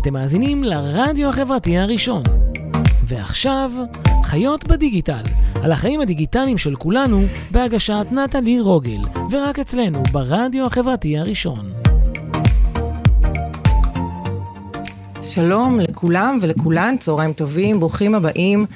אתם 0.00 0.12
מאזינים 0.12 0.64
לרדיו 0.64 1.28
החברתי 1.28 1.78
הראשון. 1.78 2.22
ועכשיו, 3.04 3.70
חיות 4.24 4.68
בדיגיטל, 4.68 5.22
על 5.62 5.72
החיים 5.72 6.00
הדיגיטליים 6.00 6.58
של 6.58 6.74
כולנו, 6.74 7.22
בהגשת 7.50 8.06
נטלי 8.10 8.60
רוגל, 8.60 9.00
ורק 9.30 9.58
אצלנו, 9.58 10.02
ברדיו 10.12 10.66
החברתי 10.66 11.18
הראשון. 11.18 11.72
שלום 15.22 15.80
לכולם 15.80 16.38
ולכולן, 16.42 16.96
צהריים 17.00 17.32
טובים, 17.32 17.80
ברוכים 17.80 18.14
הבאים 18.14 18.66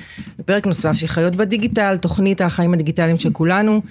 לפרק 0.44 0.66
נוסף 0.66 0.92
של 0.92 1.06
חיות 1.06 1.36
בדיגיטל, 1.36 1.96
תוכנית 1.96 2.40
החיים 2.40 2.74
הדיגיטליים 2.74 3.18
של 3.18 3.30
כולנו. 3.32 3.82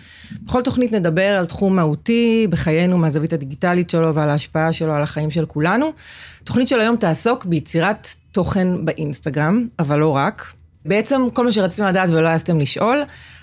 בכל 0.44 0.62
תוכנית 0.62 0.92
נדבר 0.92 1.38
על 1.38 1.46
תחום 1.46 1.76
מהותי 1.76 2.48
בחיינו 2.50 2.98
מהזווית 2.98 3.34
הדיגיטלית 3.34 3.90
שלו 3.90 4.16
ועל 4.16 4.30
ההשפעה 4.30 4.74
שלו 4.74 4.94
על 4.94 5.02
החיים 5.02 5.32
של 5.32 5.46
כולנו. 5.46 5.92
תוכנית 6.44 6.68
של 6.68 6.82
היום 6.82 6.96
תעסוק 6.96 7.46
ביצירת 7.46 8.08
תוכן 8.32 8.86
באינסטגרם, 8.86 9.68
אבל 9.80 10.00
לא 10.00 10.16
רק. 10.16 10.54
בעצם 10.86 11.22
כל 11.34 11.46
מה 11.46 11.52
שרציתם 11.52 11.88
לדעת 11.88 12.10
ולא 12.10 12.28
העזתם 12.28 12.60
לשאול, 12.60 13.02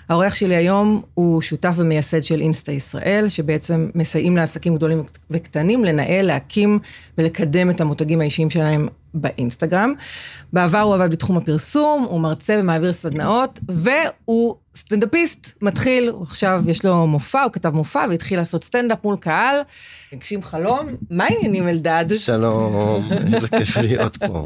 האורח 0.09 0.35
שלי 0.35 0.55
היום 0.55 1.01
הוא 1.13 1.41
שותף 1.41 1.73
ומייסד 1.77 2.23
של 2.23 2.41
אינסטה 2.41 2.71
ישראל, 2.71 3.29
שבעצם 3.29 3.89
מסייעים 3.95 4.37
לעסקים 4.37 4.75
גדולים 4.75 5.03
וקטנים 5.31 5.85
לנהל, 5.85 6.25
להקים 6.25 6.79
ולקדם 7.17 7.69
את 7.69 7.81
המותגים 7.81 8.21
האישיים 8.21 8.49
שלהם 8.49 8.87
באינסטגרם. 9.13 9.93
בעבר 10.53 10.79
הוא 10.79 10.95
עבד 10.95 11.11
בתחום 11.11 11.37
הפרסום, 11.37 12.05
הוא 12.09 12.19
מרצה 12.21 12.57
ומעביר 12.59 12.93
סדנאות, 12.93 13.59
והוא 13.69 14.55
סטנדאפיסט 14.75 15.57
מתחיל, 15.61 16.11
עכשיו 16.21 16.63
יש 16.67 16.85
לו 16.85 17.07
מופע, 17.07 17.43
הוא 17.43 17.51
כתב 17.51 17.69
מופע 17.69 18.05
והתחיל 18.09 18.39
לעשות 18.39 18.63
סטנדאפ 18.63 19.03
מול 19.03 19.17
קהל, 19.17 19.55
הגשים 20.13 20.43
חלום. 20.43 20.87
מה 21.09 21.23
העניינים 21.23 21.67
אלדד? 21.67 22.05
שלום, 22.15 23.03
איזה 23.33 23.47
כיף 23.47 23.77
להיות 23.77 24.17
פה. 24.17 24.43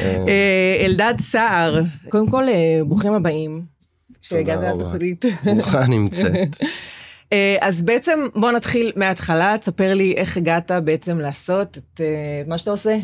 אה, 0.00 0.82
אלדד 0.84 1.14
סער, 1.20 1.82
קודם 2.08 2.30
כל, 2.30 2.48
אה, 2.48 2.80
ברוכים 2.86 3.12
הבאים. 3.12 3.76
שהגעת 4.20 4.58
לתוכנית. 4.76 5.24
ברוכה 5.44 5.86
נמצאת. 5.86 6.56
אה, 7.32 7.56
אז 7.60 7.82
בעצם 7.82 8.20
בוא 8.34 8.52
נתחיל 8.52 8.92
מההתחלה, 8.96 9.58
תספר 9.60 9.94
לי 9.94 10.14
איך 10.16 10.36
הגעת 10.36 10.70
בעצם 10.84 11.18
לעשות 11.18 11.78
את 11.78 12.00
מה 12.46 12.58
שאתה 12.58 12.70
עושה. 12.70 12.96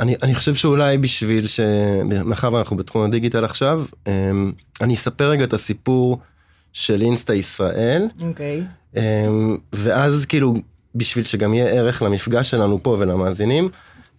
אני, 0.00 0.14
אני 0.22 0.34
חושב 0.34 0.54
שאולי 0.54 0.98
בשביל 0.98 1.46
ש... 1.46 1.60
מאחר 2.24 2.54
ואנחנו 2.54 2.76
בתחום 2.76 3.02
הדיגיטל 3.02 3.44
עכשיו, 3.44 3.84
אמ, 4.06 4.52
אני 4.80 4.94
אספר 4.94 5.30
רגע 5.30 5.44
את 5.44 5.52
הסיפור 5.52 6.18
של 6.72 7.02
אינסטה 7.02 7.34
ישראל. 7.34 8.06
אוקיי. 8.22 8.60
Okay. 8.60 8.98
אמ, 8.98 9.56
ואז 9.72 10.24
כאילו, 10.24 10.54
בשביל 10.94 11.24
שגם 11.24 11.54
יהיה 11.54 11.68
ערך 11.68 12.02
למפגש 12.02 12.50
שלנו 12.50 12.82
פה 12.82 12.96
ולמאזינים, 12.98 13.68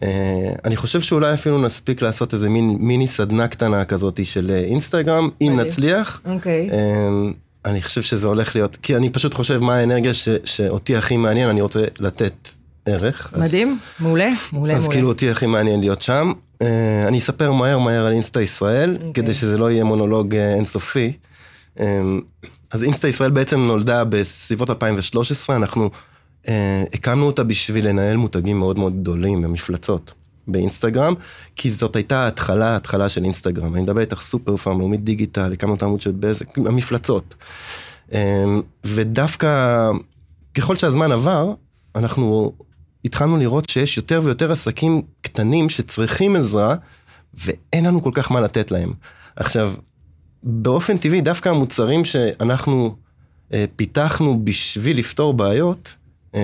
אה, 0.04 0.54
אני 0.66 0.76
חושב 0.76 1.02
שאולי 1.02 1.34
אפילו 1.34 1.62
נספיק 1.62 2.02
לעשות 2.02 2.34
איזה 2.34 2.50
מין, 2.50 2.78
מיני 2.80 3.08
סדנה 3.08 3.48
קטנה 3.48 3.86
כזאת 3.86 4.26
של 4.26 4.52
אה, 4.52 4.58
אינסטגרם, 4.58 5.30
אם 5.42 5.60
okay. 5.60 5.64
נצליח. 5.64 6.22
אוקיי. 6.26 6.70
Okay. 6.70 6.74
אמ, 6.74 7.34
אני 7.66 7.82
חושב 7.82 8.02
שזה 8.02 8.28
הולך 8.28 8.56
להיות, 8.56 8.76
כי 8.76 8.96
אני 8.96 9.10
פשוט 9.10 9.34
חושב 9.34 9.60
מה 9.60 9.76
האנרגיה 9.76 10.14
ש, 10.14 10.30
שאותי 10.44 10.96
הכי 10.96 11.18
מעניין, 11.18 11.50
אני 11.50 11.62
רוצה 11.62 11.84
לתת 12.00 12.50
ערך. 12.86 13.34
מדהים, 13.38 13.70
אז, 13.70 14.04
מעולה, 14.04 14.30
מעולה, 14.54 14.74
אז 14.74 14.82
מעולה. 14.82 14.96
כאילו 14.96 15.08
אותי 15.08 15.30
הכי 15.30 15.46
מעניין 15.46 15.80
להיות 15.80 16.02
שם. 16.02 16.32
Uh, 16.64 16.66
אני 17.08 17.18
אספר 17.18 17.52
מהר 17.52 17.80
מהר 17.80 18.06
על 18.06 18.12
אינסטה 18.12 18.42
ישראל, 18.42 18.98
okay. 19.00 19.08
אוקיי. 19.08 19.24
כדי 19.24 19.34
שזה 19.34 19.58
לא 19.58 19.72
יהיה 19.72 19.84
מונולוג 19.84 20.34
uh, 20.34 20.38
אינסופי. 20.38 21.14
Um, 21.78 21.82
אז 22.72 22.84
אינסטה 22.84 23.08
ישראל 23.08 23.32
בעצם 23.32 23.60
נולדה 23.60 24.04
בסביבות 24.04 24.70
2013, 24.70 25.56
אנחנו 25.56 25.90
uh, 26.46 26.50
הקמנו 26.94 27.26
אותה 27.26 27.44
בשביל 27.44 27.88
לנהל 27.88 28.18
מותגים 28.18 28.60
מאוד 28.60 28.80
מאוד 28.80 29.02
גדולים 29.02 29.42
במפלצות. 29.42 30.14
באינסטגרם, 30.48 31.14
כי 31.56 31.70
זאת 31.70 31.96
הייתה 31.96 32.24
ההתחלה, 32.24 32.70
ההתחלה 32.74 33.10
של 33.10 33.24
אינסטגרם. 33.24 33.74
אני 33.74 33.84
מדבר 33.84 34.02
איתך 34.02 34.22
סופר 34.22 34.58
פארם, 34.58 34.80
לאומית 34.80 35.04
דיגיטל, 35.04 35.54
הקמנו 35.54 35.76
את 35.76 35.82
העמוד 35.82 36.02
של 36.02 36.12
בזק, 36.12 36.58
המפלצות. 36.58 37.36
ודווקא 38.86 39.92
ככל 40.54 40.76
שהזמן 40.76 41.12
עבר, 41.12 41.54
אנחנו 41.96 42.54
התחלנו 43.06 43.38
לראות 43.38 43.70
שיש 43.70 43.98
יותר 43.98 44.22
ויותר 44.24 44.52
עסקים 44.52 45.02
קטנים 45.22 45.70
שצריכים 45.70 46.36
עזרה, 46.36 46.76
ואין 47.34 47.86
לנו 47.86 48.02
כל 48.02 48.12
כך 48.14 48.32
מה 48.32 48.42
לתת 48.42 48.72
להם. 48.72 48.94
עכשיו, 49.36 49.74
באופן 50.44 50.98
טבעי, 50.98 51.22
דווקא 51.22 51.50
המוצרים 51.50 52.06
שאנחנו 52.06 52.96
אה, 53.54 53.66
פיתחנו 53.76 54.46
בשביל 54.46 54.98
לפתור 55.00 55.34
בעיות, 55.34 55.96
אה, 56.36 56.42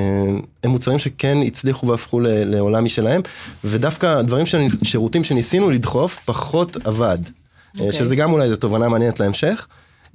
הם 0.64 0.72
מוצרים 0.72 1.00
שכן 1.00 1.38
הצליחו 1.46 1.88
והפכו 1.88 2.20
לעולם 2.24 2.86
משלהם, 2.86 3.22
ודווקא 3.64 4.06
הדברים, 4.06 4.46
של, 4.46 4.68
שירותים 4.84 5.24
שניסינו 5.24 5.70
לדחוף, 5.70 6.20
פחות 6.26 6.88
עבד. 6.88 7.18
Okay. 7.26 7.82
אה, 7.82 7.86
אוקיי. 7.86 8.00
שזה 8.00 8.16
גם 8.16 8.32
אולי 8.32 8.46
איזו 8.46 8.56
תובנה 8.56 8.90
מעניינת 8.90 9.20
להמשך. 9.20 9.68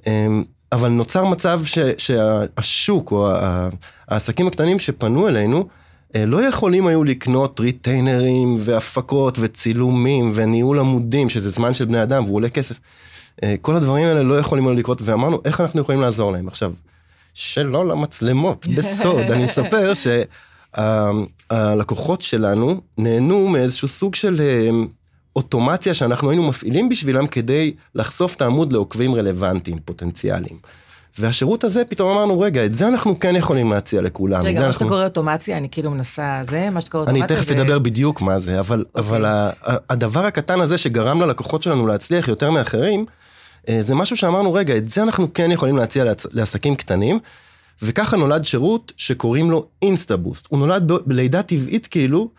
אה, 0.07 0.27
אבל 0.71 0.89
נוצר 0.89 1.25
מצב 1.25 1.61
ש, 1.65 1.79
שהשוק 1.97 3.11
או 3.11 3.31
העסקים 4.07 4.47
הקטנים 4.47 4.79
שפנו 4.79 5.27
אלינו, 5.27 5.67
לא 6.17 6.45
יכולים 6.45 6.87
היו 6.87 7.03
לקנות 7.03 7.59
ריטיינרים 7.59 8.55
והפקות 8.59 9.37
וצילומים 9.41 10.31
וניהול 10.33 10.79
עמודים, 10.79 11.29
שזה 11.29 11.49
זמן 11.49 11.73
של 11.73 11.85
בני 11.85 12.03
אדם 12.03 12.23
והוא 12.23 12.35
עולה 12.35 12.49
כסף. 12.49 12.79
אה, 13.43 13.55
כל 13.61 13.75
הדברים 13.75 14.05
האלה 14.05 14.23
לא 14.23 14.39
יכולים 14.39 14.67
היו 14.67 14.75
לקרות, 14.75 15.01
ואמרנו, 15.01 15.39
איך 15.45 15.61
אנחנו 15.61 15.81
יכולים 15.81 16.01
לעזור 16.01 16.31
להם? 16.31 16.47
עכשיו, 16.47 16.73
שלא 17.33 17.87
למצלמות, 17.87 18.67
בסוד, 18.77 19.19
אני 19.19 19.45
אספר 19.45 19.91
שהלקוחות 20.73 22.21
שלנו 22.21 22.81
נהנו 22.97 23.47
מאיזשהו 23.47 23.87
סוג 23.87 24.15
של 24.15 24.41
אה, 24.41 24.69
אוטומציה 25.35 25.93
שאנחנו 25.93 26.29
היינו 26.29 26.49
מפעילים 26.49 26.89
בשבילם 26.89 27.27
כדי 27.27 27.73
לחשוף 27.95 28.35
את 28.35 28.41
העמוד 28.41 28.73
לעוקבים 28.73 29.15
רלוונטיים, 29.15 29.79
פוטנציאליים. 29.85 30.57
והשירות 31.19 31.63
הזה, 31.63 31.85
פתאום 31.85 32.09
אמרנו, 32.09 32.39
רגע, 32.39 32.65
את 32.65 32.73
זה 32.73 32.87
אנחנו 32.87 33.19
כן 33.19 33.35
יכולים 33.35 33.71
להציע 33.71 34.01
לכולם. 34.01 34.45
רגע, 34.45 34.59
מה 34.59 34.67
אנחנו... 34.67 34.79
שאתה 34.79 34.89
קורא 34.89 35.03
אוטומציה, 35.03 35.57
אני 35.57 35.69
כאילו 35.69 35.91
מנסה 35.91 36.39
זה, 36.43 36.69
מה 36.69 36.81
שאתה 36.81 36.91
קורא 36.91 37.01
אוטומציה 37.01 37.25
אני 37.25 37.35
תכף 37.35 37.47
זה... 37.47 37.61
אדבר 37.61 37.79
בדיוק 37.79 38.21
מה 38.21 38.39
זה, 38.39 38.59
אבל, 38.59 38.79
okay. 38.79 38.99
אוקיי. 38.99 39.17
אבל 39.17 39.49
הדבר 39.89 40.25
הקטן 40.25 40.61
הזה 40.61 40.77
שגרם 40.77 41.21
ללקוחות 41.21 41.63
שלנו 41.63 41.87
להצליח 41.87 42.27
יותר 42.27 42.51
מאחרים, 42.51 43.05
אה, 43.69 43.81
זה 43.81 43.95
משהו 43.95 44.17
שאמרנו, 44.17 44.53
רגע, 44.53 44.77
את 44.77 44.89
זה 44.89 45.03
אנחנו 45.03 45.33
כן 45.33 45.51
יכולים 45.51 45.77
להציע 45.77 46.05
לעסקים 46.31 46.75
קטנים, 46.75 47.19
וככה 47.81 48.17
נולד 48.17 48.45
שירות 48.45 48.91
שקוראים 48.97 49.51
לו 49.51 49.65
אינסטאבוסט. 49.81 50.47
הוא 50.49 50.59
נולד 50.59 50.91
בלידה 51.05 51.43
טבעית 51.43 51.87
כאילו, 51.87 52.29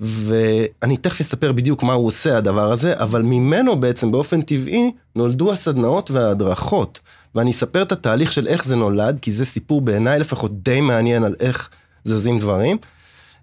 ואני 0.00 0.96
תכף 0.96 1.20
אספר 1.20 1.52
בדיוק 1.52 1.82
מה 1.82 1.92
הוא 1.92 2.06
עושה 2.06 2.38
הדבר 2.38 2.72
הזה, 2.72 2.94
אבל 2.98 3.22
ממנו 3.22 3.76
בעצם 3.76 4.12
באופן 4.12 4.42
טבעי 4.42 4.92
נולדו 5.16 5.52
הסדנאות 5.52 6.10
וההדרכות. 6.10 7.00
ואני 7.36 7.50
אספר 7.50 7.82
את 7.82 7.92
התהליך 7.92 8.32
של 8.32 8.46
איך 8.46 8.64
זה 8.64 8.76
נולד, 8.76 9.18
כי 9.20 9.32
זה 9.32 9.44
סיפור 9.44 9.80
בעיניי 9.80 10.18
לפחות 10.18 10.62
די 10.62 10.80
מעניין 10.80 11.24
על 11.24 11.34
איך 11.40 11.68
זזים 12.04 12.38
דברים. 12.38 12.76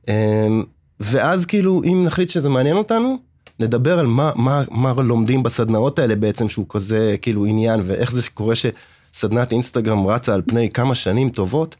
אמ, 0.07 0.63
ואז 0.99 1.45
כאילו, 1.45 1.81
אם 1.83 2.03
נחליט 2.05 2.29
שזה 2.29 2.49
מעניין 2.49 2.77
אותנו, 2.77 3.17
נדבר 3.59 3.99
על 3.99 4.07
מה, 4.07 4.31
מה, 4.35 4.63
מה 4.71 4.93
לומדים 4.97 5.43
בסדנאות 5.43 5.99
האלה 5.99 6.15
בעצם, 6.15 6.49
שהוא 6.49 6.65
כזה 6.69 7.15
כאילו 7.21 7.45
עניין, 7.45 7.81
ואיך 7.85 8.11
זה 8.11 8.21
קורה 8.33 8.55
שסדנת 8.55 9.51
אינסטגרם 9.51 10.07
רצה 10.07 10.33
על 10.33 10.41
פני 10.45 10.69
כמה 10.69 10.95
שנים 10.95 11.29
טובות. 11.29 11.75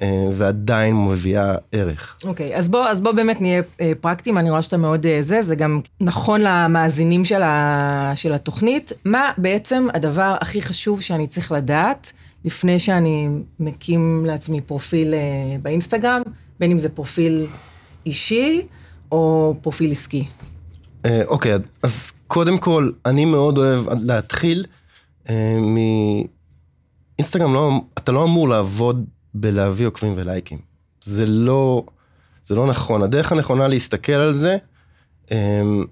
אה, 0.00 0.24
ועדיין 0.32 0.96
מביאה 0.96 1.54
ערך. 1.72 2.16
אוקיי, 2.24 2.54
okay, 2.54 2.58
אז 2.58 2.68
בוא, 2.68 2.86
אז 2.86 3.00
בוא 3.00 3.12
באמת 3.12 3.40
נהיה 3.40 3.62
אה, 3.80 3.92
פרקטיים, 4.00 4.38
אני 4.38 4.50
רואה 4.50 4.62
שאתה 4.62 4.76
מאוד 4.76 5.06
אה, 5.06 5.22
זה, 5.22 5.42
זה 5.42 5.54
גם 5.54 5.80
נכון 6.00 6.40
למאזינים 6.40 7.24
של, 7.24 7.42
ה, 7.42 8.12
של 8.14 8.32
התוכנית. 8.32 8.92
מה 9.04 9.32
בעצם 9.38 9.86
הדבר 9.94 10.36
הכי 10.40 10.62
חשוב 10.62 11.00
שאני 11.00 11.26
צריך 11.26 11.52
לדעת 11.52 12.12
לפני 12.44 12.78
שאני 12.78 13.28
מקים 13.60 14.24
לעצמי 14.26 14.60
פרופיל 14.60 15.14
באינסטגרם, 15.62 16.22
בין 16.60 16.70
אם 16.70 16.78
זה 16.78 16.88
פרופיל 16.88 17.46
אישי 18.06 18.62
או 19.12 19.54
פרופיל 19.62 19.92
עסקי? 19.92 20.24
אוקיי, 21.26 21.54
okay, 21.54 21.58
אז 21.82 22.12
קודם 22.26 22.58
כל, 22.58 22.90
אני 23.06 23.24
מאוד 23.24 23.58
אוהב 23.58 23.86
להתחיל 24.02 24.64
מ... 25.60 25.76
אינסטגרם 27.18 27.54
לא, 27.54 27.70
אתה 27.98 28.12
לא 28.12 28.24
אמור 28.24 28.48
לעבוד 28.48 29.04
בלהביא 29.34 29.86
עוקבים 29.86 30.12
ולייקים. 30.16 30.58
זה 31.02 31.26
לא, 31.26 31.84
זה 32.44 32.54
לא 32.54 32.66
נכון. 32.66 33.02
הדרך 33.02 33.32
הנכונה 33.32 33.68
להסתכל 33.68 34.12
על 34.12 34.38
זה, 34.38 34.56
אמ, 35.30 35.84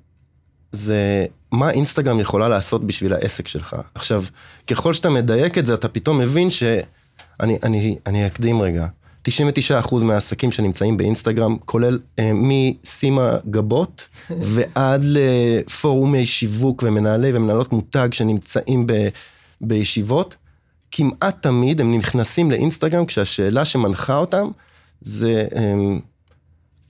זה 0.73 1.27
מה 1.53 1.71
אינסטגרם 1.71 2.21
יכולה 2.21 2.49
לעשות 2.49 2.87
בשביל 2.87 3.13
העסק 3.13 3.49
שלך. 3.49 3.77
עכשיו, 3.95 4.25
ככל 4.67 4.93
שאתה 4.93 5.11
מדייק 5.11 5.59
את 5.59 5.67
זה, 5.67 5.75
אתה 5.75 5.89
פתאום 5.89 6.19
מבין 6.19 6.51
ש... 6.51 6.63
אני, 7.41 7.59
אני, 7.63 7.97
אני 8.07 8.27
אקדים 8.27 8.63
רגע. 8.63 8.87
99% 9.29 10.05
מהעסקים 10.05 10.53
שנמצאים 10.53 10.97
באינסטגרם, 10.97 11.57
כולל 11.65 11.99
אה, 12.19 12.31
משימה 12.35 13.37
גבות 13.51 14.09
ועד 14.53 15.05
לפורומי 15.05 16.27
שיווק 16.27 16.83
ומנהלי 16.87 17.31
ומנהלות 17.35 17.73
מותג 17.73 18.09
שנמצאים 18.13 18.87
ב, 18.87 19.09
בישיבות, 19.61 20.37
כמעט 20.91 21.43
תמיד 21.43 21.81
הם 21.81 21.99
נכנסים 21.99 22.51
לאינסטגרם 22.51 23.07
כשהשאלה 23.07 23.65
שמנחה 23.65 24.17
אותם 24.17 24.49
זה, 25.01 25.47
הם, 25.55 25.63
אמ, 25.63 26.01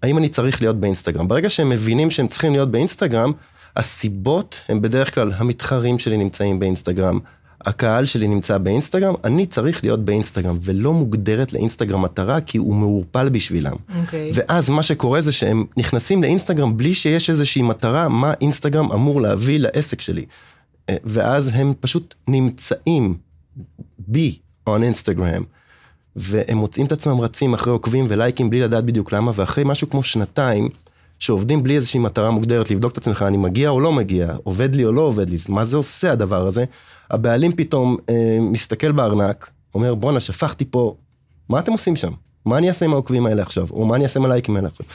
האם 0.02 0.18
אני 0.18 0.28
צריך 0.28 0.62
להיות 0.62 0.76
באינסטגרם? 0.76 1.28
ברגע 1.28 1.50
שהם 1.50 1.68
מבינים 1.68 2.10
שהם 2.10 2.28
צריכים 2.28 2.52
להיות 2.52 2.70
באינסטגרם, 2.70 3.32
הסיבות 3.76 4.62
הם 4.68 4.82
בדרך 4.82 5.14
כלל 5.14 5.32
המתחרים 5.36 5.98
שלי 5.98 6.16
נמצאים 6.16 6.58
באינסטגרם, 6.58 7.18
הקהל 7.66 8.04
שלי 8.04 8.28
נמצא 8.28 8.58
באינסטגרם, 8.58 9.14
אני 9.24 9.46
צריך 9.46 9.84
להיות 9.84 10.04
באינסטגרם, 10.04 10.58
ולא 10.60 10.92
מוגדרת 10.92 11.52
לאינסטגרם 11.52 12.02
מטרה, 12.02 12.40
כי 12.40 12.58
הוא 12.58 12.74
מעורפל 12.74 13.28
בשבילם. 13.28 13.76
אוקיי. 14.00 14.30
ואז 14.34 14.68
מה 14.68 14.82
שקורה 14.82 15.20
זה 15.20 15.32
שהם 15.32 15.64
נכנסים 15.76 16.22
לאינסטגרם 16.22 16.76
בלי 16.76 16.94
שיש 16.94 17.30
איזושהי 17.30 17.62
מטרה, 17.62 18.08
מה 18.08 18.32
אינסטגרם 18.40 18.92
אמור 18.92 19.20
להביא 19.20 19.60
לעסק 19.60 20.00
שלי. 20.00 20.24
אה, 20.88 20.96
ואז 21.04 21.50
הם 21.54 21.72
פשוט 21.80 22.14
נמצאים 22.28 23.14
בי 24.06 24.38
on 24.68 24.82
אינסטגרם, 24.82 25.42
והם 26.16 26.58
מוצאים 26.58 26.86
את 26.86 26.92
עצמם 26.92 27.20
רצים 27.20 27.54
אחרי 27.54 27.72
עוקבים 27.72 28.06
ולייקים 28.08 28.50
בלי 28.50 28.60
לדעת 28.60 28.84
בדיוק 28.84 29.12
למה, 29.12 29.32
ואחרי 29.34 29.64
משהו 29.64 29.90
כמו 29.90 30.02
שנתיים, 30.02 30.68
שעובדים 31.18 31.62
בלי 31.62 31.76
איזושהי 31.76 32.00
מטרה 32.00 32.30
מוגדרת, 32.30 32.70
לבדוק 32.70 32.92
את 32.92 32.98
עצמך, 32.98 33.24
אני 33.26 33.36
מגיע 33.36 33.68
או 33.68 33.80
לא 33.80 33.92
מגיע, 33.92 34.36
עובד 34.42 34.74
לי 34.74 34.84
או 34.84 34.92
לא 34.92 35.00
עובד 35.00 35.30
לי, 35.30 35.36
מה 35.48 35.64
זה 35.64 35.76
עושה 35.76 36.12
הדבר 36.12 36.46
הזה? 36.46 36.64
הבעלים 37.10 37.52
פתאום 37.52 37.96
אה, 38.08 38.38
מסתכל 38.40 38.92
בארנק, 38.92 39.50
אומר 39.74 39.94
בואנה 39.94 40.20
שפכתי 40.20 40.64
פה, 40.64 40.94
מה 41.48 41.58
אתם 41.58 41.72
עושים 41.72 41.96
שם? 41.96 42.12
מה 42.44 42.58
אני 42.58 42.68
אעשה 42.68 42.84
עם 42.84 42.92
העוקבים 42.92 43.26
האלה 43.26 43.42
עכשיו? 43.42 43.66
או 43.70 43.86
מה 43.86 43.96
אני 43.96 44.04
אעשה 44.04 44.20
עם 44.20 44.24
הלייקים 44.24 44.56
האלה 44.56 44.68
עכשיו? 44.68 44.86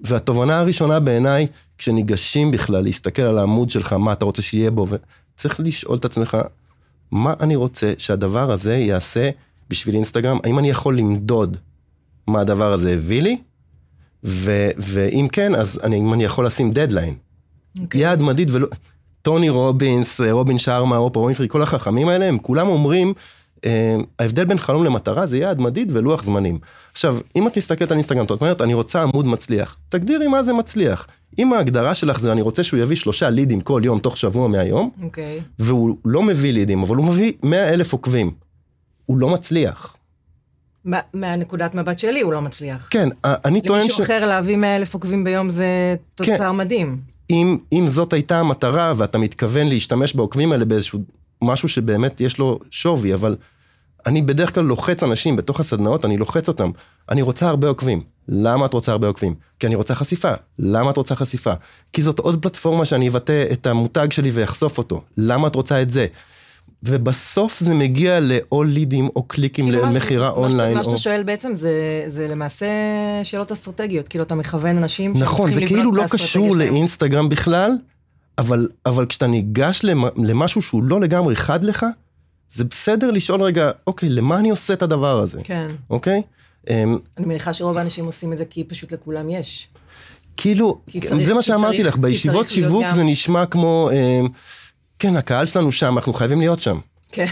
והתובנה 0.00 0.58
הראשונה 0.58 1.00
בעיניי, 1.00 1.46
כשניגשים 1.78 2.50
בכלל 2.50 2.84
להסתכל 2.84 3.22
על 3.22 3.38
העמוד 3.38 3.70
שלך, 3.70 3.92
מה 3.92 4.12
אתה 4.12 4.24
רוצה 4.24 4.42
שיהיה 4.42 4.70
בו, 4.70 4.86
וצריך 4.88 5.60
לשאול 5.60 5.96
את 5.96 6.04
עצמך, 6.04 6.36
מה 7.10 7.34
אני 7.40 7.56
רוצה 7.56 7.92
שהדבר 7.98 8.50
הזה 8.50 8.76
יעשה 8.76 9.30
בשביל 9.70 9.94
אינסטגרם? 9.94 10.38
האם 10.44 10.58
אני 10.58 10.70
יכול 10.70 10.96
למדוד 10.96 11.56
מה 12.26 12.40
הדבר 12.40 12.72
הזה 12.72 12.94
הביא 12.94 13.22
לי? 13.22 13.38
ו- 14.24 14.70
ואם 14.78 15.28
כן, 15.32 15.54
אז 15.54 15.80
אני, 15.84 15.96
אם 15.96 16.12
אני 16.12 16.24
יכול 16.24 16.46
לשים 16.46 16.70
דדליין. 16.70 17.14
אוקיי. 17.80 18.00
יעד 18.00 18.22
מדיד 18.22 18.50
ולא... 18.50 18.66
טוני 19.22 19.48
רובינס, 19.48 20.20
רובין 20.20 20.58
שרמה, 20.58 20.96
אופרה 20.96 21.22
ווינפרי, 21.22 21.48
כל 21.48 21.62
החכמים 21.62 22.08
האלה, 22.08 22.24
הם 22.24 22.38
כולם 22.38 22.68
אומרים, 22.68 23.08
אה, 23.08 23.14
ההבדל 24.18 24.44
בין 24.44 24.58
חלום 24.58 24.84
למטרה 24.84 25.26
זה 25.26 25.38
יעד 25.38 25.60
מדיד 25.60 25.88
ולוח 25.96 26.24
זמנים. 26.24 26.58
עכשיו, 26.92 27.18
אם 27.36 27.46
את 27.48 27.58
מסתכלת 27.58 27.90
על 27.90 27.96
אינסטגרם, 27.96 28.24
את 28.24 28.30
אומרת, 28.30 28.60
אני 28.60 28.74
רוצה 28.74 29.02
עמוד 29.02 29.26
מצליח. 29.26 29.76
תגדירי 29.88 30.28
מה 30.28 30.42
זה 30.42 30.52
מצליח. 30.52 31.06
אם 31.38 31.52
ההגדרה 31.52 31.94
שלך 31.94 32.20
זה 32.20 32.32
אני 32.32 32.42
רוצה 32.42 32.62
שהוא 32.62 32.80
יביא 32.80 32.96
שלושה 32.96 33.30
לידים 33.30 33.60
כל 33.60 33.80
יום 33.84 33.98
תוך 33.98 34.16
שבוע 34.16 34.48
מהיום, 34.48 34.90
אוקיי. 35.02 35.40
והוא 35.58 35.96
לא 36.04 36.22
מביא 36.22 36.52
לידים, 36.52 36.82
אבל 36.82 36.96
הוא 36.96 37.06
מביא 37.06 37.32
100 37.42 37.72
אלף 37.72 37.92
עוקבים. 37.92 38.30
הוא 39.06 39.18
לא 39.18 39.28
מצליח. 39.30 39.96
מה- 40.84 40.98
מהנקודת 41.14 41.74
מבט 41.74 41.98
שלי 41.98 42.20
הוא 42.20 42.32
לא 42.32 42.40
מצליח. 42.42 42.88
כן, 42.90 43.08
אני 43.24 43.60
טוען 43.62 43.80
למישהו 43.80 43.98
ש... 43.98 44.00
אחר 44.00 44.26
להביא 44.26 44.56
100 44.56 44.76
אלף 44.76 44.94
עוקבים 44.94 45.24
ביום 45.24 45.50
זה 45.50 45.66
תוצר 46.14 46.36
כן. 46.38 46.50
מדהים. 46.50 46.98
אם, 47.30 47.58
אם 47.72 47.86
זאת 47.86 48.12
הייתה 48.12 48.40
המטרה 48.40 48.92
ואתה 48.96 49.18
מתכוון 49.18 49.68
להשתמש 49.68 50.14
בעוקבים 50.14 50.52
האלה 50.52 50.64
באיזשהו 50.64 51.00
משהו 51.42 51.68
שבאמת 51.68 52.20
יש 52.20 52.38
לו 52.38 52.58
שווי, 52.70 53.14
אבל 53.14 53.36
אני 54.06 54.22
בדרך 54.22 54.54
כלל 54.54 54.64
לוחץ 54.64 55.02
אנשים 55.02 55.36
בתוך 55.36 55.60
הסדנאות, 55.60 56.04
אני 56.04 56.16
לוחץ 56.16 56.48
אותם. 56.48 56.70
אני 57.10 57.22
רוצה 57.22 57.48
הרבה 57.48 57.68
עוקבים. 57.68 58.00
למה 58.28 58.66
את 58.66 58.72
רוצה 58.74 58.92
הרבה 58.92 59.08
עוקבים? 59.08 59.34
כי 59.58 59.66
אני 59.66 59.74
רוצה 59.74 59.94
חשיפה. 59.94 60.32
למה 60.58 60.90
את 60.90 60.96
רוצה 60.96 61.14
חשיפה? 61.14 61.52
כי 61.92 62.02
זאת 62.02 62.18
עוד 62.18 62.42
פלטפורמה 62.42 62.84
שאני 62.84 63.08
אבטא 63.08 63.44
את 63.52 63.66
המותג 63.66 64.12
שלי 64.12 64.30
ואחשוף 64.34 64.78
אותו. 64.78 65.02
למה 65.18 65.48
את 65.48 65.54
רוצה 65.54 65.82
את 65.82 65.90
זה? 65.90 66.06
ובסוף 66.82 67.60
זה 67.60 67.74
מגיע 67.74 68.20
לאו 68.20 68.62
לידים 68.62 69.08
או 69.16 69.22
קליקים 69.22 69.64
כאילו, 69.64 69.82
למכירה 69.86 70.24
מה 70.28 70.30
שאתה- 70.34 70.40
אונליין. 70.40 70.74
מה 70.74 70.80
או... 70.80 70.84
שאתה 70.84 70.98
שואל 70.98 71.22
בעצם 71.22 71.54
זה, 71.54 71.70
זה 72.06 72.28
למעשה 72.28 72.66
שאלות 73.22 73.52
אסטרטגיות, 73.52 74.08
כאילו 74.08 74.24
אתה 74.24 74.34
מכוון 74.34 74.76
אנשים 74.76 75.12
נכון, 75.18 75.52
זה 75.54 75.66
כאילו 75.66 75.92
לא 75.92 76.04
קשור. 76.10 76.56
לאינסטגרם 76.56 77.28
בכלל, 77.28 77.70
אבל, 78.38 78.68
אבל 78.86 79.06
כשאתה 79.06 79.26
ניגש 79.26 79.80
למ, 79.84 80.04
למשהו 80.16 80.62
שהוא 80.62 80.82
לא 80.82 81.00
לגמרי 81.00 81.36
חד 81.36 81.64
לך, 81.64 81.86
זה 82.48 82.64
בסדר 82.64 83.10
לשאול 83.10 83.42
רגע, 83.42 83.70
אוקיי, 83.86 84.08
למה 84.08 84.38
אני 84.38 84.50
עושה 84.50 84.72
את 84.72 84.82
הדבר 84.82 85.20
הזה? 85.20 85.40
כן. 85.44 85.68
אוקיי? 85.90 86.22
אמ, 86.70 86.98
אני 87.18 87.26
מניחה 87.26 87.52
שרוב 87.54 87.76
האנשים 87.78 88.04
עושים 88.04 88.32
את 88.32 88.38
זה 88.38 88.44
כי 88.44 88.64
פשוט 88.64 88.92
לכולם 88.92 89.30
יש. 89.30 89.68
כאילו, 90.36 90.80
כי 90.86 91.00
צריך- 91.00 91.26
זה 91.26 91.34
מה 91.34 91.42
שאמרתי 91.42 91.76
צריך- 91.76 91.88
לך, 91.88 91.96
בישיבות 91.96 92.48
שיווק 92.48 92.84
זה 92.94 93.02
נשמע 93.04 93.46
כמו, 93.46 93.90
אמ, 93.92 94.28
כן, 94.98 95.16
הקהל 95.16 95.46
שלנו 95.46 95.72
שם, 95.72 95.96
אנחנו 95.98 96.12
חייבים 96.12 96.40
להיות 96.40 96.60
שם. 96.62 96.78
כן. 97.12 97.26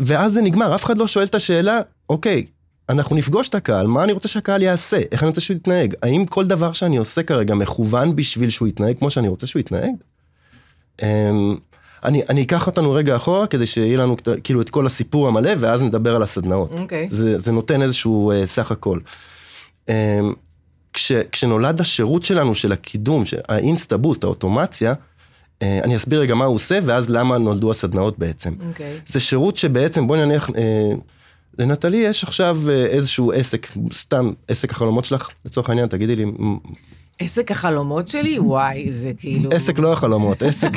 ואז 0.00 0.32
זה 0.32 0.40
נגמר, 0.42 0.74
אף 0.74 0.84
אחד 0.84 0.98
לא 0.98 1.06
שואל 1.06 1.24
את 1.24 1.34
השאלה, 1.34 1.80
אוקיי, 2.10 2.46
אנחנו 2.88 3.16
נפגוש 3.16 3.48
את 3.48 3.54
הקהל, 3.54 3.86
מה 3.86 4.04
אני 4.04 4.12
רוצה 4.12 4.28
שהקהל 4.28 4.62
יעשה? 4.62 5.00
איך 5.12 5.22
אני 5.22 5.28
רוצה 5.28 5.40
שהוא 5.40 5.56
יתנהג? 5.56 5.94
האם 6.02 6.26
כל 6.26 6.46
דבר 6.46 6.72
שאני 6.72 6.96
עושה 6.96 7.22
כרגע 7.22 7.54
מכוון 7.54 8.16
בשביל 8.16 8.50
שהוא 8.50 8.68
יתנהג 8.68 8.98
כמו 8.98 9.10
שאני 9.10 9.28
רוצה 9.28 9.46
שהוא 9.46 9.60
יתנהג? 9.60 9.92
אני, 12.04 12.22
אני 12.28 12.42
אקח 12.42 12.66
אותנו 12.66 12.92
רגע 12.92 13.16
אחורה 13.16 13.46
כדי 13.46 13.66
שיהיה 13.66 13.98
לנו 13.98 14.16
כאילו 14.44 14.60
את 14.60 14.70
כל 14.70 14.86
הסיפור 14.86 15.28
המלא 15.28 15.50
ואז 15.58 15.82
נדבר 15.82 16.16
על 16.16 16.22
הסדנאות. 16.22 16.70
אוקיי. 16.78 17.08
זה, 17.10 17.38
זה 17.38 17.52
נותן 17.52 17.82
איזשהו 17.82 18.30
אה, 18.30 18.46
סך 18.46 18.70
הכל. 18.70 18.98
אמ, 19.88 19.94
כש, 20.92 21.12
כשנולד 21.12 21.80
השירות 21.80 22.24
שלנו 22.24 22.54
של 22.54 22.72
הקידום, 22.72 23.24
של 23.24 23.36
האינסטה 23.48 23.96
בוסט, 23.96 24.24
האוטומציה, 24.24 24.94
אה, 25.62 25.80
אני 25.84 25.96
אסביר 25.96 26.20
רגע 26.20 26.34
מה 26.34 26.44
הוא 26.44 26.54
עושה 26.54 26.78
ואז 26.84 27.10
למה 27.10 27.38
נולדו 27.38 27.70
הסדנאות 27.70 28.18
בעצם. 28.18 28.54
אוקיי. 28.68 29.00
זה 29.06 29.20
שירות 29.20 29.56
שבעצם, 29.56 30.06
בואי 30.06 30.20
נניח, 30.20 30.50
אה, 30.56 30.90
לנטלי 31.58 31.96
יש 31.96 32.24
עכשיו 32.24 32.58
אה, 32.68 32.86
איזשהו 32.86 33.32
עסק, 33.32 33.68
סתם 33.92 34.32
עסק 34.48 34.70
החלומות 34.72 35.04
שלך, 35.04 35.30
לצורך 35.44 35.68
העניין, 35.68 35.88
תגידי 35.88 36.16
לי, 36.16 36.24
עסק 37.18 37.50
החלומות 37.50 38.08
שלי? 38.08 38.38
וואי, 38.38 38.92
זה 38.92 39.12
כאילו... 39.18 39.50
עסק 39.52 39.78
לא 39.78 39.92
החלומות, 39.92 40.42
עסק... 40.42 40.70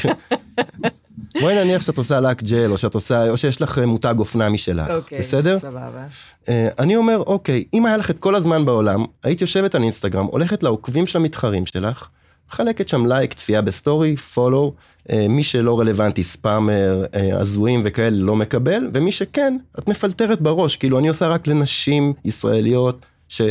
בואי 1.41 1.63
נניח 1.63 1.81
שאת 1.81 1.97
עושה 1.97 2.19
לק 2.19 2.43
ג'ל, 2.43 2.71
או 2.71 2.77
שאת 2.77 2.95
עושה, 2.95 3.29
או 3.29 3.37
שיש 3.37 3.61
לך 3.61 3.79
אה, 3.79 3.85
מותג 3.85 4.15
אופנה 4.19 4.49
משלך, 4.49 4.89
אוקיי, 4.89 5.19
בסדר? 5.19 5.59
סבבה. 5.59 6.05
אה, 6.49 6.67
אני 6.79 6.95
אומר, 6.95 7.17
אוקיי, 7.27 7.63
אם 7.73 7.85
היה 7.85 7.97
לך 7.97 8.09
את 8.09 8.19
כל 8.19 8.35
הזמן 8.35 8.65
בעולם, 8.65 9.05
היית 9.23 9.41
יושבת 9.41 9.75
על 9.75 9.83
אינסטגרם, 9.83 10.25
הולכת 10.25 10.63
לעוקבים 10.63 11.07
של 11.07 11.17
המתחרים 11.17 11.65
שלך, 11.65 12.07
מחלקת 12.49 12.87
שם 12.87 13.05
לייק, 13.05 13.33
צפייה 13.33 13.61
בסטורי, 13.61 14.15
follow, 14.15 14.73
אה, 15.11 15.25
מי 15.29 15.43
שלא 15.43 15.79
רלוונטי, 15.79 16.23
spammer, 16.23 17.05
אה, 17.15 17.39
הזויים 17.39 17.81
וכאלה 17.83 18.17
לא 18.17 18.35
מקבל, 18.35 18.89
ומי 18.93 19.11
שכן, 19.11 19.57
את 19.79 19.87
מפלטרת 19.87 20.41
בראש, 20.41 20.75
כאילו 20.75 20.99
אני 20.99 21.07
עושה 21.07 21.27
רק 21.27 21.47
לנשים 21.47 22.13
ישראליות, 22.25 23.05
ש... 23.29 23.41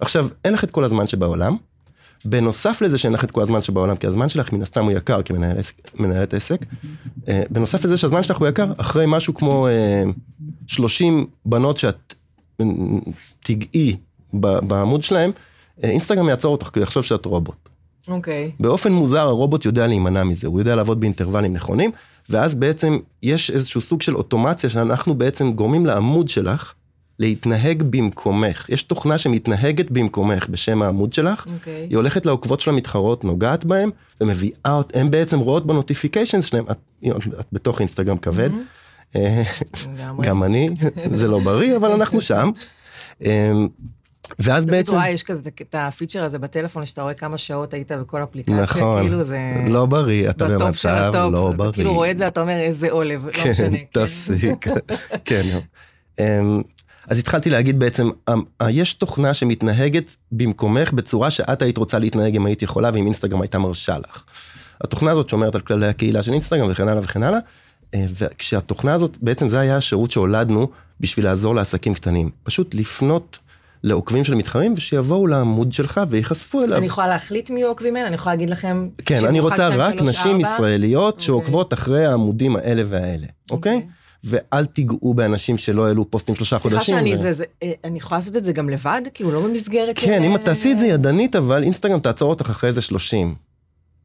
עכשיו, 0.00 0.28
אין 0.44 0.52
לך 0.52 0.64
את 0.64 0.70
כל 0.70 0.84
הזמן 0.84 1.08
שבעולם. 1.08 1.56
בנוסף 2.28 2.82
לזה 2.82 2.98
שאין 2.98 3.12
לך 3.12 3.24
את 3.24 3.30
כל 3.30 3.42
הזמן 3.42 3.62
שבעולם, 3.62 3.96
כי 3.96 4.06
הזמן 4.06 4.28
שלך 4.28 4.52
מן 4.52 4.62
הסתם 4.62 4.84
הוא 4.84 4.92
יקר 4.92 5.22
כמנהל 5.22 5.56
עסק- 5.58 6.62
אה, 7.28 7.42
בנוסף 7.50 7.84
לזה 7.84 7.96
שהזמן 7.96 8.22
שלך 8.22 8.38
הוא 8.38 8.48
יקר, 8.48 8.72
אחרי 8.76 9.04
משהו 9.08 9.34
כמו 9.34 9.68
אה, 9.68 10.02
30 10.66 11.26
בנות 11.44 11.78
שאת 11.78 12.14
אה, 12.60 12.66
תגעי 13.40 13.96
בעמוד 14.62 15.02
שלהם, 15.02 15.30
אה, 15.84 15.88
אינסטגרם 15.88 16.28
יעצור 16.28 16.52
אותך 16.52 16.66
כי 16.66 16.78
הוא 16.78 16.82
יחשוב 16.82 17.02
שאת 17.02 17.24
רובוט. 17.26 17.54
אוקיי. 18.08 18.50
באופן 18.60 18.92
מוזר 18.92 19.18
הרובוט 19.20 19.64
יודע 19.64 19.86
להימנע 19.86 20.24
מזה, 20.24 20.46
הוא 20.46 20.58
יודע 20.60 20.74
לעבוד 20.74 21.00
באינטרוולים 21.00 21.52
נכונים, 21.52 21.90
ואז 22.30 22.54
בעצם 22.54 22.98
יש 23.22 23.50
איזשהו 23.50 23.80
סוג 23.80 24.02
של 24.02 24.16
אוטומציה 24.16 24.70
שאנחנו 24.70 25.14
בעצם 25.14 25.52
גורמים 25.52 25.86
לעמוד 25.86 26.28
שלך 26.28 26.72
להתנהג 27.18 27.82
במקומך. 27.82 28.66
יש 28.68 28.82
תוכנה 28.82 29.18
שמתנהגת 29.18 29.90
במקומך 29.90 30.48
בשם 30.48 30.82
העמוד 30.82 31.12
שלך, 31.12 31.46
אוקיי. 31.54 31.86
היא 31.90 31.96
הולכת 31.96 32.26
לעוקבות 32.26 32.60
של 32.60 32.70
המתחרות, 32.70 33.24
נוגעת 33.24 33.64
בהם, 33.64 33.90
ומביאה, 34.20 34.80
הן 34.94 35.10
בעצם 35.10 35.38
רואות 35.38 35.66
בנוטיפיקיישנס 35.66 36.44
שלהם, 36.44 36.64
את, 36.70 36.78
את 37.40 37.46
בתוך 37.52 37.80
אינסטגרם 37.80 38.18
כבד, 38.18 38.50
לגמרי. 39.14 40.26
גם 40.26 40.42
אני, 40.42 40.70
זה 41.18 41.28
לא 41.28 41.38
בריא, 41.38 41.76
אבל 41.76 41.92
אנחנו 41.92 42.20
שם. 42.20 42.50
אה, 43.24 43.52
ואז 44.38 44.66
בעצם... 44.66 44.92
רואה, 44.92 45.10
יש 45.10 45.22
כזה 45.22 45.50
את 45.62 45.74
הפיצ'ר 45.78 46.24
הזה 46.24 46.38
בטלפון, 46.38 46.86
שאתה 46.86 47.02
רואה 47.02 47.14
כמה 47.14 47.38
שעות 47.38 47.74
היית 47.74 47.92
בכל 47.92 48.22
אפליקציה, 48.22 48.56
נכון, 48.56 49.02
כאילו 49.02 49.24
זה... 49.24 49.38
לא 49.68 49.86
בריא, 49.86 50.30
אתה 50.30 50.44
במצב. 50.48 51.10
לא 51.12 51.48
אתה 51.48 51.56
בריא. 51.56 51.72
כאילו 51.72 51.92
רואה 51.92 52.10
את 52.10 52.16
זה, 52.16 52.26
אתה 52.26 52.40
אומר, 52.40 52.56
איזה 52.56 52.90
עולב, 52.90 53.26
לא 53.26 53.32
כן, 53.32 53.50
משנה. 53.50 53.78
כן. 53.78 53.84
תפסיק. 53.90 54.66
כן. 55.24 55.58
אז 57.08 57.18
התחלתי 57.18 57.50
להגיד 57.50 57.78
בעצם, 57.78 58.10
אמ, 58.30 58.42
אה, 58.62 58.70
יש 58.70 58.94
תוכנה 58.94 59.34
שמתנהגת 59.34 60.16
במקומך 60.32 60.92
בצורה 60.92 61.30
שאת 61.30 61.62
היית 61.62 61.78
רוצה 61.78 61.98
להתנהג 61.98 62.36
אם 62.36 62.46
היית 62.46 62.62
יכולה 62.62 62.90
ואם 62.94 63.04
אינסטגרם 63.04 63.40
הייתה 63.40 63.58
מרשה 63.58 63.98
לך. 63.98 64.22
התוכנה 64.80 65.10
הזאת 65.10 65.28
שומרת 65.28 65.54
על 65.54 65.60
כללי 65.60 65.86
הקהילה 65.86 66.22
של 66.22 66.32
אינסטגרם 66.32 66.68
וכן 66.70 66.88
הלאה 66.88 67.02
וכן 67.04 67.22
הלאה. 67.22 67.38
אה, 67.94 68.04
וכשהתוכנה 68.18 68.94
הזאת, 68.94 69.16
בעצם 69.20 69.48
זה 69.48 69.60
היה 69.60 69.76
השירות 69.76 70.10
שהולדנו 70.10 70.68
בשביל 71.00 71.24
לעזור 71.24 71.54
לעסקים 71.54 71.94
קטנים. 71.94 72.30
פשוט 72.42 72.74
לפנות 72.74 73.38
לעוקבים 73.82 74.24
של 74.24 74.34
מתחרים 74.34 74.74
ושיבואו 74.76 75.26
לעמוד 75.26 75.72
שלך 75.72 76.00
וייחשפו 76.08 76.62
אליו. 76.62 76.78
אני 76.78 76.86
יכולה 76.86 77.06
להחליט 77.06 77.50
מי 77.50 77.64
העוקבים 77.64 77.96
האלה? 77.96 78.06
אני 78.06 78.14
יכולה 78.14 78.34
להגיד 78.34 78.50
לכם... 78.50 78.88
כן, 79.04 79.24
אני 79.24 79.40
רוצה 79.40 79.68
רק 79.68 79.94
נשים 79.94 80.36
ארבע? 80.36 80.54
ישראליות 80.54 81.14
אוקיי. 81.14 81.26
שעוקבות 81.26 81.72
אחרי 81.72 82.06
העמודים 82.06 82.56
האלה 82.56 82.82
והאלה, 82.88 83.26
אוקיי? 83.50 83.86
ואל 84.24 84.66
תיגעו 84.66 85.14
באנשים 85.14 85.58
שלא 85.58 85.86
העלו 85.86 86.10
פוסטים 86.10 86.34
שלושה 86.34 86.58
סליחה 86.58 86.76
חודשים. 86.78 86.94
שאני, 86.94 87.14
ו- 87.14 87.18
זה, 87.18 87.32
זה, 87.32 87.44
אה, 87.62 87.72
אני 87.84 87.98
יכולה 87.98 88.18
לעשות 88.18 88.36
את 88.36 88.44
זה 88.44 88.52
גם 88.52 88.68
לבד? 88.68 89.02
כאילו, 89.14 89.32
לא 89.32 89.42
במסגרת... 89.42 89.98
כן, 89.98 90.22
אם 90.22 90.30
אה, 90.30 90.36
את 90.36 90.44
תעשי 90.44 90.72
את 90.72 90.78
זה 90.78 90.86
ידנית, 90.86 91.36
אבל 91.36 91.62
אינסטגרם 91.62 92.00
תעצור 92.00 92.30
אותך 92.30 92.50
אחרי 92.50 92.68
איזה 92.68 92.80
30. 92.80 93.34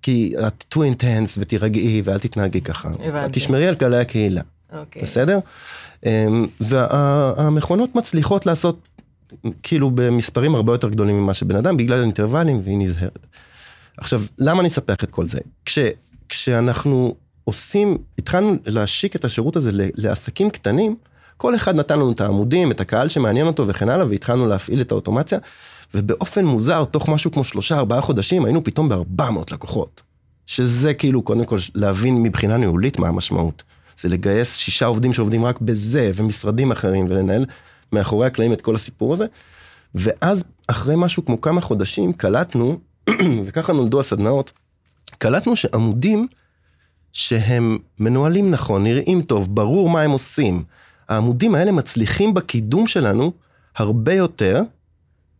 כי 0.01 0.33
את 0.47 0.65
too 0.73 0.77
intense 0.77 1.37
ותירגעי 1.37 2.01
ואל 2.05 2.19
תתנהגי 2.19 2.61
ככה. 2.61 2.89
הבנתי. 3.03 3.39
תשמרי 3.39 3.67
על 3.67 3.75
כללי 3.75 3.97
הקהילה, 3.97 4.41
אוקיי. 4.73 5.01
בסדר? 5.01 5.39
אמ, 6.05 6.47
והמכונות 6.61 7.95
מצליחות 7.95 8.45
לעשות 8.45 8.79
כאילו 9.63 9.91
במספרים 9.91 10.55
הרבה 10.55 10.73
יותר 10.73 10.89
גדולים 10.89 11.15
ממה 11.15 11.33
שבן 11.33 11.55
אדם, 11.55 11.77
בגלל 11.77 11.99
האינטרוולים, 11.99 12.61
והיא 12.63 12.77
נזהרת. 12.77 13.27
עכשיו, 13.97 14.21
למה 14.39 14.59
אני 14.59 14.67
אספח 14.67 15.03
את 15.03 15.09
כל 15.09 15.25
זה? 15.25 15.39
כש, 15.65 15.79
כשאנחנו 16.29 17.15
עושים, 17.43 17.97
התחלנו 18.19 18.55
להשיק 18.65 19.15
את 19.15 19.25
השירות 19.25 19.55
הזה 19.55 19.71
לעסקים 19.95 20.49
קטנים, 20.49 20.95
כל 21.37 21.55
אחד 21.55 21.75
נתן 21.75 21.99
לנו 21.99 22.11
את 22.11 22.21
העמודים, 22.21 22.71
את 22.71 22.81
הקהל 22.81 23.09
שמעניין 23.09 23.47
אותו 23.47 23.67
וכן 23.67 23.89
הלאה, 23.89 24.05
והתחלנו 24.09 24.47
להפעיל 24.47 24.81
את 24.81 24.91
האוטומציה, 24.91 25.39
ובאופן 25.93 26.45
מוזר, 26.45 26.85
תוך 26.85 27.09
משהו 27.09 27.31
כמו 27.31 27.43
שלושה, 27.43 27.77
ארבעה 27.77 28.01
חודשים, 28.01 28.45
היינו 28.45 28.63
פתאום 28.63 28.89
ב-400 28.89 29.23
לקוחות. 29.51 30.01
שזה 30.45 30.93
כאילו, 30.93 31.21
קודם 31.21 31.45
כל, 31.45 31.57
להבין 31.75 32.23
מבחינה 32.23 32.57
ניהולית 32.57 32.99
מה 32.99 33.07
המשמעות. 33.07 33.63
זה 33.97 34.09
לגייס 34.09 34.55
שישה 34.55 34.85
עובדים 34.85 35.13
שעובדים 35.13 35.45
רק 35.45 35.61
בזה, 35.61 36.11
ומשרדים 36.15 36.71
אחרים, 36.71 37.05
ולנהל 37.09 37.45
מאחורי 37.93 38.27
הקלעים 38.27 38.53
את 38.53 38.61
כל 38.61 38.75
הסיפור 38.75 39.13
הזה. 39.13 39.25
ואז, 39.95 40.43
אחרי 40.67 40.95
משהו 40.97 41.25
כמו 41.25 41.41
כמה 41.41 41.61
חודשים, 41.61 42.13
קלטנו, 42.13 42.79
וככה 43.45 43.73
נולדו 43.73 43.99
הסדנאות, 43.99 44.51
קלטנו 45.17 45.55
שעמודים 45.55 46.27
שהם 47.13 47.77
מנוהלים 47.99 48.51
נכון, 48.51 48.83
נראים 48.83 49.21
טוב, 49.21 49.55
ברור 49.55 49.89
מה 49.89 50.01
הם 50.01 50.11
עושים. 50.11 50.63
העמודים 51.09 51.55
האלה 51.55 51.71
מצליחים 51.71 52.33
בקידום 52.33 52.87
שלנו 52.87 53.31
הרבה 53.75 54.13
יותר, 54.13 54.61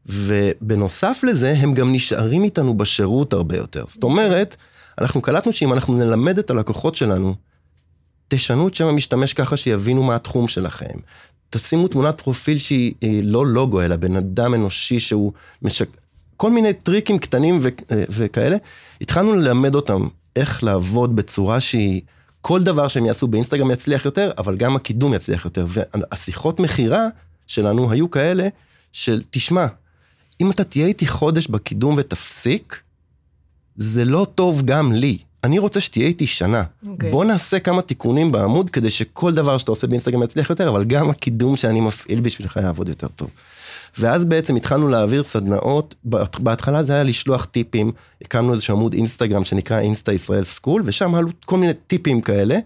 ובנוסף 0.06 1.22
לזה, 1.24 1.54
הם 1.58 1.74
גם 1.74 1.94
נשארים 1.94 2.44
איתנו 2.44 2.74
בשירות 2.74 3.34
הרבה 3.34 3.58
יותר. 3.58 3.84
זאת 3.88 4.04
אומרת, 4.04 4.56
אנחנו 5.02 5.22
קלטנו 5.22 5.54
שאם 5.54 5.74
אנחנו 5.74 5.98
נלמד 5.98 6.40
את 6.40 6.50
הלקוחות 6.50 6.96
שלנו, 6.96 7.36
תשנו 8.28 8.68
את 8.68 8.74
שם 8.74 8.88
המשתמש 8.88 9.34
ככה 9.34 9.58
שיבינו 9.58 10.04
מה 10.04 10.16
התחום 10.16 10.48
שלכם. 10.48 10.96
תשימו 11.50 11.88
תמונת 11.88 12.22
פרופיל 12.22 12.58
שהיא 12.58 12.94
אה, 13.04 13.20
לא 13.24 13.46
לוגו, 13.46 13.82
אלא 13.82 13.96
בן 13.96 14.16
אדם 14.16 14.54
אנושי 14.54 15.00
שהוא 15.00 15.32
משק... 15.62 15.90
כל 16.42 16.52
מיני 16.52 16.74
טריקים 16.74 17.20
קטנים 17.20 17.60
ו... 17.62 17.70
וכאלה. 18.10 18.58
התחלנו 19.02 19.36
ללמד 19.36 19.76
אותם 19.76 20.08
איך 20.36 20.64
לעבוד 20.64 21.16
בצורה 21.16 21.60
שהיא... 21.60 22.02
כל 22.42 22.64
דבר 22.64 22.88
שהם 22.88 23.06
יעשו 23.06 23.28
באינסטגרם 23.28 23.72
יצליח 23.72 24.06
יותר, 24.06 24.32
אבל 24.38 24.56
גם 24.56 24.76
הקידום 24.76 25.14
יצליח 25.14 25.46
יותר. 25.46 25.66
והשיחות 25.70 26.60
מכירה 26.60 27.08
שלנו 27.48 27.92
היו 27.92 28.12
כאלה 28.12 28.48
של, 28.94 29.22
תשמע, 29.32 29.66
אם 30.42 30.52
אתה 30.52 30.64
תהיה 30.64 30.88
איתי 30.88 31.08
חודש 31.08 31.48
בקידום 31.48 31.96
ותפסיק, 31.98 32.82
זה 33.78 34.06
לא 34.06 34.28
טוב 34.36 34.62
גם 34.66 34.92
לי. 34.92 35.18
אני 35.44 35.60
רוצה 35.60 35.80
שתהיה 35.80 36.08
איתי 36.08 36.28
שנה. 36.28 36.64
אוקיי. 36.88 37.12
בוא 37.12 37.26
נעשה 37.26 37.60
כמה 37.60 37.82
תיקונים 37.82 38.32
בעמוד 38.32 38.70
כדי 38.70 38.90
שכל 38.90 39.34
דבר 39.34 39.58
שאתה 39.58 39.72
עושה 39.72 39.88
באינסטגרם 39.88 40.24
יצליח 40.24 40.50
יותר, 40.50 40.70
אבל 40.70 40.84
גם 40.84 41.10
הקידום 41.10 41.56
שאני 41.56 41.82
מפעיל 41.82 42.20
בשבילך 42.20 42.60
יעבוד 42.64 42.90
יותר 42.90 43.08
טוב. 43.08 43.30
ואז 44.00 44.26
בעצם 44.26 44.56
התחלנו 44.56 44.88
להעביר 44.88 45.24
סדנאות, 45.24 45.96
בהתחלה 46.40 46.84
זה 46.84 46.94
היה 46.94 47.04
לשלוח 47.04 47.46
טיפים, 47.46 47.92
הקמנו 48.22 48.52
איזשהו 48.52 48.76
עמוד 48.76 48.94
אינסטגרם 48.94 49.44
שנקרא 49.44 49.80
אינסטה 49.80 50.14
ישראל 50.14 50.44
סקול, 50.44 50.82
ושם 50.86 51.16
עלו 51.16 51.30
כל 51.46 51.58
מיני 51.58 51.74
טיפים 51.88 52.22
כאלה, 52.22 52.60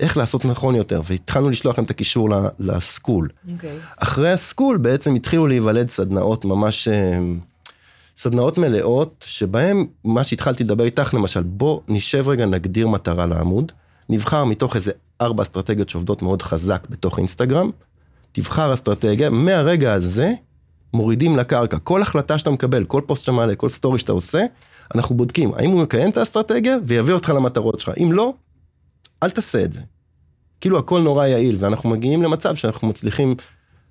איך 0.00 0.16
לעשות 0.16 0.44
נכון 0.44 0.74
יותר, 0.74 1.00
והתחלנו 1.04 1.50
לשלוח 1.50 1.78
להם 1.78 1.84
את 1.84 1.90
הקישור 1.90 2.28
ל 2.58 2.68
Skool. 2.68 3.28
אוקיי. 3.52 3.78
אחרי 3.96 4.30
ה 4.32 4.39
Skool 4.39 4.76
בעצם 4.76 5.14
התחילו 5.14 5.46
להיוולד 5.46 5.88
סדנאות 5.88 6.44
ממש, 6.44 6.88
אה, 6.88 7.18
סדנאות 8.16 8.58
מלאות, 8.58 9.24
שבהם 9.28 9.86
מה 10.04 10.24
שהתחלתי 10.24 10.64
לדבר 10.64 10.84
איתך, 10.84 11.14
למשל, 11.14 11.42
בוא 11.42 11.80
נשב 11.88 12.28
רגע, 12.28 12.46
נגדיר 12.46 12.88
מטרה 12.88 13.26
לעמוד, 13.26 13.72
נבחר 14.08 14.44
מתוך 14.44 14.76
איזה 14.76 14.92
ארבע 15.20 15.42
אסטרטגיות 15.42 15.88
שעובדות 15.88 16.22
מאוד 16.22 16.42
חזק 16.42 16.86
בתוך 16.90 17.18
אינסטגרם, 17.18 17.70
תבחר 18.32 18.74
אסטרטגיה, 18.74 19.30
מהרגע 19.30 19.92
הזה 19.92 20.32
מורידים 20.94 21.36
לקרקע. 21.36 21.78
כל 21.78 22.02
החלטה 22.02 22.38
שאתה 22.38 22.50
מקבל, 22.50 22.84
כל 22.84 23.00
פוסט 23.06 23.22
שאתה 23.22 23.32
מעלה, 23.32 23.54
כל 23.54 23.68
סטורי 23.68 23.98
שאתה 23.98 24.12
עושה, 24.12 24.42
אנחנו 24.94 25.16
בודקים 25.16 25.54
האם 25.54 25.70
הוא 25.70 25.82
מקיים 25.82 26.10
את 26.10 26.16
האסטרטגיה 26.16 26.76
ויביא 26.84 27.14
אותך 27.14 27.28
למטרות 27.28 27.80
שלך. 27.80 27.92
אם 28.02 28.12
לא, 28.12 28.32
אל 29.22 29.30
תעשה 29.30 29.62
את 29.64 29.72
זה. 29.72 29.80
כאילו 30.60 30.78
הכל 30.78 31.00
נורא 31.00 31.26
יעיל, 31.26 31.56
ואנחנו 31.58 31.90
מגיעים 31.90 32.22
למצב 32.22 32.54
שאנחנו 32.54 32.88
מצליחים 32.88 33.34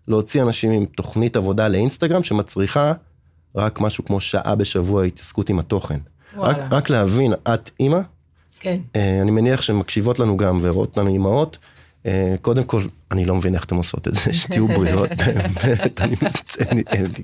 להוציא 0.07 0.41
אנשים 0.41 0.71
עם 0.71 0.85
תוכנית 0.85 1.35
עבודה 1.35 1.67
לאינסטגרם 1.67 2.23
שמצריכה 2.23 2.93
רק 3.55 3.81
משהו 3.81 4.05
כמו 4.05 4.19
שעה 4.19 4.55
בשבוע 4.55 5.03
התעסקות 5.03 5.49
עם 5.49 5.59
התוכן. 5.59 5.99
רק, 6.33 6.37
וואלה. 6.37 6.67
רק 6.71 6.89
להבין, 6.89 7.33
את 7.33 7.69
אימא, 7.79 7.99
כן. 8.59 8.79
אה, 8.95 9.21
אני 9.21 9.31
מניח 9.31 9.61
שמקשיבות 9.61 10.19
לנו 10.19 10.37
גם 10.37 10.59
ורואות 10.61 10.97
לנו 10.97 11.09
אימהות. 11.09 11.57
אה, 12.05 12.35
קודם 12.41 12.63
כל, 12.63 12.81
אני 13.11 13.25
לא 13.25 13.35
מבין 13.35 13.55
איך 13.55 13.63
אתן 13.63 13.75
עושות 13.75 14.07
את 14.07 14.15
זה, 14.15 14.33
שתהיו 14.41 14.67
בריאות, 14.67 15.09
באמת, 15.63 16.01
אני 16.01 16.15
מצטער, 16.21 16.67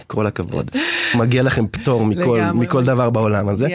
כל 0.07 0.27
הכבוד. 0.27 0.71
מגיע 1.15 1.43
לכם 1.43 1.67
פטור 1.67 2.05
מכל. 2.05 2.41
מכל 2.53 2.83
דבר 2.83 3.09
בעולם 3.09 3.49
הזה. 3.49 3.67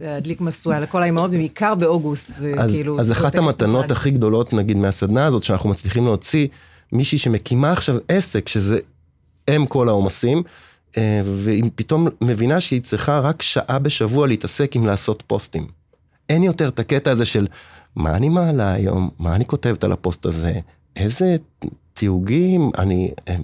להדליק 0.00 0.40
משואה 0.40 0.80
לכל 0.80 1.02
האימהות, 1.02 1.30
בעיקר 1.30 1.74
באוגוסט, 1.74 2.34
זה 2.34 2.52
אז, 2.58 2.70
כאילו... 2.70 3.00
אז 3.00 3.12
אחת 3.12 3.34
המתנות. 3.34 3.90
הכי 3.90 4.10
גדולות, 4.10 4.52
נגיד, 4.52 4.76
מהסדנה 4.76 5.26
הזאת, 5.26 5.42
שאנחנו 5.42 5.70
מצליחים 5.70 6.04
להוציא 6.04 6.48
מישהי 6.92 7.18
שמקימה 7.18 7.72
עכשיו 7.72 7.96
עסק, 8.08 8.48
שזה 8.48 8.78
אם 9.56 9.66
כל 9.66 9.88
העומסים, 9.88 10.42
אה, 10.96 11.20
והיא 11.24 11.64
פתאום 11.74 12.08
מבינה 12.20 12.60
שהיא 12.60 12.82
צריכה 12.82 13.20
רק 13.20 13.42
שעה 13.42 13.78
בשבוע 13.78 14.26
להתעסק 14.26 14.76
עם 14.76 14.86
לעשות 14.86 15.22
פוסטים. 15.26 15.66
אין 16.28 16.42
יותר 16.42 16.68
את 16.68 16.78
הקטע 16.78 17.10
הזה 17.10 17.24
של 17.24 17.46
מה 17.96 18.16
אני 18.16 18.28
מעלה 18.28 18.72
היום, 18.72 19.10
מה 19.18 19.34
אני 19.34 19.46
כותבת 19.46 19.84
על 19.84 19.92
הפוסט 19.92 20.26
הזה, 20.26 20.52
איזה 20.96 21.36
תיוגים, 21.92 22.70
אני... 22.78 23.10
אה, 23.28 23.36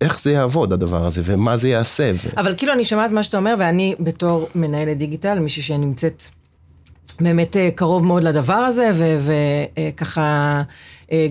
איך 0.00 0.22
זה 0.22 0.32
יעבוד 0.32 0.72
הדבר 0.72 1.06
הזה, 1.06 1.20
ומה 1.24 1.56
זה 1.56 1.68
יעשה. 1.68 2.10
ו... 2.14 2.40
אבל 2.40 2.54
כאילו 2.56 2.72
אני 2.72 2.84
שומעת 2.84 3.10
מה 3.10 3.22
שאתה 3.22 3.36
אומר, 3.36 3.54
ואני 3.58 3.94
בתור 4.00 4.48
מנהלת 4.54 4.98
דיגיטל, 4.98 5.38
מישהי 5.38 5.62
שנמצאת 5.62 6.24
באמת 7.20 7.56
אה, 7.56 7.70
קרוב 7.74 8.06
מאוד 8.06 8.22
לדבר 8.22 8.54
הזה, 8.54 8.90
וככה 9.20 10.62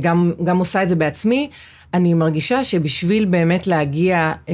גם, 0.01 0.31
גם 0.43 0.57
עושה 0.57 0.83
את 0.83 0.89
זה 0.89 0.95
בעצמי, 0.95 1.49
אני 1.93 2.13
מרגישה 2.13 2.63
שבשביל 2.63 3.25
באמת 3.25 3.67
להגיע 3.67 4.33
אה, 4.49 4.53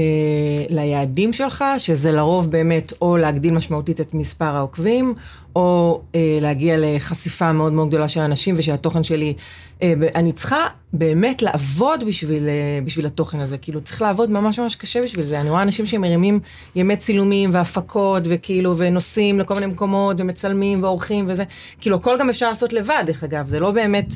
ליעדים 0.70 1.34
שלך, 1.34 1.66
שזה 1.78 2.12
לרוב 2.12 2.52
באמת 2.52 2.94
או 3.02 3.18
להגדיל 3.18 3.54
משמעותית 3.54 4.02
את 4.02 4.14
מספר 4.14 4.56
העוקבים, 4.56 5.14
או 5.56 6.02
אה, 6.16 6.38
להגיע 6.42 6.76
לחשיפה 6.80 7.52
מאוד 7.52 7.74
מאוד 7.74 7.88
גדולה 7.88 8.08
של 8.08 8.20
אנשים 8.20 8.56
ושהתוכן 8.58 9.04
שלי, 9.04 9.34
אה, 9.82 9.94
אני 10.16 10.32
צריכה 10.32 10.68
באמת 10.94 11.42
לעבוד 11.42 12.04
בשביל, 12.08 12.48
אה, 12.48 12.80
בשביל 12.86 13.06
התוכן 13.06 13.40
הזה, 13.40 13.58
כאילו 13.58 13.82
צריך 13.82 14.02
לעבוד 14.02 14.32
ממש 14.32 14.60
ממש 14.60 14.76
קשה 14.76 15.04
בשביל 15.04 15.26
זה. 15.26 15.42
אני 15.42 15.50
רואה 15.50 15.62
אנשים 15.62 15.86
שמרימים 15.86 16.40
ימי 16.76 16.98
צילומים 16.98 17.50
והפקות 17.54 18.24
וכאילו, 18.26 18.78
ונוסעים 18.78 19.40
לכל 19.40 19.54
מיני 19.54 19.66
מקומות 19.66 20.18
ומצלמים 20.20 20.84
ועורכים 20.84 21.26
וזה, 21.28 21.44
כאילו 21.82 21.96
הכל 21.96 22.18
גם 22.20 22.30
אפשר 22.30 22.50
לעשות 22.50 22.74
לבד, 22.74 23.04
דרך 23.06 23.24
אגב, 23.24 23.48
זה 23.48 23.60
לא 23.60 23.72
באמת, 23.72 24.16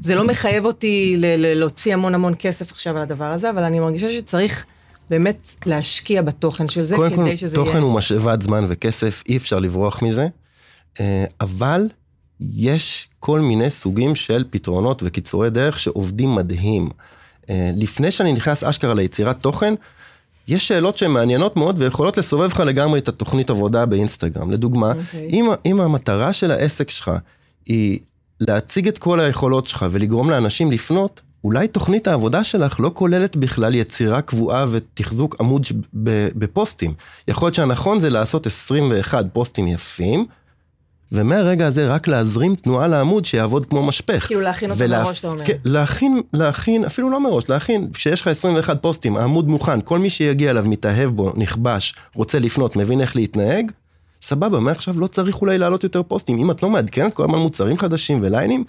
זה 0.00 0.14
לא 0.14 0.24
מחייב 0.26 0.64
אותי 0.64 1.14
ל- 1.18 1.26
ל- 1.26 1.58
להוציא 1.58 1.94
המון 1.94 2.14
המון 2.14 2.34
כסף 2.38 2.72
עכשיו 2.72 2.96
על 2.96 3.02
הדבר 3.02 3.24
הזה, 3.24 3.50
אבל 3.50 3.62
אני 3.62 3.80
מרגישה 3.80 4.12
שצריך 4.12 4.64
באמת 5.10 5.50
להשקיע 5.66 6.22
בתוכן 6.22 6.68
של 6.68 6.84
זה, 6.84 6.96
קודם 6.96 7.16
כדי 7.16 7.30
כל, 7.30 7.36
שזה 7.36 7.56
תוכן 7.56 7.70
יהיה... 7.70 7.82
הוא 7.82 7.94
משאבת 7.94 8.42
זמן 8.42 8.64
וכסף, 8.68 9.22
אי 9.28 9.36
אפשר 9.36 9.58
לברוח 9.58 10.02
מזה, 10.02 10.28
אבל 11.40 11.88
יש 12.40 13.08
כל 13.20 13.40
מיני 13.40 13.70
סוגים 13.70 14.14
של 14.14 14.44
פתרונות 14.50 15.02
וקיצורי 15.06 15.50
דרך 15.50 15.78
שעובדים 15.78 16.34
מדהים. 16.34 16.90
אה, 17.50 17.70
לפני 17.76 18.10
שאני 18.10 18.32
נכנס 18.32 18.64
אשכרה 18.64 18.94
ליצירת 18.94 19.40
תוכן, 19.40 19.74
יש 20.48 20.68
שאלות 20.68 20.96
שהן 20.96 21.10
מעניינות 21.10 21.56
מאוד 21.56 21.82
ויכולות 21.82 22.18
לסובב 22.18 22.50
לך 22.50 22.60
לגמרי 22.60 22.98
את 22.98 23.08
התוכנית 23.08 23.50
עבודה 23.50 23.86
באינסטגרם. 23.86 24.50
לדוגמה, 24.50 24.92
אוקיי. 24.92 25.28
אם, 25.30 25.50
אם 25.66 25.80
המטרה 25.80 26.32
של 26.32 26.50
העסק 26.50 26.90
שלך 26.90 27.10
היא 27.66 27.98
להציג 28.40 28.88
את 28.88 28.98
כל 28.98 29.20
היכולות 29.20 29.66
שלך 29.66 29.86
ולגרום 29.90 30.30
לאנשים 30.30 30.72
לפנות, 30.72 31.20
אולי 31.44 31.68
תוכנית 31.68 32.08
העבודה 32.08 32.44
שלך 32.44 32.80
לא 32.80 32.90
כוללת 32.94 33.36
בכלל 33.36 33.74
יצירה 33.74 34.22
קבועה 34.22 34.66
ותחזוק 34.70 35.36
עמוד 35.40 35.66
בפוסטים. 36.34 36.94
יכול 37.28 37.46
להיות 37.46 37.54
שהנכון 37.54 38.00
זה 38.00 38.10
לעשות 38.10 38.46
21 38.46 39.24
פוסטים 39.32 39.66
יפים, 39.66 40.26
ומהרגע 41.12 41.66
הזה 41.66 41.88
רק 41.88 42.08
להזרים 42.08 42.54
תנועה 42.54 42.88
לעמוד 42.88 43.24
שיעבוד 43.24 43.66
כמו 43.66 43.82
משפך. 43.82 44.26
כאילו 44.26 44.40
להכין 44.40 44.70
אותו 44.70 44.80
ולהפ- 44.84 45.04
מראש, 45.06 45.20
אתה 45.20 45.28
אומר. 45.28 45.44
כן, 45.44 45.56
להכין, 45.64 46.20
להכין, 46.32 46.84
אפילו 46.84 47.10
לא 47.10 47.20
מראש, 47.20 47.48
להכין, 47.48 47.88
כשיש 47.92 48.20
לך 48.20 48.26
21 48.28 48.78
פוסטים, 48.82 49.16
העמוד 49.16 49.48
מוכן, 49.48 49.80
כל 49.80 49.98
מי 49.98 50.10
שיגיע 50.10 50.50
אליו 50.50 50.64
מתאהב 50.66 51.10
בו, 51.10 51.32
נכבש, 51.36 51.94
רוצה 52.14 52.38
לפנות, 52.38 52.76
מבין 52.76 53.00
איך 53.00 53.16
להתנהג, 53.16 53.70
סבבה, 54.22 54.60
מעכשיו 54.60 55.00
לא 55.00 55.06
צריך 55.06 55.40
אולי 55.42 55.58
להעלות 55.58 55.84
יותר 55.84 56.02
פוסטים. 56.02 56.38
אם 56.38 56.50
את 56.50 56.62
לא 56.62 56.70
מעדכנת 56.70 57.14
כל 57.14 57.22
הזמן 57.24 57.38
מוצרים 57.38 57.78
חדשים 57.78 58.18
וליינים, 58.22 58.64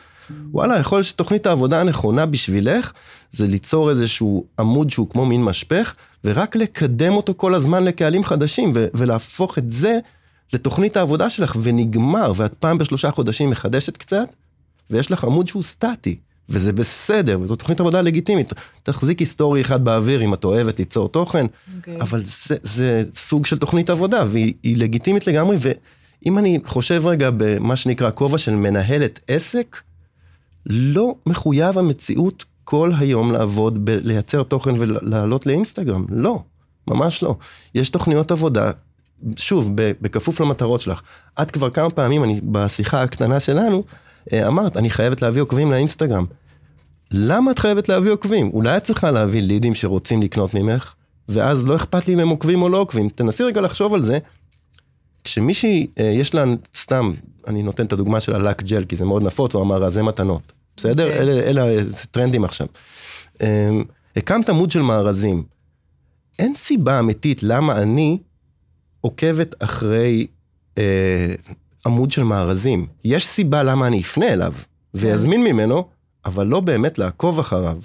וואלה, 0.52 0.80
יכול 0.80 0.98
להיות 0.98 1.06
שתוכנית 1.08 1.46
העבודה 1.48 1.82
הנכונה 1.82 2.26
בשבילך, 2.26 2.92
זה 3.32 3.48
ליצור 3.48 3.90
איזשהו 3.90 4.46
עמוד 4.60 4.90
שהוא 4.90 5.10
כמו 5.10 5.26
מין 5.26 5.44
משפך, 5.44 5.96
ורק 6.24 6.56
לקדם 6.56 7.14
אותו 7.14 7.34
כל 7.38 7.54
הזמן 7.54 7.84
לקהלים 7.84 8.24
חדשים, 8.24 8.72
ו- 8.76 8.86
ולהפוך 8.94 9.58
את 9.58 9.72
זה 9.72 10.00
לתוכנית 10.54 10.98
העבודה 10.98 11.30
שלך, 11.30 11.58
ונגמר, 11.62 12.34
ואת 12.36 12.54
פעם 12.54 12.78
בשלושה 12.78 13.12
חודשים 13.12 13.50
מחדשת 13.50 13.98
קצת, 13.98 14.28
ויש 14.90 15.12
לך 15.12 15.24
עמוד 15.24 15.48
שהוא 15.48 15.64
סטטי. 15.64 16.18
וזה 16.50 16.74
בסדר, 16.74 17.40
וזו 17.42 17.56
תוכנית 17.56 17.80
עבודה 17.80 18.02
לגיטימית. 18.02 18.54
תחזיק 18.84 19.20
היסטורי 19.20 19.62
אחד 19.62 19.86
באוויר 19.86 20.22
אם 20.22 20.34
את 20.34 20.44
אוהבת 20.44 20.80
ליצור 20.80 21.10
תוכן, 21.10 21.46
okay. 21.46 21.78
אוקיי. 21.78 22.02
אבל 22.02 22.22
זה, 22.22 22.56
זה 22.62 23.04
סוג 23.14 23.46
של 23.46 23.58
תוכנית 23.58 23.90
עבודה, 23.90 24.24
והיא 24.28 24.78
לגיטימית 24.78 25.28
לגמרי, 25.28 25.58
ואם 25.60 26.38
אני 26.38 26.60
חושב 26.66 27.08
רגע 27.08 27.30
במה 27.38 27.76
שנקרא 27.76 28.12
כובע 28.12 28.38
של 28.38 28.56
מנהלת 28.56 29.20
עסק, 29.28 29.82
לא 30.66 31.16
מחויב 31.26 31.78
המציאות 31.78 32.46
כל 32.64 32.92
היום 33.00 33.32
לעבוד 33.32 33.86
בלייצר 33.86 34.44
תוכן 34.44 34.76
ולעלות 34.80 35.46
לאינסטגרם, 35.46 36.06
לא, 36.10 36.44
ממש 36.88 37.24
לא. 37.24 37.36
יש 37.76 37.90
תוכניות 37.90 38.32
עבודה, 38.32 38.72
שוב, 39.36 39.72
בכפוף 39.76 40.42
למטרות 40.42 40.82
שלך. 40.82 41.02
את 41.42 41.52
כבר 41.52 41.70
כמה 41.70 41.90
פעמים, 41.90 42.24
אני, 42.24 42.42
בשיחה 42.44 43.04
הקטנה 43.04 43.40
שלנו, 43.40 43.84
אה, 44.34 44.48
אמרת, 44.48 44.78
אני 44.78 44.90
חייבת 44.90 45.22
להביא 45.22 45.42
עוקבים 45.42 45.72
לאינסטגרם. 45.72 46.26
למה 47.12 47.52
את 47.52 47.60
חייבת 47.60 47.90
להביא 47.90 48.12
עוקבים? 48.12 48.50
אולי 48.54 48.78
את 48.78 48.84
צריכה 48.84 49.12
להביא 49.12 49.42
לידים 49.42 49.76
שרוצים 49.76 50.22
לקנות 50.22 50.54
ממך, 50.54 50.94
ואז 51.30 51.68
לא 51.68 51.76
אכפת 51.76 52.08
לי 52.08 52.14
אם 52.14 52.20
הם 52.20 52.30
עוקבים 52.30 52.62
או 52.62 52.70
לא 52.70 52.78
עוקבים. 52.78 53.10
תנסי 53.10 53.44
רגע 53.44 53.62
לחשוב 53.62 53.94
על 53.94 54.04
זה. 54.04 54.20
כשמישהי, 55.24 55.88
אה, 56.00 56.06
יש 56.06 56.34
לה, 56.34 56.44
סתם, 56.76 57.14
אני 57.48 57.64
נותן 57.64 57.86
את 57.86 57.94
הדוגמה 57.94 58.20
של 58.20 58.36
הלק 58.36 58.64
ג'ל, 58.64 58.86
כי 58.86 58.96
זה 58.96 59.06
מאוד 59.06 59.24
נפוץ, 59.24 59.56
הוא 59.56 59.64
אמר, 59.64 59.84
רזי 59.84 60.02
מתנות. 60.02 60.42
בסדר? 60.78 61.08
Okay. 61.08 61.12
אוקיי. 61.12 61.22
אלה, 61.22 61.32
אלה 61.32 61.84
זה 61.84 62.08
טרנדים 62.12 62.44
עכשיו. 62.44 62.68
אמ, 63.42 63.84
הקמת 64.16 64.50
עמוד 64.50 64.72
של 64.72 64.82
מארזים. 64.82 65.44
אין 66.40 66.56
סיבה 66.56 67.00
אמיתית 67.00 67.44
למה 67.44 67.82
אני 67.82 68.18
עוקבת 69.08 69.64
אחרי 69.64 70.28
אה, 70.78 71.36
עמוד 71.86 72.12
של 72.12 72.24
מארזים. 72.24 72.86
יש 73.04 73.28
סיבה 73.28 73.64
למה 73.64 73.88
אני 73.88 74.02
אפנה 74.02 74.28
אליו 74.28 74.54
ויזמין 74.94 75.44
ממנו, 75.44 75.88
אבל 76.26 76.48
לא 76.48 76.60
באמת 76.60 76.98
לעקוב 76.98 77.40
אחריו. 77.40 77.78
אוקיי? 77.78 77.84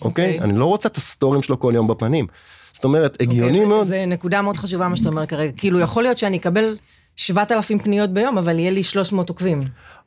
Okay. 0.00 0.04
אוקיי. 0.04 0.40
Okay? 0.40 0.42
אני 0.44 0.58
לא 0.58 0.64
רוצה 0.64 0.88
את 0.88 0.96
הסטורים 0.96 1.42
שלו 1.42 1.60
כל 1.60 1.72
יום 1.74 1.88
בפנים. 1.88 2.26
זאת 2.72 2.84
אומרת, 2.84 3.12
אוקיי, 3.12 3.26
הגיוני 3.26 3.62
okay, 3.62 3.66
מאוד. 3.66 3.86
זה 3.86 4.04
נקודה 4.06 4.42
מאוד 4.42 4.56
חשובה 4.56 4.88
מה 4.88 4.96
שאתה 4.96 5.08
אומר 5.08 5.26
כרגע. 5.26 5.52
כאילו, 5.56 5.80
יכול 5.80 6.02
להיות 6.02 6.18
שאני 6.18 6.36
אקבל 6.36 6.76
7,000 7.16 7.78
פניות 7.78 8.10
ביום, 8.10 8.38
אבל 8.38 8.58
יהיה 8.58 8.70
לי 8.70 8.82
300 8.82 9.28
עוקבים. 9.28 9.62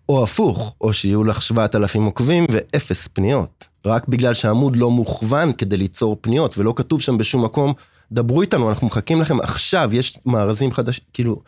או 0.10 0.24
הפוך, 0.24 0.75
או 0.81 0.93
שיהיו 0.93 1.24
לך 1.24 1.41
7,000 1.41 2.03
עוקבים 2.03 2.45
ואפס 2.51 3.07
פניות. 3.07 3.65
רק 3.86 4.07
בגלל 4.07 4.33
שהעמוד 4.33 4.75
לא 4.75 4.91
מוכוון 4.91 5.53
כדי 5.53 5.77
ליצור 5.77 6.17
פניות, 6.21 6.57
ולא 6.57 6.74
כתוב 6.75 7.01
שם 7.01 7.17
בשום 7.17 7.45
מקום, 7.45 7.74
דברו 8.12 8.41
איתנו, 8.41 8.70
אנחנו 8.70 8.88
מחכים 8.88 9.22
לכם 9.22 9.39
עכשיו, 9.39 9.89
יש 9.94 10.20
מארזים 10.25 10.72
חדשים, 10.72 11.03
כאילו, 11.13 11.41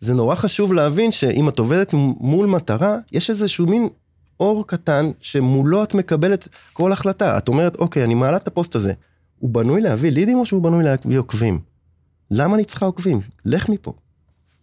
זה 0.00 0.14
נורא 0.14 0.34
חשוב 0.34 0.72
להבין 0.72 1.12
שאם 1.12 1.48
את 1.48 1.58
עובדת 1.58 1.92
מול 2.20 2.46
מטרה, 2.46 2.96
יש 3.12 3.30
איזשהו 3.30 3.66
מין 3.66 3.88
אור 4.40 4.66
קטן 4.66 5.10
שמולו 5.20 5.82
את 5.82 5.94
מקבלת 5.94 6.48
כל 6.72 6.92
החלטה. 6.92 7.38
את 7.38 7.48
אומרת, 7.48 7.76
אוקיי, 7.76 8.04
אני 8.04 8.14
מעלה 8.14 8.36
את 8.36 8.46
הפוסט 8.48 8.74
הזה. 8.74 8.92
הוא 9.38 9.50
בנוי 9.50 9.80
להביא 9.80 10.10
לידים 10.10 10.38
או 10.38 10.46
שהוא 10.46 10.62
בנוי 10.62 10.84
להביא 10.84 11.18
עוקבים? 11.18 11.60
למה 12.30 12.54
אני 12.54 12.64
צריכה 12.64 12.86
עוקבים? 12.86 13.20
לך 13.44 13.68
מפה. 13.68 13.92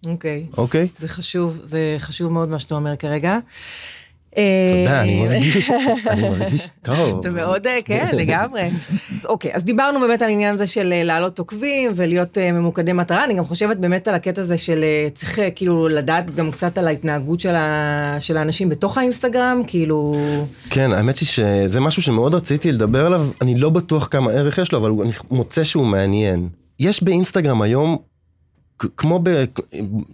אוקיי. 0.06 0.46
Okay. 0.52 0.58
אוקיי? 0.58 0.88
Okay? 0.98 1.02
זה 1.02 1.08
חשוב, 1.08 1.60
זה 1.64 1.96
חשוב 2.00 2.32
מאוד 2.32 2.50
מה 2.50 2.60
שאתה 2.60 2.76
אומר 2.76 2.96
כרגע. 2.96 3.40
תודה, 4.36 5.02
אני 5.02 5.22
אה, 5.22 5.30
מרגיש, 5.30 5.70
אני 6.12 6.30
מרגיש 6.30 6.70
טוב. 6.82 7.20
אתה 7.20 7.30
מאוד, 7.30 7.68
אה, 7.68 7.78
כן, 7.86 8.10
לגמרי. 8.22 8.70
אוקיי, 9.26 9.56
אז 9.56 9.64
דיברנו 9.64 10.00
באמת 10.00 10.22
על 10.22 10.30
העניין 10.30 10.54
הזה 10.54 10.68
של 10.68 10.94
אה, 10.94 11.04
להעלות 11.04 11.40
עוקבים 11.40 11.92
ולהיות 11.96 12.38
ממוקדי 12.38 12.94
מטרה, 12.94 13.24
אני 13.24 13.34
גם 13.34 13.46
חושבת 13.46 13.78
באמת 13.78 14.08
על 14.08 14.16
הקטע 14.16 14.42
הזה 14.42 14.58
של 14.58 14.86
צריך 15.14 15.40
כאילו 15.56 15.88
לדעת 15.88 16.36
גם 16.36 16.52
קצת 16.52 16.78
על 16.78 16.88
ההתנהגות 16.88 17.40
של 18.20 18.38
האנשים 18.38 18.70
בתוך 18.70 18.98
האינסטגרם, 18.98 19.62
כאילו... 19.68 20.14
כן, 20.70 20.94
האמת 20.94 21.18
היא 21.20 21.28
שזה 21.28 21.80
משהו 21.80 22.02
שמאוד 22.02 22.36
רציתי 22.36 22.72
לדבר 22.72 23.06
עליו, 23.06 23.28
אני 23.42 23.56
לא 23.56 23.70
בטוח 23.70 24.08
כמה 24.12 24.32
ערך 24.32 24.58
יש 24.58 24.72
לו, 24.72 24.80
אבל 24.80 24.92
אני 25.02 25.12
מוצא 25.32 25.64
שהוא 25.64 25.86
מעניין. 25.86 26.50
יש 26.80 27.04
באינסטגרם 27.04 27.62
היום 27.62 27.98
כמו 28.98 29.20
ב, 29.24 29.44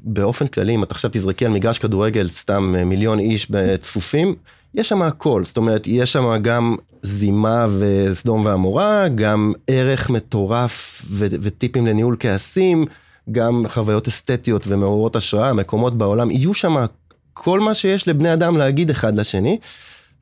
באופן 0.04 0.48
כללי, 0.48 0.76
אם 0.76 0.84
את 0.84 0.92
עכשיו 0.92 1.12
תזרקי 1.14 1.46
על 1.46 1.52
מגרש 1.52 1.80
כדורגל 1.80 2.30
סתם 2.30 2.76
אה, 2.78 2.86
מיליון 2.86 3.20
איש 3.20 3.52
בצפופים, 3.52 4.36
יש 4.74 4.90
שם 4.90 5.02
הכל, 5.02 5.44
זאת 5.46 5.58
אומרת, 5.58 5.88
יש 5.88 6.14
שם 6.14 6.38
גם 6.42 6.76
זימה 7.02 7.66
וסדום 7.80 8.46
ועמורה, 8.46 9.08
גם 9.08 9.54
ערך 9.68 10.10
מטורף 10.10 11.06
ו- 11.10 11.28
וטיפים 11.42 11.88
לניהול 11.88 12.16
כעסים, 12.20 12.86
גם 13.32 13.66
חוויות 13.68 14.08
אסתטיות 14.08 14.64
ומעוררות 14.68 15.16
השראה, 15.16 15.54
מקומות 15.54 15.98
בעולם, 15.98 16.32
יהיו 16.32 16.54
שם 16.54 16.86
כל 17.34 17.60
מה 17.60 17.74
שיש 17.74 18.08
לבני 18.08 18.34
אדם 18.34 18.58
להגיד 18.58 18.90
אחד 18.90 19.16
לשני, 19.16 19.60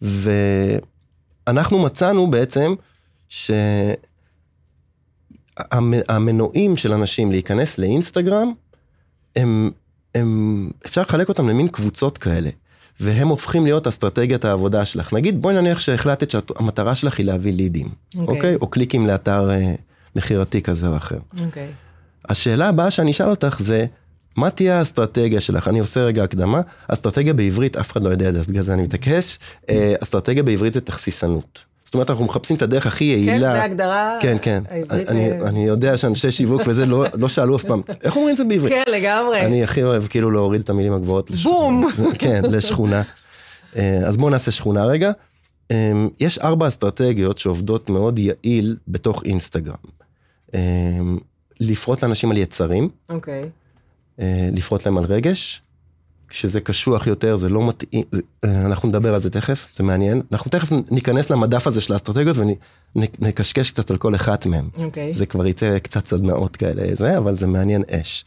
ואנחנו 0.02 1.80
מצאנו 1.80 2.32
בעצם 2.32 2.73
ש... 3.30 3.52
המנועים 6.09 6.77
של 6.77 6.93
אנשים 6.93 7.31
להיכנס 7.31 7.77
לאינסטגרם, 7.77 8.51
הם, 9.35 9.71
הם, 10.15 10.69
אפשר 10.85 11.01
לחלק 11.01 11.29
אותם 11.29 11.49
למין 11.49 11.67
קבוצות 11.67 12.17
כאלה, 12.17 12.49
והם 12.99 13.27
הופכים 13.27 13.63
להיות 13.65 13.87
אסטרטגיית 13.87 14.45
העבודה 14.45 14.85
שלך. 14.85 15.13
נגיד, 15.13 15.41
בואי 15.41 15.55
נניח 15.55 15.79
שהחלטת 15.79 16.31
שהמטרה 16.31 16.95
שלך 16.95 17.17
היא 17.17 17.25
להביא 17.25 17.53
לידים, 17.53 17.89
אוקיי? 18.17 18.55
Okay. 18.55 18.57
Okay? 18.57 18.61
או 18.61 18.67
קליקים 18.67 19.07
לאתר 19.07 19.51
אה, 19.51 19.75
מכירתי 20.15 20.61
כזה 20.61 20.87
או 20.87 20.97
אחר. 20.97 21.19
אוקיי. 21.45 21.67
Okay. 21.67 22.31
השאלה 22.31 22.69
הבאה 22.69 22.91
שאני 22.91 23.11
אשאל 23.11 23.29
אותך 23.29 23.57
זה, 23.59 23.85
מה 24.35 24.49
תהיה 24.49 24.79
האסטרטגיה 24.79 25.41
שלך? 25.41 25.67
אני 25.67 25.79
עושה 25.79 26.03
רגע 26.03 26.23
הקדמה. 26.23 26.61
אסטרטגיה 26.87 27.33
בעברית, 27.33 27.77
אף 27.77 27.91
אחד 27.91 28.03
לא 28.03 28.09
יודע 28.09 28.29
את 28.29 28.33
זה, 28.33 28.43
בגלל 28.47 28.63
זה 28.63 28.73
אני 28.73 28.83
מתעקש. 28.83 29.39
אה, 29.69 29.93
אסטרטגיה 30.03 30.43
בעברית 30.43 30.73
זה 30.73 30.81
תכסיסנות. 30.81 31.66
זאת 31.88 31.93
אומרת, 31.93 32.10
אנחנו 32.10 32.26
מחפשים 32.26 32.56
את 32.56 32.62
הדרך 32.62 32.86
הכי 32.86 33.04
יעילה. 33.06 33.34
כן, 33.34 33.39
זה 33.39 33.63
הגדרה 33.63 34.17
כן, 34.21 34.38
כן. 34.41 34.63
אני, 35.10 35.41
ו... 35.41 35.47
אני 35.47 35.65
יודע 35.65 35.97
שאנשי 35.97 36.32
שיווק 36.32 36.62
וזה 36.67 36.86
לא, 36.86 37.06
לא 37.21 37.30
שאלו 37.30 37.56
אף 37.56 37.63
פעם, 37.63 37.82
איך 38.04 38.15
אומרים 38.15 38.34
את 38.34 38.38
זה 38.38 38.43
בעברית? 38.43 38.73
כן, 38.73 38.91
לגמרי. 38.91 39.41
אני 39.41 39.63
הכי 39.63 39.84
אוהב 39.84 40.08
כאילו 40.08 40.32
להוריד 40.32 40.62
את 40.62 40.69
המילים 40.69 40.93
הגבוהות. 40.93 41.32
בום! 41.32 41.88
כן, 42.19 42.41
לשכונה. 42.50 43.02
אה, 43.76 43.97
אז 44.08 44.17
בואו 44.17 44.30
נעשה 44.30 44.52
שכונה 44.52 44.86
רגע. 44.86 45.12
אה, 45.71 45.91
יש 46.19 46.39
ארבע 46.39 46.67
אסטרטגיות 46.67 47.38
שעובדות 47.38 47.89
מאוד 47.89 48.19
יעיל 48.19 48.78
בתוך 48.88 49.23
אינסטגרם. 49.26 49.76
אה, 50.54 50.60
לפרוט 51.60 52.04
לאנשים 52.04 52.32
על 52.32 52.38
יצרים. 52.38 52.89
אוקיי. 53.10 53.41
Okay. 53.41 54.21
לפרוט 54.52 54.86
להם 54.86 54.97
על 54.97 55.04
רגש. 55.04 55.62
כשזה 56.29 56.61
קשוח 56.61 57.07
יותר, 57.07 57.37
זה 57.37 57.49
לא 57.49 57.67
מתאים, 57.67 58.03
אה, 58.45 58.65
אנחנו 58.65 58.89
נדבר 58.89 59.13
על 59.13 59.21
זה 59.21 59.29
תכף, 59.29 59.67
זה 59.73 59.83
מעניין. 59.83 60.21
אנחנו 60.31 60.51
תכף 60.51 60.71
ניכנס 60.91 61.29
למדף 61.29 61.67
הזה 61.67 61.81
של 61.81 61.93
האסטרטגיות 61.93 62.37
ונקשקש 62.95 63.71
קצת 63.71 63.91
על 63.91 63.97
כל 63.97 64.15
אחת 64.15 64.45
מהן. 64.45 64.69
אוקיי. 64.77 65.13
זה 65.13 65.25
כבר 65.25 65.47
יצא 65.47 65.79
קצת 65.79 66.07
סדנאות 66.07 66.55
כאלה, 66.55 66.83
זה, 66.97 67.17
אבל 67.17 67.37
זה 67.37 67.47
מעניין 67.47 67.83
אש. 67.91 68.25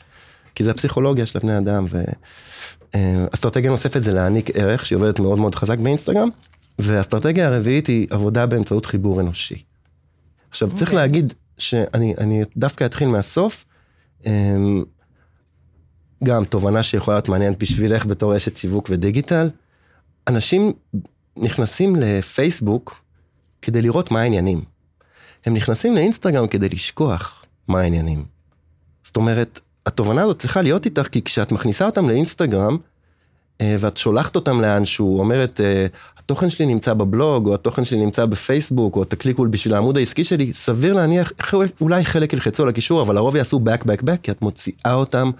כי 0.55 0.65
זה 0.65 0.71
הפסיכולוגיה 0.71 1.27
של 1.27 1.39
הבני 1.39 1.59
אדם, 1.59 1.87
ואסטרטגיה 2.95 3.71
נוספת 3.71 4.03
זה 4.03 4.13
להעניק 4.13 4.51
ערך, 4.55 4.87
שהיא 4.87 4.97
עובדת 4.97 5.19
מאוד 5.21 5.39
מאוד 5.39 5.55
חזק 5.55 5.79
באינסטגרם, 5.79 6.29
ואסטרטגיה 6.79 7.47
הרביעית 7.47 7.87
היא 7.87 8.07
עבודה 8.11 8.47
באמצעות 8.47 8.87
חיבור 8.87 9.21
אנושי. 9.21 9.63
עכשיו, 10.51 10.69
okay. 10.69 10.71
צריך 10.71 10.83
אוקיי. 10.83 10.97
להגיד 10.97 11.35
שאני 11.59 12.45
דווקא 12.57 12.85
אתחיל 12.85 13.09
מהסוף. 13.09 13.65
גם 16.25 16.45
תובנה 16.45 16.83
שיכולה 16.83 17.17
להיות 17.17 17.29
מעניינת 17.29 17.59
בשבילך 17.59 18.07
בתור 18.07 18.37
אשת 18.37 18.57
שיווק 18.57 18.89
ודיגיטל. 18.91 19.51
אנשים 20.29 20.73
נכנסים 21.37 21.97
לפייסבוק 21.97 23.03
כדי 23.63 23.83
לראות 23.83 24.11
מה 24.11 24.21
העניינים. 24.21 24.63
הם 25.47 25.55
נכנסים 25.55 25.95
לאינסטגרם 25.95 26.47
כדי 26.47 26.69
לשכוח 26.69 27.45
מה 27.69 27.81
העניינים. 27.81 28.25
זאת 29.05 29.17
אומרת, 29.17 29.61
התובנה 29.87 30.23
הזאת 30.23 30.39
צריכה 30.39 30.63
להיות 30.63 30.85
איתך, 30.85 31.09
כי 31.09 31.23
כשאת 31.23 31.53
מכניסה 31.53 31.87
אותם 31.87 32.09
לאינסטגרם, 32.09 32.77
אה, 33.61 33.77
ואת 33.79 33.97
שולחת 33.97 34.37
אותם 34.37 34.61
לאנשהו, 34.61 35.19
אומרת, 35.19 35.61
אה, 35.61 35.87
התוכן 36.19 36.51
שלי 36.51 36.67
נמצא 36.67 36.95
בבלוג, 36.95 37.47
או 37.47 37.55
התוכן 37.55 37.85
שלי 37.85 37.99
נמצא 37.99 38.27
בפייסבוק, 38.27 38.97
או 38.97 39.05
תקליקו 39.05 39.47
בשביל 39.51 39.75
העמוד 39.75 39.97
העסקי 39.97 40.25
שלי, 40.25 40.53
סביר 40.53 40.95
להניח, 40.95 41.33
אולי 41.81 42.05
חלק 42.05 42.33
ילחצו 42.33 42.63
על 42.63 42.69
הקישור, 42.69 43.03
אבל 43.03 43.15
לרוב 43.15 43.37
יעשו 43.37 43.61
back 43.65 43.83
back 43.83 44.03
back, 44.03 44.17
כי 44.23 44.31
את 44.31 44.43
מוציאה 44.43 44.95
אותם 44.95 45.31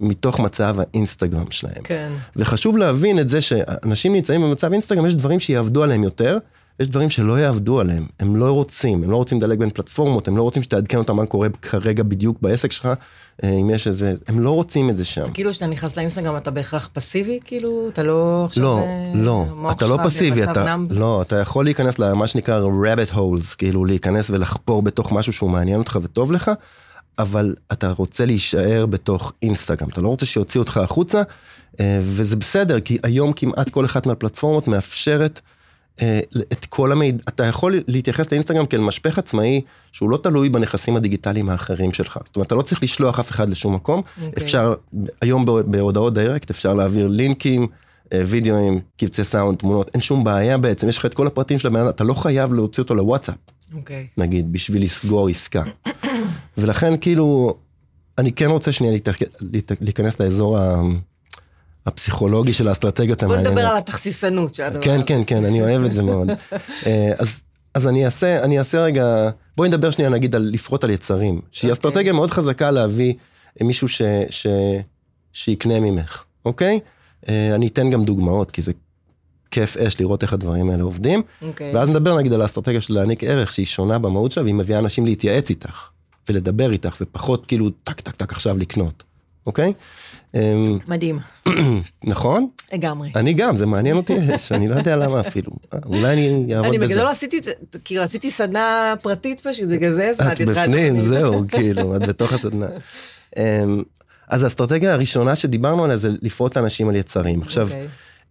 מתוך 0.00 0.40
מצב 0.40 0.76
האינסטגרם 0.78 1.50
שלהם. 1.50 1.82
כן. 1.84 2.12
וחשוב 2.36 2.76
להבין 2.76 3.18
את 3.18 3.28
זה 3.28 3.40
שאנשים 3.40 4.12
נמצאים 4.12 4.42
במצב 4.42 4.72
אינסטגרם, 4.72 5.06
יש 5.06 5.14
דברים 5.14 5.40
שיעבדו 5.40 5.82
עליהם 5.82 6.04
יותר, 6.04 6.38
יש 6.80 6.88
דברים 6.88 7.10
שלא 7.10 7.38
יעבדו 7.38 7.80
עליהם, 7.80 8.06
הם 8.20 8.36
לא 8.36 8.52
רוצים, 8.52 9.04
הם 9.04 9.10
לא 9.10 9.16
רוצים 9.16 9.38
לדלג 9.38 9.58
בין 9.58 9.70
פלטפורמות, 9.70 10.28
הם 10.28 10.36
לא 10.36 10.42
רוצים 10.42 10.62
שתעדכן 10.62 10.98
אותם 10.98 11.16
מה 11.16 11.26
קורה 11.26 11.48
כרגע 11.62 12.02
בדיוק 12.02 12.38
בעסק 12.40 12.72
שלך, 12.72 12.88
אה, 13.44 13.48
אם 13.48 13.70
יש 13.70 13.86
איזה, 13.86 14.14
הם 14.26 14.40
לא 14.40 14.50
רוצים 14.50 14.90
את 14.90 14.96
זה 14.96 15.04
שם. 15.04 15.32
כאילו 15.34 15.50
כשאתה 15.50 15.66
נכנס 15.66 15.96
לאינסטגרם 15.96 16.36
אתה 16.36 16.50
בהכרח 16.50 16.90
פסיבי, 16.92 17.40
כאילו? 17.44 17.88
אתה 17.88 18.02
לא 18.02 18.44
עכשיו... 18.44 18.64
לא, 18.64 18.78
אה, 18.78 19.12
לא, 19.14 19.46
אתה 19.70 19.86
לא 19.86 19.98
פסיבי, 20.04 20.44
אתה, 20.44 20.64
נאמב? 20.64 20.92
לא, 20.92 21.22
אתה 21.22 21.36
יכול 21.36 21.64
להיכנס 21.64 21.98
למה 21.98 22.26
שנקרא 22.26 22.60
rabbit 22.62 23.14
holes, 23.14 23.56
כאילו 23.58 23.84
להיכנס 23.84 24.30
ולחפור 24.30 24.82
בתוך 24.82 25.12
משהו 25.12 25.32
שהוא 25.32 25.50
מעניין 25.50 25.78
אותך 25.78 25.98
וטוב 26.02 26.32
לך, 26.32 26.50
אבל 27.18 27.54
אתה 27.72 27.90
רוצה 27.90 28.26
להישאר 28.26 28.86
בתוך 28.86 29.32
אינסטגרם, 29.42 29.88
אתה 29.88 30.00
לא 30.00 30.08
רוצה 30.08 30.26
שיוציאו 30.26 30.62
אותך 30.62 30.76
החוצה, 30.76 31.22
אה, 31.80 31.98
וזה 32.02 32.36
בסדר, 32.36 32.80
כי 32.80 32.98
היום 33.02 33.32
כמעט 33.32 33.68
כל 33.70 33.84
אחת 33.84 34.06
מהפלטפורמות 34.06 34.68
מאפשרת 34.68 35.40
אה, 36.02 36.20
את 36.52 36.64
כל 36.64 36.92
המידע, 36.92 37.22
אתה 37.28 37.44
יכול 37.44 37.80
להתייחס 37.88 38.32
לאינסטגרם 38.32 38.66
כאל 38.66 38.80
משפך 38.80 39.18
עצמאי 39.18 39.60
שהוא 39.92 40.10
לא 40.10 40.16
תלוי 40.22 40.48
בנכסים 40.48 40.96
הדיגיטליים 40.96 41.48
האחרים 41.48 41.92
שלך. 41.92 42.18
זאת 42.24 42.36
אומרת, 42.36 42.46
אתה 42.46 42.54
לא 42.54 42.62
צריך 42.62 42.82
לשלוח 42.82 43.18
אף 43.20 43.30
אחד 43.30 43.48
לשום 43.48 43.74
מקום, 43.74 44.02
אוקיי. 44.26 44.42
אפשר, 44.44 44.74
היום 45.22 45.44
בה- 45.44 45.62
בהודעות 45.62 46.14
direct 46.14 46.50
אפשר 46.50 46.74
להעביר 46.74 47.08
לינקים, 47.08 47.66
אה, 48.12 48.22
וידאוים, 48.26 48.80
קבצי 48.96 49.24
סאונד, 49.24 49.58
תמונות, 49.58 49.90
אין 49.94 50.00
שום 50.00 50.24
בעיה 50.24 50.58
בעצם, 50.58 50.88
יש 50.88 50.98
לך 50.98 51.06
את 51.06 51.14
כל 51.14 51.26
הפרטים 51.26 51.58
של 51.58 51.68
הבן 51.68 51.80
אדם, 51.80 51.88
אתה 51.88 52.04
לא 52.04 52.14
חייב 52.14 52.54
להוציא 52.54 52.82
אותו 52.82 52.94
לוואטסאפ, 52.94 53.34
אוקיי. 53.74 54.06
נגיד, 54.16 54.52
בשביל 54.52 54.82
לסגור 54.82 55.28
עסקה. 55.28 55.62
ולכן 56.58 56.96
כאילו, 57.00 57.54
אני 58.18 58.32
כן 58.32 58.50
רוצה 58.50 58.72
שנייה 58.72 58.92
להיכנס 59.80 60.20
לאזור 60.20 60.58
ה- 60.58 60.82
הפסיכולוגי 61.86 62.52
של 62.52 62.68
האסטרטגיות 62.68 63.22
בוא 63.24 63.32
המעניינות. 63.32 63.58
נדבר 63.58 63.70
על 63.70 63.76
התכסיסנות 63.76 64.54
של 64.54 64.62
הדבר 64.62 64.82
כן. 64.82 65.00
כן, 65.06 65.20
כן, 65.26 65.44
אני 65.44 65.60
אוהב 65.62 65.84
את 65.84 65.92
זה 65.92 66.02
מאוד. 66.02 66.28
אה, 66.86 67.12
אז, 67.18 67.42
אז 67.74 67.86
אני 67.86 68.04
אעשה, 68.04 68.44
אני 68.44 68.58
אעשה 68.58 68.84
רגע, 68.84 69.04
בואי 69.56 69.68
נדבר 69.68 69.90
שנייה 69.90 70.10
נגיד 70.10 70.34
על 70.34 70.42
לפרוט 70.52 70.84
על 70.84 70.90
יצרים, 70.90 71.40
שהיא 71.52 71.70
אוקיי. 71.70 71.72
אסטרטגיה 71.72 72.12
מאוד 72.12 72.30
חזקה 72.30 72.70
להביא 72.70 73.14
מישהו 73.62 73.88
ש, 73.88 74.02
ש, 74.30 74.46
שיקנה 75.32 75.80
ממך, 75.80 76.24
אוקיי? 76.44 76.80
אה, 77.28 77.54
אני 77.54 77.66
אתן 77.66 77.90
גם 77.90 78.04
דוגמאות, 78.04 78.50
כי 78.50 78.62
זה 78.62 78.72
כיף 79.50 79.76
אש 79.76 80.00
לראות 80.00 80.22
איך 80.22 80.32
הדברים 80.32 80.70
האלה 80.70 80.82
עובדים. 80.82 81.22
אוקיי. 81.42 81.74
ואז 81.74 81.88
נדבר 81.88 82.18
נגיד 82.18 82.32
על 82.32 82.42
האסטרטגיה 82.42 82.80
של 82.80 82.94
להעניק 82.94 83.24
ערך 83.24 83.52
שהיא 83.52 83.66
שונה 83.66 83.98
במהות 83.98 84.32
שלה 84.32 84.42
והיא 84.42 84.54
מביאה 84.54 84.78
אנשים 84.78 85.06
להתייעץ 85.06 85.50
איתך 85.50 85.88
ולדבר 86.28 86.72
איתך 86.72 86.96
ופחות 87.00 87.46
כאילו 87.46 87.70
טק 87.70 88.00
טק 88.00 88.16
טק 88.16 88.32
עכשיו 88.32 88.58
לקנות, 88.58 89.02
אוקיי? 89.46 89.72
אמ, 90.34 90.78
מדהים, 90.88 91.18
נכון? 92.04 92.48
לגמרי. 92.72 93.10
אני 93.16 93.32
גם, 93.32 93.56
זה 93.56 93.66
מעניין 93.66 93.96
אותי 93.96 94.34
אש, 94.34 94.52
אני 94.56 94.68
לא 94.68 94.74
יודע 94.74 94.96
למה 94.96 95.20
אפילו. 95.20 95.52
אולי 95.84 96.12
אני 96.12 96.54
אעבוד 96.54 96.68
אני 96.68 96.78
בזה. 96.78 96.94
בגדול 96.94 97.08
עשיתי 97.10 97.38
את 97.38 97.42
זה, 97.42 97.52
כי 97.84 97.98
רציתי 97.98 98.30
סדנה 98.30 98.94
פרטית 99.02 99.40
פשוט, 99.40 99.68
בגלל 99.68 99.92
זה 99.92 100.10
את 100.10 100.20
הזמנתי 100.20 100.44
אותך. 100.44 100.58
בפנים, 100.58 100.94
לתוכנית. 100.94 101.10
זהו, 101.18 101.44
כאילו, 101.48 101.96
את 101.96 102.00
בתוך 102.00 102.32
הסדנה. 102.32 102.66
אמ, 103.36 103.82
אז 104.28 104.42
האסטרטגיה 104.42 104.92
הראשונה 104.92 105.36
שדיברנו 105.36 105.84
עליה 105.84 105.96
זה 105.96 106.08
לפרוט 106.22 106.56
לאנשים 106.56 106.88
על 106.88 106.96
יצרים. 106.96 107.42
עכשיו, 107.42 107.66
אוקיי. 107.66 107.88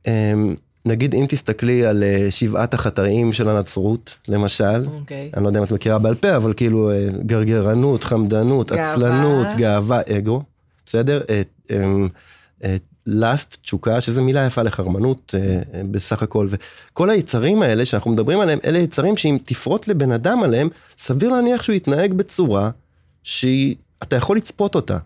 אמ, 0.07 0.55
נגיד 0.85 1.15
אם 1.15 1.25
תסתכלי 1.29 1.85
על 1.85 2.03
אה, 2.03 2.27
שבעת 2.31 2.73
החטאים 2.73 3.33
של 3.33 3.49
הנצרות, 3.49 4.17
למשל, 4.27 4.85
אוקיי. 4.87 5.31
אני 5.33 5.43
לא 5.43 5.47
יודע 5.49 5.59
אם 5.59 5.63
את 5.65 5.71
מכירה 5.71 5.99
בעל 5.99 6.15
פה, 6.15 6.35
אבל 6.35 6.53
כאילו 6.53 6.91
אה, 6.91 7.07
גרגרנות, 7.25 8.03
חמדנות, 8.03 8.71
גאווה. 8.71 8.91
עצלנות, 8.91 9.47
גאווה, 9.57 10.01
אגו, 10.17 10.43
בסדר? 10.85 11.21
אמ, 11.71 12.07
אה, 12.63 12.75
לאסט, 13.07 13.57
תשוקה, 13.61 14.01
שזו 14.01 14.23
מילה 14.23 14.45
יפה 14.45 14.61
לחרמנות 14.61 15.35
בסך 15.91 16.23
הכל, 16.23 16.47
וכל 16.49 17.09
היצרים 17.09 17.61
האלה 17.61 17.85
שאנחנו 17.85 18.11
מדברים 18.11 18.39
עליהם, 18.39 18.59
אלה 18.65 18.79
יצרים 18.79 19.17
שאם 19.17 19.37
תפרוט 19.45 19.87
לבן 19.87 20.11
אדם 20.11 20.43
עליהם, 20.43 20.69
סביר 20.97 21.29
להניח 21.29 21.61
שהוא 21.61 21.75
יתנהג 21.75 22.13
בצורה 22.13 22.69
שהיא, 23.23 23.75
אתה 24.03 24.15
יכול 24.15 24.37
לצפות 24.37 24.75
אותה. 24.75 24.97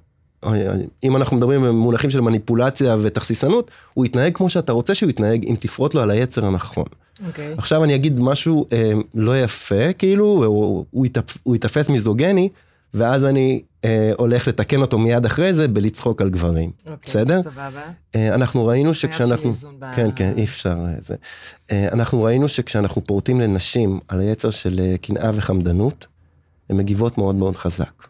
אם 1.04 1.16
אנחנו 1.16 1.38
מדברים 1.38 1.62
במונחים 1.62 2.10
של 2.10 2.22
מניפולציה 2.22 2.96
ותכסיסנות, 3.02 3.72
הוא 3.94 4.06
יתנהג 4.06 4.36
כמו 4.36 4.50
שאתה 4.50 4.72
רוצה 4.72 4.96
שהוא 4.96 5.10
יתנהג 5.10 5.46
אם 5.46 5.56
תפרוט 5.60 5.94
לו 5.94 6.02
על 6.02 6.12
היצר 6.12 6.46
הנכון. 6.46 6.86
אוקיי. 7.28 7.54
עכשיו 7.58 7.84
אני 7.84 7.96
אגיד 7.96 8.20
משהו 8.20 8.66
אה, 8.74 8.92
לא 9.14 9.44
יפה, 9.44 9.94
כאילו, 9.94 10.26
הוא, 10.26 10.86
הוא, 10.92 11.06
יתפ, 11.06 11.38
הוא 11.44 11.56
יתפס 11.56 11.90
מיזוגני, 11.90 12.50
ואז 12.94 13.26
אני 13.26 13.62
אה, 13.86 14.12
הולך 14.18 14.48
לתקן 14.48 14.82
אותו 14.82 14.98
מיד 14.98 15.26
אחרי 15.26 15.54
זה 15.54 15.68
בלצחוק 15.68 16.22
על 16.22 16.30
גברים. 16.30 16.72
אוקיי, 16.80 16.96
בסדר? 17.06 17.42
סבבה. 17.44 17.82
אה, 18.16 18.36
אנחנו 18.36 18.66
ראינו 18.66 18.94
שכשאנחנו... 18.94 19.50
איזון 19.50 19.76
ב- 19.80 19.96
כן, 19.96 20.10
כן, 20.16 20.34
אי 20.38 20.44
אפשר 20.44 20.76
אה, 20.86 20.94
זה. 21.00 21.16
אה, 21.72 21.88
אנחנו 21.92 22.24
ראינו 22.24 22.48
שכשאנחנו 22.48 23.04
פורטים 23.06 23.42
לנשים 23.42 24.00
על 24.08 24.20
היצר 24.20 24.50
של 24.50 24.80
אה, 24.80 24.98
קנאה 24.98 25.32
וחמדנות, 25.34 26.08
הן 26.70 26.78
מגיבות 26.78 27.18
מאוד 27.18 27.36
מאוד 27.36 27.56
חזק. 27.56 28.09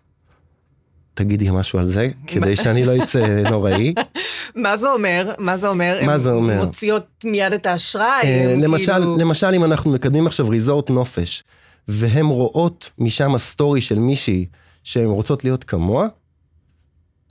תגידי 1.20 1.50
משהו 1.52 1.80
על 1.80 1.88
זה, 1.88 2.10
כדי 2.28 2.56
שאני 2.56 2.86
לא 2.86 3.04
אצא 3.04 3.44
נוראי. 3.50 3.94
מה 4.56 4.78
זה 4.78 4.92
אומר? 4.92 5.32
מה 5.38 5.58
זה 5.58 5.68
אומר? 5.68 6.00
מה 6.06 6.18
זה 6.18 6.32
אומר? 6.32 6.54
הן 6.54 6.66
מוציאות 6.66 7.06
מיד 7.24 7.54
את 7.54 7.66
האשראי? 7.66 8.22
אה, 8.24 8.56
למשל, 8.58 8.92
כאילו- 8.92 9.18
למשל, 9.18 9.54
אם 9.56 9.64
אנחנו 9.64 9.92
מקדמים 9.92 10.28
עכשיו 10.28 10.50
ריזורט 10.50 10.90
נופש, 10.90 11.44
והן 11.88 12.26
רואות 12.26 12.90
משם 12.98 13.38
סטורי 13.38 13.82
של 13.82 14.00
מישהי 14.00 14.46
שהן 14.84 15.10
רוצות 15.10 15.44
להיות 15.44 15.64
כמוה, 15.64 16.08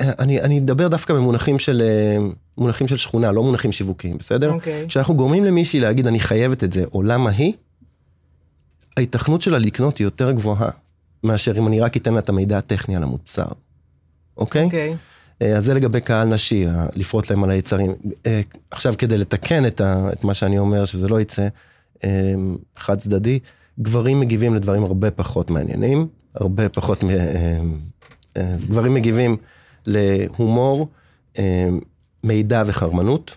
אה, 0.00 0.12
אני, 0.18 0.40
אני 0.40 0.58
אדבר 0.58 0.88
דווקא 0.88 1.14
במונחים 1.14 1.58
של, 1.58 1.82
אה, 1.84 2.16
מונחים 2.58 2.88
של 2.88 2.96
שכונה, 2.96 3.32
לא 3.32 3.42
מונחים 3.42 3.72
שיווקיים, 3.72 4.18
בסדר? 4.18 4.52
אוקיי. 4.52 4.84
כשאנחנו 4.88 5.14
גורמים 5.14 5.44
למישהי 5.44 5.80
להגיד, 5.80 6.06
אני 6.06 6.20
חייבת 6.20 6.64
את 6.64 6.72
זה, 6.72 6.84
או 6.94 7.02
למה 7.02 7.30
היא, 7.30 7.52
ההיתכנות 8.96 9.42
שלה 9.42 9.58
לקנות 9.58 9.98
היא 9.98 10.04
יותר 10.04 10.32
גבוהה, 10.32 10.70
מאשר 11.24 11.58
אם 11.58 11.66
אני 11.66 11.80
רק 11.80 11.96
אתן 11.96 12.12
לה 12.14 12.18
את 12.18 12.28
המידע 12.28 12.58
הטכני 12.58 12.96
על 12.96 13.02
המוצר, 13.02 13.48
אוקיי? 14.38 14.64
אוקיי. 14.64 14.96
אה, 15.42 15.56
אז 15.56 15.64
זה 15.64 15.74
לגבי 15.74 16.00
קהל 16.00 16.28
נשי, 16.28 16.66
לפרוט 16.94 17.30
להם 17.30 17.44
על 17.44 17.50
היצרים. 17.50 17.94
אה, 18.26 18.40
עכשיו, 18.70 18.94
כדי 18.98 19.18
לתקן 19.18 19.66
את, 19.66 19.80
ה, 19.80 20.08
את 20.12 20.24
מה 20.24 20.34
שאני 20.34 20.58
אומר, 20.58 20.84
שזה 20.84 21.08
לא 21.08 21.20
יצא 21.20 21.48
אה, 22.04 22.34
חד 22.76 22.98
צדדי, 22.98 23.38
גברים 23.80 24.20
מגיבים 24.20 24.54
לדברים 24.54 24.84
הרבה 24.84 25.10
פחות 25.10 25.50
מעניינים, 25.50 26.08
הרבה 26.34 26.68
פחות, 26.68 27.04
אה, 28.36 28.56
גברים 28.68 28.94
מגיבים 28.94 29.36
להומור, 29.86 30.88
אה, 31.38 31.68
מידע 32.24 32.62
וחרמנות. 32.66 33.36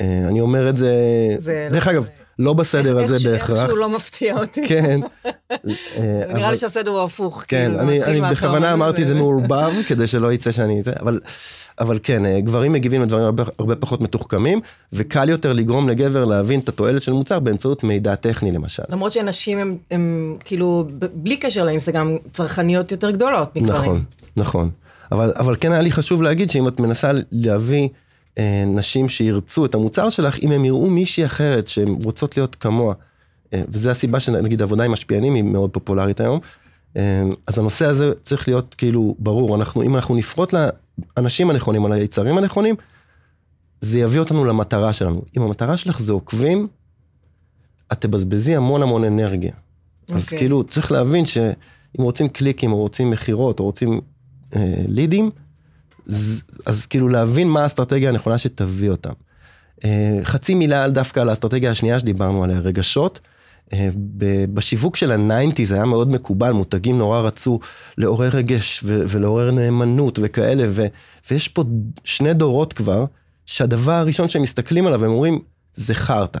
אה, 0.00 0.28
אני 0.28 0.40
אומר 0.40 0.68
את 0.68 0.76
זה, 0.76 0.92
זה 1.38 1.68
דרך 1.72 1.86
לא- 1.86 1.92
אגב, 1.92 2.04
זה- 2.04 2.10
לא 2.38 2.52
בסדר 2.52 2.98
איך- 3.00 3.10
הזה 3.10 3.14
איך- 3.28 3.40
בהכרח. 3.50 3.60
איכשהו 3.60 3.76
לא 3.76 3.88
מפתיע 3.88 4.38
אותי. 4.38 4.68
כן. 4.68 5.00
אה, 5.52 6.22
נראה 6.34 6.50
לי 6.50 6.56
שהסדר 6.56 6.90
הוא 6.90 7.02
הפוך. 7.02 7.44
כן, 7.48 7.66
כאילו, 7.66 7.80
אני, 7.80 7.98
מתחיל 7.98 8.24
אני 8.24 8.34
בכוונה 8.34 8.72
אמרתי 8.72 9.02
את 9.02 9.06
זה 9.08 9.14
מעורבב, 9.20 9.72
כדי 9.88 10.06
שלא 10.06 10.32
יצא 10.32 10.52
שאני 10.52 10.82
זה, 10.82 10.92
אבל, 11.00 11.20
אבל 11.80 11.98
כן, 12.02 12.26
אה, 12.26 12.40
גברים 12.40 12.72
מגיבים 12.72 13.02
לדברים 13.02 13.24
הרבה, 13.24 13.44
הרבה 13.58 13.76
פחות 13.76 14.00
מתוחכמים, 14.00 14.60
וקל 14.92 15.28
יותר 15.28 15.52
לגרום 15.52 15.88
לגבר 15.88 16.24
להבין 16.24 16.60
את 16.60 16.68
התועלת 16.68 17.02
של 17.02 17.12
מוצר 17.12 17.38
באמצעות 17.40 17.84
מידע 17.84 18.14
טכני 18.14 18.52
למשל. 18.52 18.82
למרות 18.88 19.12
שנשים 19.12 19.78
הן- 19.90 20.36
כאילו, 20.44 20.88
בלי 21.14 21.36
קשר 21.36 21.64
לאינסטגרם, 21.64 22.16
צרכניות 22.32 22.92
יותר 22.92 23.10
גדולות 23.10 23.56
מגברים. 23.56 23.74
נכון, 23.80 24.04
נכון. 24.36 24.70
אבל, 25.12 25.32
אבל 25.36 25.54
כן 25.60 25.72
היה 25.72 25.80
לי 25.80 25.92
חשוב 25.92 26.22
להגיד 26.22 26.50
שאם 26.50 26.68
את 26.68 26.80
מנסה 26.80 27.10
להביא 27.32 27.88
נשים 28.66 29.08
שירצו 29.08 29.64
את 29.64 29.74
המוצר 29.74 30.08
שלך, 30.08 30.38
אם 30.38 30.52
הם 30.52 30.64
יראו 30.64 30.90
מישהי 30.90 31.26
אחרת 31.26 31.68
שהן 31.68 31.96
רוצות 32.04 32.36
להיות 32.36 32.54
כמוה, 32.54 32.94
אה, 33.54 33.62
וזו 33.68 33.90
הסיבה 33.90 34.20
שנגיד 34.20 34.62
עבודה 34.62 34.84
עם 34.84 34.92
משפיענים 34.92 35.34
היא 35.34 35.42
מאוד 35.42 35.70
פופולרית 35.70 36.20
היום, 36.20 36.40
אה, 36.96 37.22
אז 37.46 37.58
הנושא 37.58 37.86
הזה 37.86 38.12
צריך 38.22 38.48
להיות 38.48 38.74
כאילו 38.74 39.14
ברור, 39.18 39.56
אנחנו, 39.56 39.82
אם 39.82 39.96
אנחנו 39.96 40.14
נפרוט 40.14 40.54
לאנשים 41.16 41.50
הנכונים, 41.50 41.86
על 41.86 41.92
היצרים 41.92 42.38
הנכונים, 42.38 42.74
זה 43.80 43.98
יביא 43.98 44.20
אותנו 44.20 44.44
למטרה 44.44 44.92
שלנו. 44.92 45.22
אם 45.36 45.42
המטרה 45.42 45.76
שלך 45.76 46.00
זה 46.00 46.12
עוקבים, 46.12 46.68
את 47.92 48.00
תבזבזי 48.00 48.56
המון 48.56 48.82
המון 48.82 49.04
אנרגיה. 49.04 49.52
אז 50.08 50.24
אוקיי. 50.24 50.38
כאילו, 50.38 50.64
צריך 50.64 50.92
להבין 50.92 51.24
שאם 51.26 52.02
רוצים 52.02 52.28
קליקים, 52.28 52.72
או 52.72 52.76
רוצים 52.76 53.10
מכירות, 53.10 53.60
או 53.60 53.64
רוצים 53.64 54.00
אה, 54.56 54.74
לידים, 54.88 55.30
אז, 56.08 56.42
אז 56.66 56.86
כאילו 56.86 57.08
להבין 57.08 57.48
מה 57.48 57.62
האסטרטגיה 57.62 58.08
הנכונה 58.08 58.38
שתביא 58.38 58.90
אותם. 58.90 59.12
אה, 59.84 60.18
חצי 60.22 60.54
מילה 60.54 60.88
דווקא 60.88 61.20
על 61.20 61.28
האסטרטגיה 61.28 61.70
השנייה 61.70 62.00
שדיברנו 62.00 62.44
עליה, 62.44 62.58
רגשות. 62.58 63.20
אה, 63.72 63.88
בשיווק 64.54 64.96
של 64.96 65.12
ה 65.12 65.19
nineties 65.19 65.72
היה 65.72 65.84
מאוד 65.84 66.10
מקובל, 66.10 66.52
מותגים 66.52 66.98
נורא 66.98 67.20
רצו 67.20 67.60
לעורר 67.98 68.28
רגש 68.28 68.80
ו- 68.84 69.02
ולעורר 69.08 69.50
נאמנות 69.50 70.18
וכאלה, 70.22 70.64
ו- 70.70 70.86
ויש 71.30 71.48
פה 71.48 71.64
שני 72.04 72.34
דורות 72.34 72.72
כבר, 72.72 73.04
שהדבר 73.46 73.92
הראשון 73.92 74.28
שהם 74.28 74.42
מסתכלים 74.42 74.86
עליו, 74.86 75.04
הם 75.04 75.10
אומרים, 75.10 75.38
זה 75.74 75.94
חרטא. 75.94 76.40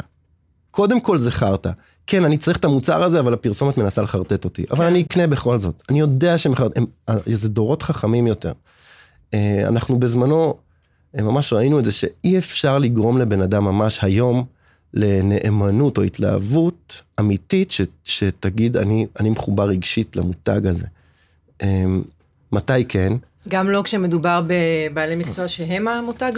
קודם 0.70 1.00
כל 1.00 1.18
זה 1.18 1.30
חרטא. 1.30 1.70
כן, 2.06 2.24
אני 2.24 2.36
צריך 2.38 2.56
את 2.58 2.64
המוצר 2.64 3.02
הזה, 3.02 3.20
אבל 3.20 3.34
הפרסומת 3.34 3.76
מנסה 3.78 4.02
לחרטט 4.02 4.44
אותי. 4.44 4.64
אבל 4.70 4.84
אני 4.84 5.00
אקנה 5.02 5.26
בכל 5.26 5.60
זאת. 5.60 5.82
אני 5.90 6.00
יודע 6.00 6.38
שהם 6.38 6.52
מחרטט, 6.52 6.78
הם- 6.78 6.86
אה, 7.08 7.14
זה 7.34 7.48
דורות 7.48 7.82
חכמים 7.82 8.26
יותר. 8.26 8.52
אה, 9.34 9.68
אנחנו 9.68 9.98
בזמנו, 9.98 10.54
אה, 11.18 11.22
ממש 11.22 11.52
ראינו 11.52 11.78
את 11.78 11.84
זה 11.84 11.92
שאי 11.92 12.38
אפשר 12.38 12.78
לגרום 12.78 13.18
לבן 13.18 13.40
אדם 13.40 13.64
ממש 13.64 13.98
היום 14.02 14.44
לנאמנות 14.94 15.98
או 15.98 16.02
התלהבות 16.02 17.02
אמיתית 17.20 17.70
ש, 17.70 17.80
שתגיד, 18.04 18.76
אני, 18.76 19.06
אני 19.20 19.30
מחובר 19.30 19.64
רגשית 19.64 20.16
למותג 20.16 20.66
הזה. 20.66 20.86
אמ, 21.62 22.02
מתי 22.52 22.84
כן? 22.84 23.12
גם 23.48 23.70
לא 23.70 23.82
כשמדובר 23.82 24.42
בבעלי 24.46 25.16
מקצוע 25.16 25.48
שהם 25.48 25.88
המותג? 25.88 26.32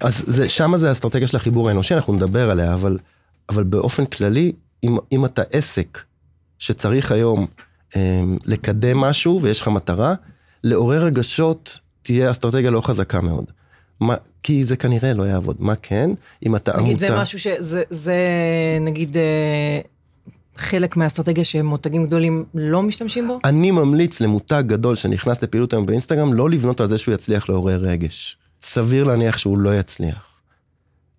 אז 0.00 0.24
זה, 0.26 0.48
שמה 0.48 0.78
זה 0.78 0.88
האסטרטגיה 0.88 1.26
של 1.26 1.36
החיבור 1.36 1.68
האנושי, 1.68 1.94
אנחנו 1.94 2.12
נדבר 2.12 2.50
עליה, 2.50 2.74
אבל, 2.74 2.98
אבל 3.48 3.64
באופן 3.64 4.06
כללי, 4.06 4.52
אם, 4.84 4.96
אם 5.12 5.24
אתה 5.24 5.42
עסק 5.52 5.98
שצריך 6.58 7.12
היום 7.12 7.46
אמ, 7.96 8.38
לקדם 8.44 8.98
משהו 8.98 9.40
ויש 9.42 9.60
לך 9.60 9.68
מטרה, 9.68 10.14
לעורר 10.64 11.04
רגשות 11.04 11.78
תהיה 12.02 12.30
אסטרטגיה 12.30 12.70
לא 12.70 12.80
חזקה 12.80 13.20
מאוד. 13.20 13.44
מה, 14.00 14.14
כי 14.42 14.64
זה 14.64 14.76
כנראה 14.76 15.14
לא 15.14 15.22
יעבוד. 15.22 15.56
מה 15.58 15.74
כן? 15.76 16.10
אם 16.46 16.56
אתה 16.56 16.72
נגיד, 16.72 16.86
עמותה... 16.86 16.94
נגיד, 16.94 16.98
זה 16.98 17.20
משהו 17.20 17.38
ש... 17.38 17.46
זה, 17.58 17.82
זה 17.90 18.14
נגיד, 18.80 19.16
אה, 19.16 19.80
חלק 20.56 20.96
מהאסטרטגיה 20.96 21.44
שמותגים 21.44 22.06
גדולים 22.06 22.44
לא 22.54 22.82
משתמשים 22.82 23.28
בו? 23.28 23.38
אני 23.44 23.70
ממליץ 23.70 24.20
למותג 24.20 24.62
גדול 24.66 24.96
שנכנס 24.96 25.42
לפעילות 25.42 25.72
היום 25.72 25.86
באינסטגרם, 25.86 26.32
לא 26.32 26.50
לבנות 26.50 26.80
על 26.80 26.86
זה 26.86 26.98
שהוא 26.98 27.14
יצליח 27.14 27.48
לעורר 27.48 27.78
רגש. 27.78 28.36
סביר 28.62 29.04
להניח 29.04 29.38
שהוא 29.38 29.58
לא 29.58 29.78
יצליח. 29.78 30.40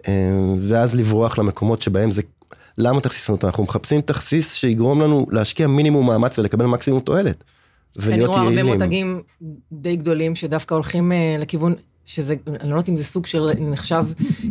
אה, 0.07 0.53
ואז 0.61 0.95
לברוח 0.95 1.39
למקומות 1.39 1.81
שבהם 1.81 2.11
זה... 2.11 2.21
למה 2.77 3.01
תכסיסנות? 3.01 3.45
אנחנו 3.45 3.63
מחפשים 3.63 4.01
תכסיס 4.01 4.53
שיגרום 4.53 5.01
לנו 5.01 5.27
להשקיע 5.31 5.67
מינימום 5.67 6.07
מאמץ 6.07 6.39
ולקבל 6.39 6.65
מקסימום 6.65 6.99
תועלת. 6.99 7.43
ולהיות 7.97 8.35
יעילים. 8.35 8.49
אני 8.49 8.61
רואה 8.61 8.71
הרבה 8.71 8.77
מותגים 8.77 9.21
די 9.71 9.95
גדולים 9.95 10.35
שדווקא 10.35 10.73
הולכים 10.73 11.11
אה, 11.11 11.35
לכיוון 11.39 11.75
שזה, 12.05 12.35
אני 12.47 12.69
לא 12.69 12.75
יודעת 12.75 12.89
אם 12.89 12.97
זה 12.97 13.03
סוג 13.03 13.25
של 13.25 13.49
נחשב 13.59 14.05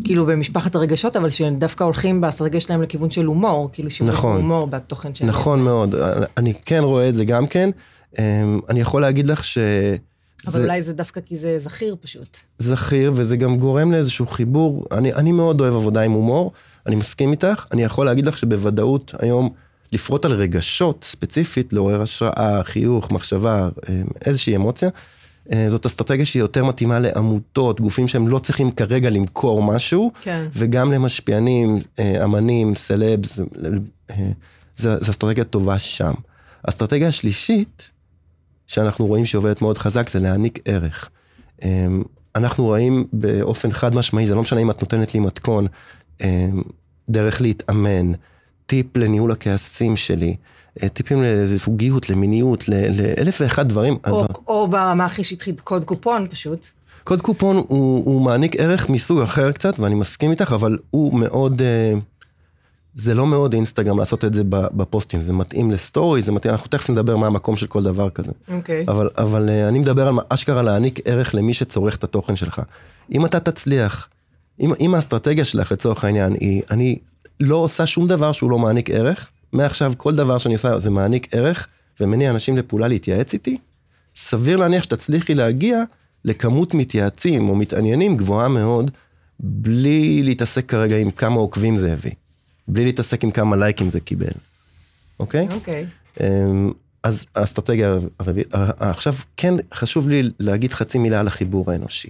כאילו 0.05 0.27
במשפחת 0.27 0.75
הרגשות, 0.75 1.17
אבל 1.17 1.31
שדווקא 1.31 1.85
הולכים 1.85 2.21
באסטרטגיה 2.21 2.61
שלהם 2.61 2.83
לכיוון 2.83 3.11
של 3.11 3.25
הומור, 3.25 3.71
כאילו 3.73 3.91
שימוש 3.91 4.15
נכון, 4.15 4.37
הומור 4.37 4.67
בתוכן 4.67 5.15
שלהם. 5.15 5.31
נכון 5.31 5.59
יצא. 5.59 5.65
מאוד, 5.65 5.95
אני 6.37 6.55
כן 6.65 6.81
רואה 6.85 7.09
את 7.09 7.15
זה 7.15 7.25
גם 7.25 7.47
כן. 7.47 7.71
אמ, 8.19 8.61
אני 8.69 8.81
יכול 8.81 9.03
להגיד 9.03 9.27
לך 9.27 9.45
ש... 9.45 9.59
אבל 10.47 10.53
זה, 10.53 10.63
אולי 10.63 10.83
זה 10.83 10.93
דווקא 10.93 11.21
כי 11.21 11.37
זה 11.37 11.59
זכיר 11.59 11.97
פשוט. 12.01 12.37
זכיר, 12.59 13.13
וזה 13.15 13.37
גם 13.37 13.59
גורם 13.59 13.93
לאיזשהו 13.93 14.27
חיבור. 14.27 14.85
אני, 14.93 15.13
אני 15.13 15.33
מאוד 15.33 15.61
אוהב 15.61 15.75
עבודה 15.75 16.01
עם 16.01 16.13
הומור, 16.13 16.53
אני 16.87 16.97
מסכים 16.97 17.31
איתך. 17.31 17.67
אני 17.73 17.83
יכול 17.83 18.07
להגיד 18.07 18.27
לך 18.27 18.39
שבוודאות 18.39 19.15
היום, 19.19 19.51
לפרוט 19.93 20.25
על 20.25 20.33
רגשות 20.33 21.05
ספציפית, 21.05 21.73
לעורר 21.73 22.03
השראה, 22.03 22.65
חיוך, 22.65 23.11
מחשבה, 23.11 23.69
אמ, 23.89 24.05
איזושהי 24.27 24.57
אמוציה, 24.57 24.89
אה, 25.53 25.71
זאת 25.71 25.87
אסטרטגיה 25.87 26.25
שהיא 26.25 26.41
יותר 26.41 26.65
מתאימה 26.65 26.99
לעמותות, 26.99 27.81
גופים 27.81 28.09
שהם 28.09 28.29
לא 28.29 28.39
צריכים 28.39 28.71
כרגע 28.71 29.11
למכור 29.11 29.63
משהו, 29.63 30.13
כן. 30.21 30.47
וגם 30.55 30.93
למשפיענים, 30.93 31.79
אה, 31.99 32.25
אמנים, 32.25 32.75
סלבס, 32.75 33.41
אה, 34.11 34.31
זו 34.77 34.91
אסטרטגיה 35.11 35.45
טובה 35.45 35.79
שם. 35.79 36.13
האסטרטגיה 36.65 37.09
השלישית, 37.09 37.91
שאנחנו 38.67 39.07
רואים 39.07 39.25
שעובדת 39.25 39.63
מאוד 39.63 39.79
חזק, 39.79 40.09
זה 40.09 40.21
להעניק 40.21 40.59
ערך. 40.65 41.11
אנחנו 42.37 42.65
רואים 42.65 43.07
באופן 43.13 43.73
חד 43.73 43.95
משמעי, 43.95 44.27
זה 44.27 44.35
לא 44.35 44.43
משנה 44.43 44.61
אם 44.61 44.71
את 44.71 44.83
נותנת 44.83 45.15
לי 45.15 45.21
מתכון, 45.21 45.67
דרך 47.09 47.41
להתאמן, 47.41 48.13
טיפ 48.71 48.97
לניהול 48.97 49.33
הכעסים 49.33 49.97
שלי, 49.97 50.37
אה, 50.83 50.89
טיפים 50.89 51.23
לזוגיות, 51.23 52.11
למיניות, 52.11 52.69
לאלף 52.69 53.41
ואחד 53.41 53.69
דברים. 53.69 53.97
או, 54.07 54.27
או 54.47 54.69
ברמה 54.69 55.05
הכי 55.05 55.25
שטחית, 55.25 55.61
קוד 55.61 55.85
קופון 55.85 56.27
פשוט. 56.31 56.67
קוד 57.05 57.23
קופון 57.23 57.57
הוא, 57.57 58.05
הוא 58.05 58.23
מעניק 58.23 58.57
ערך 58.57 58.89
מסוג 58.89 59.21
אחר 59.21 59.53
קצת, 59.53 59.79
ואני 59.79 59.95
מסכים 59.95 60.31
איתך, 60.31 60.53
אבל 60.53 60.79
הוא 60.91 61.15
מאוד... 61.15 61.63
אה, 61.63 61.93
זה 62.95 63.15
לא 63.15 63.27
מאוד 63.27 63.53
אינסטגרם 63.53 63.99
לעשות 63.99 64.25
את 64.25 64.35
זה 64.35 64.43
בפוסטים, 64.49 65.23
זה 65.23 65.33
מתאים 65.33 65.71
לסטורי, 65.71 66.23
זה 66.23 66.33
מתאים, 66.33 66.53
אנחנו 66.53 66.69
תכף 66.69 66.91
נדבר 66.91 67.17
מה 67.17 67.27
המקום 67.27 67.57
של 67.57 67.67
כל 67.67 67.83
דבר 67.83 68.11
כזה. 68.11 68.33
אוקיי. 68.49 68.85
Okay. 68.87 68.91
אבל, 68.91 69.09
אבל 69.19 69.49
אה, 69.49 69.69
אני 69.69 69.79
מדבר 69.79 70.09
על 70.09 70.15
אשכרה 70.29 70.63
להעניק 70.63 71.01
ערך 71.05 71.35
למי 71.35 71.55
שצורך 71.55 71.97
את 71.97 72.05
התוכן 72.05 72.37
שלך. 72.37 72.63
אם 73.13 73.27
אתה 73.27 73.41
תצליח, 73.41 74.09
אם, 74.61 74.73
אם 74.81 74.95
האסטרטגיה 74.95 75.45
שלך 75.45 75.73
לצורך 75.73 76.05
העניין 76.05 76.33
היא, 76.41 76.63
אני 76.71 76.99
לא 77.41 77.57
עושה 77.57 77.87
שום 77.87 78.07
דבר 78.07 78.33
שהוא 78.33 78.51
לא 78.51 78.59
מעניק 78.59 78.91
ערך, 78.91 79.31
מעכשיו 79.53 79.93
כל 79.97 80.15
דבר 80.15 80.39
שאני 80.39 80.55
עושה 80.55 80.79
זה 80.79 80.91
מעניק 80.91 81.35
ערך 81.35 81.67
ומניע 82.01 82.31
אנשים 82.31 82.57
לפעולה 82.57 82.89
להתייעץ 82.89 83.33
איתי, 83.33 83.59
סביר 84.17 84.57
להניח 84.57 84.83
שתצליחי 84.83 85.35
להגיע 85.35 85.83
לכמות 86.25 86.75
מתייעצים 86.75 87.49
או 87.49 87.55
מתעניינים 87.55 88.17
גבוהה 88.17 88.49
מאוד, 88.49 88.91
בלי 89.41 90.23
להתעסק 90.23 90.67
כרגע 90.67 90.97
עם 90.97 91.11
כמה 91.11 91.37
עוקבים 91.37 91.77
זה 91.77 91.93
הביא. 91.93 92.13
בלי 92.69 92.85
להתעסק 92.85 93.25
עם 93.25 93.31
כמה 93.31 93.57
לייקים 93.57 93.91
זה 93.91 94.01
קיבל, 94.01 94.33
אוקיי? 95.21 95.49
אוקיי. 95.53 95.87
אמ, 96.21 96.73
אז 97.03 97.27
האסטרטגיה 97.35 97.99
הרביעית, 98.21 98.55
אה, 98.55 98.71
עכשיו 98.79 99.15
כן 99.37 99.55
חשוב 99.75 100.09
לי 100.09 100.31
להגיד 100.41 100.73
חצי 100.73 100.99
מילה 100.99 101.21
על 101.21 101.27
החיבור 101.27 101.71
האנושי. 101.73 102.09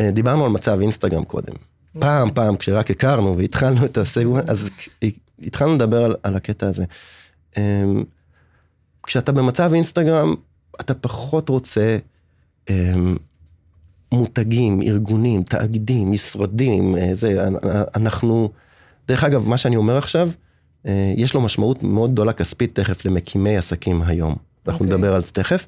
אה, 0.00 0.10
דיברנו 0.10 0.44
על 0.44 0.50
מצב 0.50 0.80
אינסטגרם 0.80 1.24
קודם. 1.24 1.54
פעם, 2.00 2.30
פעם, 2.34 2.56
כשרק 2.56 2.90
הכרנו 2.90 3.38
והתחלנו 3.38 3.84
את 3.84 3.98
הסגמנט, 3.98 4.50
אז 4.50 4.70
התחלנו 5.42 5.74
לדבר 5.74 6.04
על, 6.04 6.16
על 6.22 6.36
הקטע 6.36 6.66
הזה. 6.66 6.84
אמ, 7.56 8.04
כשאתה 9.02 9.32
במצב 9.32 9.72
אינסטגרם, 9.74 10.34
אתה 10.80 10.94
פחות 10.94 11.48
רוצה 11.48 11.98
אמ, 12.70 13.16
מותגים, 14.12 14.82
ארגונים, 14.82 15.42
תאגידים, 15.42 16.12
משרדים, 16.12 16.96
אה, 16.96 17.14
זה, 17.14 17.48
אנחנו, 17.96 18.50
דרך 19.08 19.24
אגב, 19.24 19.48
מה 19.48 19.56
שאני 19.56 19.76
אומר 19.76 19.96
עכשיו, 19.96 20.30
אה, 20.86 21.14
יש 21.16 21.34
לו 21.34 21.40
משמעות 21.40 21.82
מאוד 21.82 22.12
גדולה 22.12 22.32
כספית 22.32 22.74
תכף 22.74 23.04
למקימי 23.04 23.56
עסקים 23.56 24.02
היום. 24.02 24.34
אנחנו 24.66 24.84
okay. 24.84 24.88
אוקיי. 24.88 24.98
נדבר 24.98 25.14
על 25.14 25.22
זה 25.22 25.32
תכף. 25.32 25.66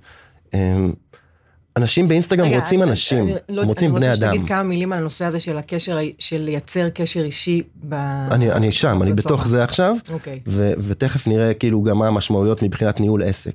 אנשים 1.76 2.08
באינסטגרם 2.08 2.46
רגע, 2.46 2.58
רוצים 2.58 2.82
אני, 2.82 2.90
אנשים, 2.90 3.24
אני, 3.26 3.34
לא, 3.48 3.62
רוצים 3.62 3.94
בני 3.94 4.06
אדם. 4.06 4.14
אני 4.14 4.16
רוצה 4.16 4.34
שתגיד 4.34 4.48
כמה 4.48 4.62
מילים 4.62 4.92
על 4.92 4.98
הנושא 4.98 5.24
הזה 5.24 5.40
של 5.40 5.58
הקשר, 5.58 5.98
של 6.18 6.42
לייצר 6.42 6.88
קשר 6.88 7.24
אישי 7.24 7.62
ב... 7.88 7.94
אני, 8.30 8.52
אני 8.52 8.72
שם, 8.72 9.02
אני 9.02 9.12
בתוך 9.12 9.46
זה 9.46 9.64
עכשיו, 9.64 9.96
אוקיי. 10.10 10.40
ו, 10.48 10.72
ותכף 10.78 11.26
נראה 11.26 11.54
כאילו 11.54 11.82
גם 11.82 11.98
מה 11.98 12.08
המשמעויות 12.08 12.62
מבחינת 12.62 13.00
ניהול 13.00 13.22
עסק. 13.22 13.54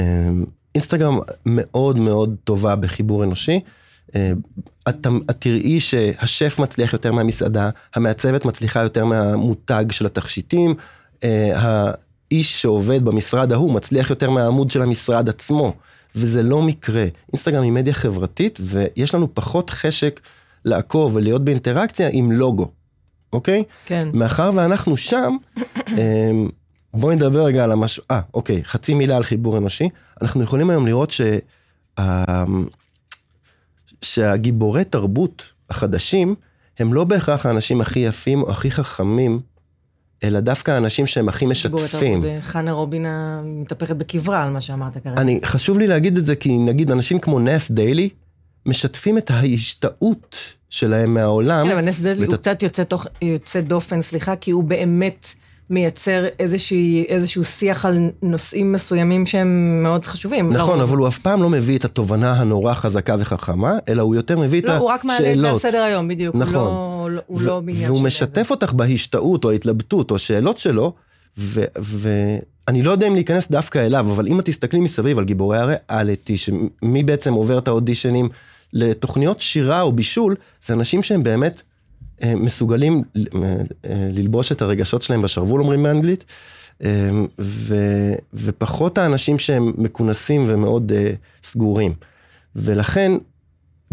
אמ, 0.00 0.44
אינסטגרם 0.74 1.18
מאוד 1.46 1.98
מאוד 1.98 2.36
טובה 2.44 2.76
בחיבור 2.76 3.24
אנושי. 3.24 3.60
אמ, 4.14 4.20
את, 4.88 5.06
את 5.30 5.36
תראי 5.38 5.80
שהשף 5.80 6.58
מצליח 6.58 6.92
יותר 6.92 7.12
מהמסעדה, 7.12 7.70
המעצבת 7.94 8.44
מצליחה 8.44 8.80
יותר 8.80 9.04
מהמותג 9.04 9.84
של 9.90 10.06
התכשיטים, 10.06 10.74
אה, 11.24 11.52
האיש 11.54 12.62
שעובד 12.62 13.04
במשרד 13.04 13.52
ההוא 13.52 13.72
מצליח 13.72 14.10
יותר 14.10 14.30
מהעמוד 14.30 14.70
של 14.70 14.82
המשרד 14.82 15.28
עצמו. 15.28 15.74
וזה 16.16 16.42
לא 16.42 16.62
מקרה. 16.62 17.04
אינסטגרם 17.32 17.62
היא 17.62 17.72
מדיה 17.72 17.92
חברתית, 17.92 18.58
ויש 18.62 19.14
לנו 19.14 19.34
פחות 19.34 19.70
חשק 19.70 20.20
לעקוב 20.64 21.16
ולהיות 21.16 21.44
באינטראקציה 21.44 22.08
עם 22.12 22.32
לוגו, 22.32 22.70
אוקיי? 23.32 23.64
כן. 23.84 24.08
מאחר 24.12 24.50
ואנחנו 24.54 24.96
שם, 24.96 25.36
אמ, 25.98 26.48
בואי 26.94 27.16
נדבר 27.16 27.44
רגע 27.44 27.64
על 27.64 27.72
המשהו, 27.72 28.02
אה, 28.10 28.20
אוקיי, 28.34 28.64
חצי 28.64 28.94
מילה 28.94 29.16
על 29.16 29.22
חיבור 29.22 29.58
אנושי. 29.58 29.88
אנחנו 30.22 30.42
יכולים 30.42 30.70
היום 30.70 30.86
לראות 30.86 31.10
ש... 31.10 31.20
אמ, 31.98 32.66
שהגיבורי 34.02 34.84
תרבות 34.84 35.52
החדשים, 35.70 36.34
הם 36.78 36.92
לא 36.92 37.04
בהכרח 37.04 37.46
האנשים 37.46 37.80
הכי 37.80 38.00
יפים 38.00 38.42
או 38.42 38.50
הכי 38.50 38.70
חכמים 38.70 39.40
אלא 40.24 40.40
דווקא 40.40 40.70
האנשים 40.70 41.06
שהם 41.06 41.28
הכי 41.28 41.46
משתפים. 41.46 42.22
חנה 42.40 42.72
רובינה 42.72 43.40
מתהפכת 43.44 43.96
בקברה 43.96 44.42
על 44.42 44.50
מה 44.50 44.60
שאמרת 44.60 44.98
כרגע. 45.04 45.20
אני, 45.20 45.40
חשוב 45.44 45.78
לי 45.78 45.86
להגיד 45.86 46.16
את 46.16 46.26
זה, 46.26 46.36
כי 46.36 46.58
נגיד 46.58 46.90
אנשים 46.90 47.18
כמו 47.18 47.40
נס 47.40 47.70
דיילי, 47.70 48.08
משתפים 48.66 49.18
את 49.18 49.30
ההשתאות 49.30 50.36
שלהם 50.70 51.14
מהעולם. 51.14 51.66
כן, 51.66 51.72
אבל 51.72 51.80
נס 51.80 52.00
דיילי 52.00 52.26
הוא 52.26 52.36
קצת 52.36 52.62
יוצא, 52.62 52.84
תוך, 52.84 53.06
יוצא 53.22 53.60
דופן, 53.60 54.00
סליחה, 54.00 54.36
כי 54.36 54.50
הוא 54.50 54.64
באמת 54.64 55.26
מייצר 55.70 56.24
איזושהי, 56.38 57.04
איזשהו 57.08 57.44
שיח 57.44 57.84
על 57.86 57.98
נושאים 58.22 58.72
מסוימים 58.72 59.26
שהם 59.26 59.80
מאוד 59.82 60.04
חשובים. 60.04 60.52
נכון, 60.52 60.78
לא 60.78 60.82
אבל 60.82 60.96
הוא 60.96 61.08
אף 61.08 61.18
פעם 61.18 61.42
לא 61.42 61.50
מביא 61.50 61.78
את 61.78 61.84
התובנה 61.84 62.32
הנורא 62.32 62.74
חזקה 62.74 63.16
וחכמה, 63.18 63.72
אלא 63.88 64.02
הוא 64.02 64.14
יותר 64.14 64.38
מביא 64.38 64.62
לא, 64.62 64.64
את 64.64 64.68
השאלות. 64.68 64.80
לא, 64.80 64.84
הוא 64.84 64.94
רק 64.94 65.04
מעלה 65.04 65.32
את 65.32 65.40
זה 65.40 65.50
על 65.50 65.58
סדר 65.58 65.82
היום, 65.82 66.08
בדיוק. 66.08 66.36
נכון. 66.36 66.54
הוא 66.66 67.10
לא, 67.10 67.16
לא- 67.16 67.22
הוא 67.26 67.42
לא 67.42 67.60
בעניין 67.60 67.90
והוא 67.90 68.02
משתף. 68.02 68.50
אותך 68.50 68.72
בהשתאות 68.72 69.44
או 69.44 69.50
ההתלבטות 69.50 70.10
או 70.10 70.16
השאלות 70.16 70.58
שלו, 70.58 70.92
ואני 71.36 72.82
לא 72.82 72.90
יודע 72.90 73.06
אם 73.06 73.14
להיכנס 73.14 73.48
דווקא 73.50 73.78
אליו, 73.78 74.06
אבל 74.10 74.26
אם 74.26 74.40
את 74.40 74.44
תסתכלי 74.44 74.80
מסביב 74.80 75.18
על 75.18 75.24
גיבורי 75.24 75.58
הריאליטי, 75.58 76.36
שמי 76.36 77.02
בעצם 77.02 77.32
עובר 77.32 77.58
את 77.58 77.68
האודישנים 77.68 78.28
לתוכניות 78.72 79.40
שירה 79.40 79.82
או 79.82 79.92
בישול, 79.92 80.36
זה 80.66 80.74
אנשים 80.74 81.02
שהם 81.02 81.22
באמת 81.22 81.62
מסוגלים 82.26 83.02
אה, 83.16 83.54
ללבוש 84.12 84.52
את 84.52 84.62
הרגשות 84.62 85.02
שלהם 85.02 85.22
בשרוול, 85.22 85.60
אומרים 85.60 85.82
באנגלית, 85.82 86.24
אה, 86.84 87.10
ו, 87.40 87.76
ופחות 88.34 88.98
האנשים 88.98 89.38
שהם 89.38 89.72
מכונסים 89.78 90.44
ומאוד 90.48 90.92
סגורים. 91.42 91.94
ולכן, 92.56 93.12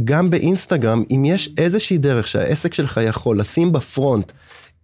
גם 0.04 0.30
באינסטגרם, 0.30 1.04
אם 1.12 1.26
יש 1.26 1.50
איזושהי 1.58 1.98
דרך 1.98 2.28
שהעסק 2.28 2.74
שלך 2.74 3.00
יכול 3.04 3.39
לשים 3.39 3.72
בפרונט 3.72 4.32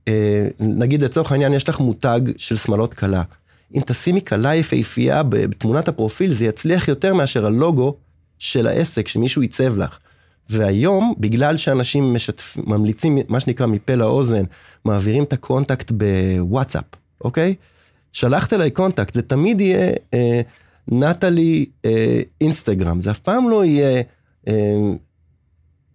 אה, 0.08 0.47
נגיד 0.60 1.01
לצורך 1.01 1.31
העניין 1.31 1.53
יש 1.53 1.69
לך 1.69 1.79
מותג 1.79 2.21
של 2.38 2.58
שמלות 2.58 2.93
כלה. 2.93 3.23
אם 3.75 3.81
תשימי 3.86 4.21
כלה 4.21 4.55
יפהפייה 4.55 5.23
בתמונת 5.23 5.88
הפרופיל, 5.88 6.34
זה 6.34 6.45
יצליח 6.45 6.88
יותר 6.88 7.13
מאשר 7.13 7.45
הלוגו 7.45 7.95
של 8.39 8.67
העסק 8.67 9.08
שמישהו 9.08 9.41
ייצב 9.41 9.77
לך. 9.77 9.97
והיום, 10.49 11.13
בגלל 11.19 11.58
שאנשים 11.58 12.13
משתפ... 12.13 12.58
ממליצים, 12.67 13.17
מה 13.29 13.39
שנקרא, 13.39 13.67
מפה 13.67 13.95
לאוזן, 13.95 14.43
מעבירים 14.86 15.23
את 15.23 15.34
ה 15.34 15.41
contact 15.41 15.91
בוואטסאפ, 15.91 16.84
אוקיי? 17.21 17.55
שלחת 18.12 18.53
אליי 18.53 18.71
contact, 18.71 19.13
זה 19.13 19.21
תמיד 19.21 19.62
יהיה 19.62 19.91
אה, 20.13 20.41
נטלי 20.88 21.65
אה, 21.86 22.21
אינסטגרם, 22.41 23.01
זה 23.01 23.12
אף 23.12 23.19
פעם 23.19 23.49
לא 23.49 23.65
יהיה 23.65 24.01
אה, 24.47 24.53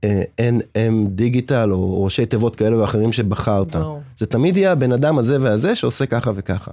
אה, 0.05 0.23
NM 0.41 1.09
דיגיטל 1.09 1.73
או 1.73 2.05
ראשי 2.05 2.27
תיבות 2.27 2.57
כאלה 2.57 2.79
ואחרים 2.79 3.13
שבחרת. 3.13 3.77
ברור. 3.77 4.01
זה 4.17 4.27
תמיד 4.27 4.57
יהיה 4.57 4.73
הבן 4.73 4.93
אדם 4.93 5.19
הזה 5.19 5.41
והזה 5.41 5.75
שעושה 5.75 6.07
ככה 6.07 6.31
וככה. 6.35 6.71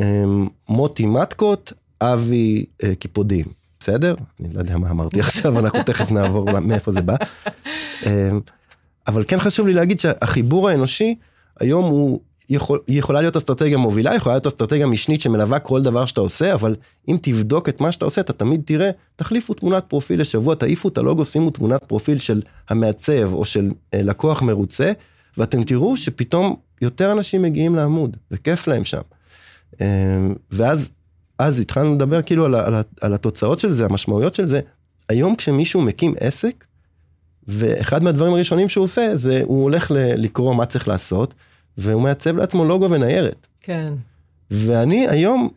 אה, 0.00 0.24
מוטי 0.68 1.06
מתקות, 1.06 1.72
אבי 2.00 2.64
אה, 2.84 2.94
קיפודים. 2.94 3.44
בסדר? 3.80 4.14
אני 4.40 4.54
לא 4.54 4.58
יודע 4.58 4.76
מה 4.76 4.90
אמרתי 4.90 5.20
עכשיו, 5.20 5.58
אנחנו 5.58 5.82
תכף 5.82 6.10
נעבור 6.10 6.60
מאיפה 6.60 6.92
זה 6.92 7.00
בא. 7.00 7.16
אמ, 8.06 8.40
אבל 9.06 9.24
כן 9.28 9.38
חשוב 9.38 9.66
לי 9.66 9.72
להגיד 9.72 10.00
שהחיבור 10.00 10.68
האנושי, 10.68 11.14
היום 11.60 11.84
הוא 11.84 12.20
יכול, 12.50 12.80
יכולה 12.88 13.20
להיות 13.20 13.36
אסטרטגיה 13.36 13.78
מובילה, 13.78 14.14
יכולה 14.14 14.34
להיות 14.34 14.46
אסטרטגיה 14.46 14.86
משנית 14.86 15.20
שמלווה 15.20 15.58
כל 15.58 15.82
דבר 15.82 16.06
שאתה 16.06 16.20
עושה, 16.20 16.54
אבל 16.54 16.76
אם 17.08 17.16
תבדוק 17.22 17.68
את 17.68 17.80
מה 17.80 17.92
שאתה 17.92 18.04
עושה, 18.04 18.20
אתה 18.20 18.32
תמיד 18.32 18.62
תראה, 18.64 18.90
תחליפו 19.16 19.54
תמונת 19.54 19.84
פרופיל 19.88 20.20
לשבוע, 20.20 20.54
תעיפו 20.54 20.88
את 20.88 20.98
הלוגו, 20.98 21.24
שימו 21.24 21.50
תמונת 21.50 21.84
פרופיל 21.84 22.18
של 22.18 22.42
המעצב 22.68 23.32
או 23.32 23.44
של 23.44 23.70
אה, 23.94 24.02
לקוח 24.02 24.42
מרוצה, 24.42 24.92
ואתם 25.38 25.64
תראו 25.64 25.96
שפתאום 25.96 26.56
יותר 26.82 27.12
אנשים 27.12 27.42
מגיעים 27.42 27.74
לעמוד, 27.74 28.16
וכיף 28.30 28.68
להם 28.68 28.84
שם. 28.84 29.00
אה, 29.80 30.26
ואז 30.50 30.90
אז 31.38 31.58
התחלנו 31.58 31.94
לדבר 31.94 32.22
כאילו 32.22 32.44
על, 32.44 32.54
על, 32.54 32.74
על 33.00 33.14
התוצאות 33.14 33.58
של 33.58 33.72
זה, 33.72 33.84
המשמעויות 33.84 34.34
של 34.34 34.46
זה. 34.46 34.60
היום 35.08 35.36
כשמישהו 35.36 35.82
מקים 35.82 36.14
עסק, 36.20 36.64
ואחד 37.48 38.02
מהדברים 38.02 38.34
הראשונים 38.34 38.68
שהוא 38.68 38.84
עושה, 38.84 39.16
זה 39.16 39.42
הוא 39.44 39.62
הולך 39.62 39.90
ל, 39.90 39.96
לקרוא 39.96 40.54
מה 40.54 40.66
צריך 40.66 40.88
לעשות, 40.88 41.34
והוא 41.78 42.02
מעצב 42.02 42.36
לעצמו 42.36 42.64
לוגו 42.64 42.90
וניירת. 42.90 43.46
כן. 43.60 43.92
ואני 44.50 45.08
היום, 45.08 45.48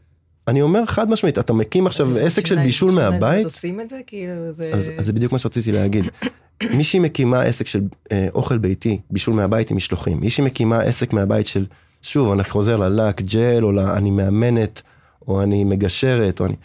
אני 0.47 0.61
אומר 0.61 0.85
חד 0.85 1.09
משמעית, 1.09 1.39
אתה 1.39 1.53
מקים 1.53 1.87
עכשיו 1.87 2.17
עסק 2.17 2.45
של 2.45 2.55
בישול 2.55 2.91
מהבית. 2.91 3.45
עושים 3.45 3.81
את 3.81 3.89
זה? 3.89 3.99
כאילו 4.07 4.51
זה... 4.51 4.71
אז, 4.73 4.91
אז 4.97 5.05
זה 5.05 5.13
בדיוק 5.13 5.31
מה 5.31 5.39
שרציתי 5.39 5.71
להגיד. 5.71 6.05
מישהי 6.77 6.99
מקימה 6.99 7.41
עסק 7.41 7.67
של 7.67 7.81
אה, 8.11 8.27
אוכל 8.33 8.57
ביתי, 8.57 8.99
בישול 9.11 9.33
מהבית 9.33 9.71
עם 9.71 9.77
משלוחים. 9.77 10.19
מישהי 10.19 10.43
מקימה 10.43 10.79
עסק 10.79 11.13
מהבית 11.13 11.47
של, 11.47 11.65
שוב, 12.01 12.31
אני 12.31 12.43
חוזר 12.43 12.77
ללק, 12.77 13.21
ג'ל, 13.21 13.65
או 13.65 13.71
אני 13.93 14.11
מאמנת 14.11 14.81
או 15.27 15.43
אני 15.43 15.63
מגשרת, 15.63 16.39
או 16.39 16.45
אני... 16.45 16.55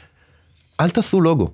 אל 0.81 0.91
תעשו 0.91 1.21
לוגו. 1.21 1.49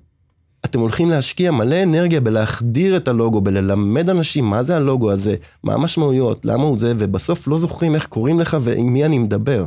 אתם 0.64 0.80
הולכים 0.80 1.10
להשקיע 1.10 1.50
מלא 1.50 1.82
אנרגיה 1.82 2.20
בלהחדיר 2.20 2.96
את 2.96 3.08
הלוגו, 3.08 3.40
בללמד 3.40 4.10
אנשים 4.10 4.44
מה 4.44 4.62
זה 4.62 4.76
הלוגו 4.76 5.12
הזה, 5.12 5.36
מה 5.64 5.74
המשמעויות, 5.74 6.44
למה 6.44 6.62
הוא 6.62 6.78
זה, 6.78 6.92
ובסוף 6.98 7.48
לא 7.48 7.58
זוכרים 7.58 7.94
איך 7.94 8.06
קוראים 8.06 8.40
לך 8.40 8.56
ועם 8.60 8.92
מי 8.92 9.04
אני 9.04 9.18
מדבר. 9.18 9.64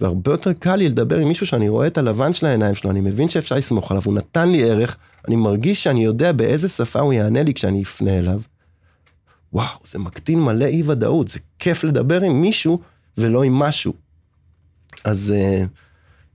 והרבה 0.00 0.32
יותר 0.32 0.52
קל 0.52 0.76
לי 0.76 0.88
לדבר 0.88 1.18
עם 1.18 1.28
מישהו 1.28 1.46
שאני 1.46 1.68
רואה 1.68 1.86
את 1.86 1.98
הלבן 1.98 2.32
של 2.32 2.46
העיניים 2.46 2.74
שלו, 2.74 2.90
אני 2.90 3.00
מבין 3.00 3.28
שאפשר 3.28 3.56
לסמוך 3.56 3.90
עליו, 3.90 4.02
הוא 4.04 4.14
נתן 4.14 4.48
לי 4.48 4.70
ערך, 4.70 4.96
אני 5.28 5.36
מרגיש 5.36 5.84
שאני 5.84 6.04
יודע 6.04 6.32
באיזה 6.32 6.68
שפה 6.68 7.00
הוא 7.00 7.12
יענה 7.12 7.42
לי 7.42 7.54
כשאני 7.54 7.82
אפנה 7.82 8.18
אליו. 8.18 8.40
וואו, 9.52 9.78
זה 9.84 9.98
מקטין 9.98 10.40
מלא 10.40 10.64
אי 10.64 10.82
ודאות, 10.86 11.28
זה 11.28 11.38
כיף 11.58 11.84
לדבר 11.84 12.20
עם 12.20 12.40
מישהו 12.40 12.80
ולא 13.18 13.42
עם 13.42 13.54
משהו. 13.54 13.92
אז... 15.04 15.34
Uh, 15.36 15.66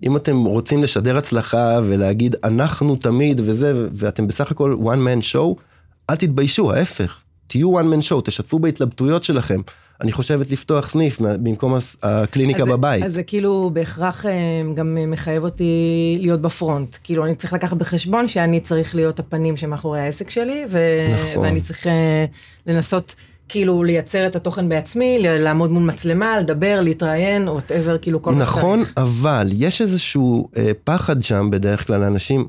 אם 0.03 0.17
אתם 0.17 0.43
רוצים 0.43 0.83
לשדר 0.83 1.17
הצלחה 1.17 1.79
ולהגיד 1.83 2.35
אנחנו 2.43 2.95
תמיד 2.95 3.41
וזה, 3.43 3.87
ואתם 3.93 4.27
בסך 4.27 4.51
הכל 4.51 4.77
one 4.83 5.07
man 5.07 5.33
show, 5.33 5.61
אל 6.09 6.15
תתביישו, 6.15 6.73
ההפך. 6.73 7.21
תהיו 7.47 7.79
one 7.79 7.83
man 7.83 8.09
show, 8.09 8.21
תשתפו 8.23 8.59
בהתלבטויות 8.59 9.23
שלכם. 9.23 9.61
אני 10.01 10.11
חושבת 10.11 10.51
לפתוח 10.51 10.87
סניף 10.89 11.19
במקום 11.21 11.73
הקליניקה 12.03 12.63
אז 12.63 12.69
בבית. 12.69 13.03
אז 13.03 13.13
זה 13.13 13.23
כאילו 13.23 13.71
בהכרח 13.73 14.25
אה, 14.25 14.31
גם 14.75 14.97
מחייב 15.07 15.43
אותי 15.43 16.17
להיות 16.21 16.41
ב 16.41 16.49
front. 16.49 16.97
כאילו, 17.03 17.25
אני 17.25 17.35
צריך 17.35 17.53
לקחת 17.53 17.77
בחשבון 17.77 18.27
שאני 18.27 18.59
צריך 18.59 18.95
להיות 18.95 19.19
הפנים 19.19 19.57
שמאחורי 19.57 19.99
העסק 19.99 20.29
שלי, 20.29 20.65
ו... 20.69 20.79
נכון. 21.13 21.43
ואני 21.43 21.61
צריך 21.61 21.87
אה, 21.87 22.25
לנסות... 22.67 23.15
כאילו 23.51 23.83
לייצר 23.83 24.27
את 24.27 24.35
התוכן 24.35 24.69
בעצמי, 24.69 25.17
לעמוד 25.21 25.71
מול 25.71 25.83
מצלמה, 25.83 26.39
לדבר, 26.39 26.81
להתראיין, 26.81 27.47
או 27.47 27.53
whatever, 27.53 27.97
כאילו 27.97 28.21
כל 28.21 28.33
מה 28.33 28.45
שצריך. 28.45 28.57
נכון, 28.57 28.83
אבל 28.97 29.47
יש 29.51 29.81
איזשהו 29.81 30.49
אה, 30.57 30.71
פחד 30.83 31.23
שם 31.23 31.49
בדרך 31.51 31.87
כלל 31.87 31.99
לאנשים, 31.99 32.47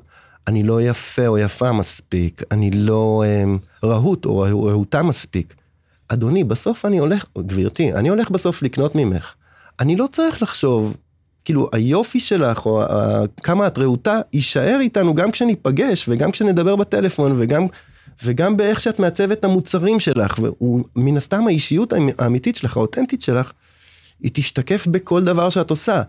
אני 0.49 0.63
לא 0.63 0.83
יפה 0.83 1.27
או 1.27 1.39
יפה 1.39 1.73
מספיק, 1.73 2.43
אני 2.51 2.71
לא 2.71 3.23
אה, 3.27 3.45
רהוט 3.85 4.25
או 4.25 4.41
רהוטה 4.41 5.03
מספיק. 5.03 5.55
אדוני, 6.09 6.45
בסוף 6.45 6.85
אני 6.85 6.99
הולך, 6.99 7.25
גברתי, 7.39 7.93
אני 7.93 8.09
הולך 8.09 8.31
בסוף 8.31 8.63
לקנות 8.63 8.95
ממך. 8.95 9.35
אני 9.81 9.97
לא 9.97 10.07
צריך 10.13 10.43
לחשוב, 10.43 10.97
כאילו, 11.45 11.69
היופי 11.73 12.21
שלך, 12.21 12.67
או 12.67 12.83
אה, 12.83 13.23
כמה 13.43 13.67
את 13.67 13.79
רהוטה, 13.79 14.21
יישאר 14.33 14.79
איתנו 14.81 15.15
גם 15.15 15.31
כשניפגש, 15.31 16.09
וגם 16.09 16.31
כשנדבר 16.31 16.77
בטלפון, 16.77 17.35
וגם 17.39 17.67
וגם 18.25 18.57
באיך 18.57 18.81
שאת 18.81 18.99
מעצבת 18.99 19.39
את 19.39 19.45
המוצרים 19.45 20.01
שלך, 20.01 20.39
ומן 20.61 21.17
הסתם 21.17 21.47
האישיות 21.47 21.93
האמיתית 22.19 22.57
שלך, 22.57 22.77
האותנטית 22.77 23.23
שלך, 23.23 23.53
היא 24.21 24.31
תשתקף 24.35 24.87
בכל 24.87 25.25
דבר 25.25 25.49
שאת 25.49 25.71
עושה. 25.71 26.03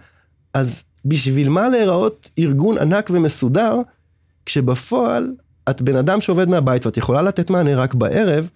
אז 0.53 0.83
בשביל 1.05 1.49
מה 1.49 1.69
להיראות 1.69 2.29
ארגון 2.39 2.77
ענק 2.77 3.09
ומסודר, 3.13 3.79
כשבפועל 4.45 5.31
את 5.69 5.81
בן 5.81 5.95
אדם 5.95 6.21
שעובד 6.21 6.49
מהבית 6.49 6.85
ואת 6.85 6.97
יכולה 6.97 7.21
לתת 7.21 7.49
מענה 7.49 7.75
רק 7.75 7.93
בערב, 7.93 8.49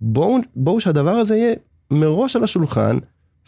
בואו 0.00 0.38
בוא 0.56 0.80
שהדבר 0.80 1.10
הזה 1.10 1.36
יהיה 1.36 1.54
מראש 1.90 2.36
על 2.36 2.44
השולחן, 2.44 2.98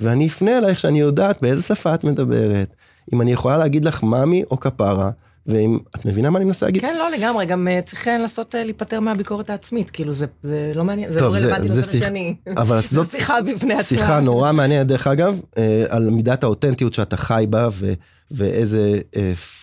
ואני 0.00 0.26
אפנה 0.26 0.58
אלייך 0.58 0.78
שאני 0.78 1.00
יודעת 1.00 1.42
באיזה 1.42 1.62
שפה 1.62 1.94
את 1.94 2.04
מדברת, 2.04 2.74
אם 3.12 3.20
אני 3.20 3.32
יכולה 3.32 3.58
להגיד 3.58 3.84
לך 3.84 4.02
מאמי 4.02 4.44
או 4.50 4.60
כפרה, 4.60 5.10
ואם 5.46 5.78
את 5.96 6.04
מבינה 6.04 6.30
מה 6.30 6.38
אני 6.38 6.44
מנסה 6.44 6.66
להגיד? 6.66 6.82
כן, 6.82 6.96
לא 6.98 7.10
לגמרי, 7.10 7.46
גם 7.46 7.68
uh, 7.68 7.84
צריך 7.84 8.08
לנסות 8.08 8.54
uh, 8.54 8.58
להיפטר 8.58 9.00
מהביקורת 9.00 9.50
העצמית, 9.50 9.90
כאילו 9.90 10.12
זה, 10.12 10.26
זה 10.42 10.72
לא 10.74 10.84
מעניין, 10.84 11.10
זה 11.10 11.20
לא 11.20 11.34
רלוונטי 11.34 11.68
לצד 11.68 11.78
השני. 11.78 12.34
אבל 12.56 12.80
זאת 12.80 13.10
שיחה 13.16 13.40
בפני 13.40 13.74
עצמה. 13.74 13.82
שיחה 13.82 14.20
נורא 14.20 14.52
מעניינת, 14.52 14.86
דרך 14.86 15.06
אגב, 15.06 15.40
על 15.88 16.10
מידת 16.10 16.44
האותנטיות 16.44 16.94
שאתה 16.94 17.16
חי 17.16 17.46
בה, 17.50 17.68
ו, 17.72 17.92
ואיזה 18.30 19.00
uh, 19.14 19.18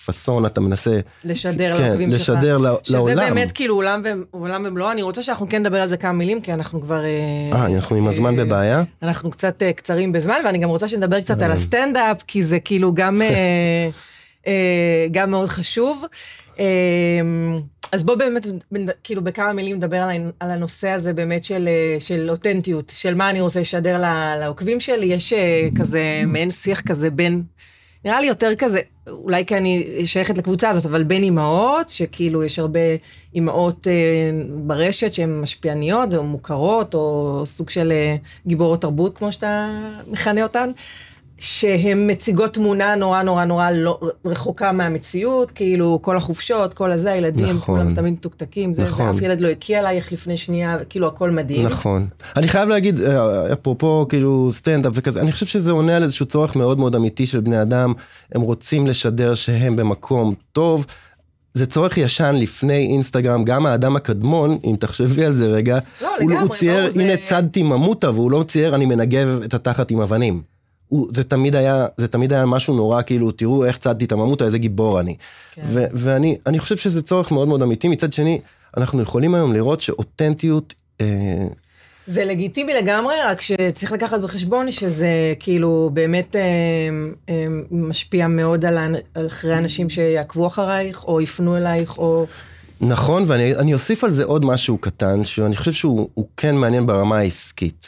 פאסון 0.06 0.46
אתה 0.46 0.62
מנסה... 0.62 1.00
לשדר 1.26 1.78
כן, 1.78 1.84
לעוקבים 1.84 2.12
שלך. 2.12 2.22
לשדר 2.22 2.58
לעולם. 2.58 2.80
שזה 2.84 3.16
באמת 3.16 3.52
כאילו 3.52 3.76
עולם, 3.76 4.02
ו... 4.04 4.10
עולם 4.32 4.66
ומלואו, 4.68 4.92
אני 4.92 5.02
רוצה 5.02 5.24
שאנחנו 5.24 5.50
כן 5.50 5.62
נדבר 5.62 5.82
על 5.82 5.88
זה 5.88 5.98
כמה 5.98 6.12
מילים, 6.12 6.42
כי 6.42 6.54
אנחנו 6.54 6.82
כבר... 6.82 7.04
אה, 7.04 7.66
אנחנו 7.66 7.96
עם 7.96 8.08
הזמן 8.08 8.36
בבעיה? 8.36 8.84
אנחנו 9.04 9.32
קצת 9.32 9.64
קצרים 9.76 10.12
בזמן, 10.12 10.36
ואני 10.46 10.58
גם 10.58 10.70
רוצה 10.70 10.88
שנדבר 10.88 11.22
קצת 11.22 11.42
על 11.42 11.52
הסטנדאפ, 11.52 12.24
כי 12.28 12.44
זה 12.44 12.60
כאילו 12.60 12.94
גם... 12.94 13.22
אה, 14.48 15.08
גם 15.12 15.32
מאוד 15.32 15.50
חשוב. 15.50 16.06
אה, 16.60 16.66
אז 17.92 18.04
בוא 18.04 18.16
באמת, 18.16 18.48
כאילו 19.04 19.24
בכמה 19.24 19.54
מילים 19.54 19.76
נדבר 19.76 20.08
על 20.40 20.52
הנושא 20.52 20.90
הזה 20.90 21.14
באמת 21.14 21.44
של, 21.44 21.68
אה, 21.68 22.00
של 22.00 22.30
אותנטיות, 22.30 22.92
של 22.96 23.16
מה 23.16 23.30
אני 23.30 23.42
רוצה 23.42 23.60
לשדר 23.60 24.02
לעוקבים 24.40 24.80
שלי. 24.80 25.06
יש 25.06 25.34
כזה 25.76 26.24
מעין 26.28 26.50
שיח 26.50 26.82
כזה 26.82 27.10
בין, 27.10 27.44
נראה 28.06 28.22
לי 28.22 28.28
יותר 28.28 28.56
כזה, 28.58 28.80
אולי 29.08 29.46
כי 29.46 29.58
אני 29.58 29.88
שייכת 30.06 30.38
לקבוצה 30.38 30.70
הזאת, 30.70 30.86
אבל 30.86 31.04
בין 31.04 31.24
אימהות, 31.24 31.90
שכאילו 31.90 32.44
יש 32.44 32.60
הרבה 32.60 32.80
אימהות 33.36 33.88
ברשת 34.54 35.14
שהן 35.14 35.42
משפיעניות 35.42 36.14
או 36.14 36.24
מוכרות, 36.24 36.94
או 36.94 37.44
סוג 37.46 37.70
של 37.70 37.94
גיבורות 38.48 38.82
תרבות, 38.82 39.18
כמו 39.18 39.32
שאתה 39.32 39.70
מכנה 40.08 40.44
אותן. 40.44 40.72
שהן 41.44 42.12
מציגות 42.12 42.54
תמונה 42.54 42.96
נורא 42.96 43.24
נורא 43.24 43.46
נורא 43.46 43.72
לא, 43.72 44.00
רחוקה 44.26 44.72
מהמציאות, 44.72 45.52
כאילו 45.52 46.00
כל 46.02 46.18
החופשות, 46.18 46.74
כל 46.74 46.92
הזה, 46.92 47.12
הילדים, 47.12 47.50
נכון, 47.50 47.80
כולם 47.80 47.96
תמיד 47.96 48.14
מתוקתקים, 48.14 48.74
זה, 48.74 48.84
נכון. 48.84 49.14
זה, 49.14 49.18
אף 49.18 49.22
ילד 49.22 49.42
לא 49.42 49.48
הקיא 49.48 49.80
עלייך 49.80 50.14
לפני 50.14 50.38
שנייה, 50.38 50.78
כאילו 50.90 51.08
הכל 51.08 51.30
מדהים. 51.30 51.66
נכון. 51.66 52.08
אני 52.36 52.48
חייב 52.48 52.70
להגיד, 52.70 53.00
אה, 53.00 53.54
אפרופו 53.54 54.06
כאילו 54.10 54.50
סטנדאפ 54.52 54.94
וכזה, 54.96 55.22
אני 55.22 55.32
חושב 55.32 55.46
שזה 55.46 55.72
עונה 55.72 55.96
על 55.96 56.04
איזשהו 56.04 56.26
צורך 56.26 56.56
מאוד 56.56 56.80
מאוד 56.80 56.96
אמיתי 56.96 57.28
של 57.28 57.40
בני 57.40 57.62
אדם, 57.62 57.94
הם 58.36 58.42
רוצים 58.42 58.88
לשדר 58.88 59.36
שהם 59.36 59.76
במקום 59.76 60.34
טוב. 60.52 60.86
זה 61.54 61.66
צורך 61.66 61.98
ישן 61.98 62.36
לפני 62.36 62.88
אינסטגרם, 62.88 63.44
גם 63.44 63.66
האדם 63.66 63.96
הקדמון, 63.96 64.58
אם 64.64 64.76
תחשבי 64.80 65.26
על 65.26 65.34
זה 65.34 65.48
רגע, 65.48 65.80
לא, 66.02 66.08
הוא, 66.08 66.18
לגמרי, 66.18 66.48
הוא 66.48 66.56
צייר, 66.56 66.86
לא, 66.86 67.02
הנה 67.02 67.16
זה... 67.16 67.22
צדתי 67.30 67.64
ממוטה, 67.64 68.12
והוא 68.12 68.32
לא 68.32 68.44
צייר, 68.48 68.76
אני 68.76 68.86
מנגב 68.86 69.40
את 69.46 69.54
התחת 69.54 69.92
עם 69.92 70.02
אבנים. 70.02 70.51
הוא, 70.92 71.08
זה 71.12 71.24
תמיד 71.24 71.56
היה, 71.56 71.86
זה 71.98 72.08
תמיד 72.08 72.34
היה 72.34 72.46
משהו 72.46 72.76
נורא, 72.76 73.02
כאילו, 73.02 73.32
תראו 73.32 73.66
איך 73.66 73.78
צדתי 73.78 74.06
את 74.06 74.12
הממותה, 74.12 74.46
איזה 74.46 74.58
גיבור 74.58 75.00
אני. 75.00 75.16
כן. 75.52 75.62
ו, 75.66 75.84
ואני 75.92 76.38
אני 76.48 76.60
חושב 76.60 76.78
שזה 76.78 77.02
צורך 77.02 77.32
מאוד 77.32 77.48
מאוד 77.48 77.62
אמיתי. 77.62 77.88
מצד 77.88 78.14
שני, 78.14 78.40
אנחנו 78.78 79.02
יכולים 79.02 79.36
היום 79.36 79.54
לראות 79.54 79.82
שאותנטיות... 79.82 80.74
אה, 81.02 81.48
זה 82.08 82.26
לגיטימי 82.26 82.74
לגמרי, 82.74 83.16
רק 83.26 83.42
שצריך 83.42 83.92
לקחת 83.92 84.20
בחשבון 84.22 84.72
שזה 84.72 85.34
כאילו 85.40 85.90
באמת 85.94 86.36
אה, 86.36 86.42
אה, 87.30 87.46
משפיע 87.72 88.28
מאוד 88.28 88.66
על, 88.66 88.78
על 89.14 89.28
אחרי 89.28 89.58
אנשים 89.58 89.90
שיעקבו 89.90 90.48
אחרייך, 90.48 91.04
או 91.04 91.22
יפנו 91.22 91.58
אלייך, 91.58 91.98
או... 91.98 92.26
נכון, 92.82 93.24
ואני 93.28 93.74
אוסיף 93.74 94.04
על 94.04 94.12
זה 94.12 94.24
עוד 94.24 94.46
משהו 94.46 94.78
קטן, 94.78 95.26
שאני 95.26 95.56
חושב 95.56 95.72
שהוא 95.72 96.28
כן 96.38 96.56
מעניין 96.56 96.86
ברמה 96.86 97.18
העסקית. 97.18 97.88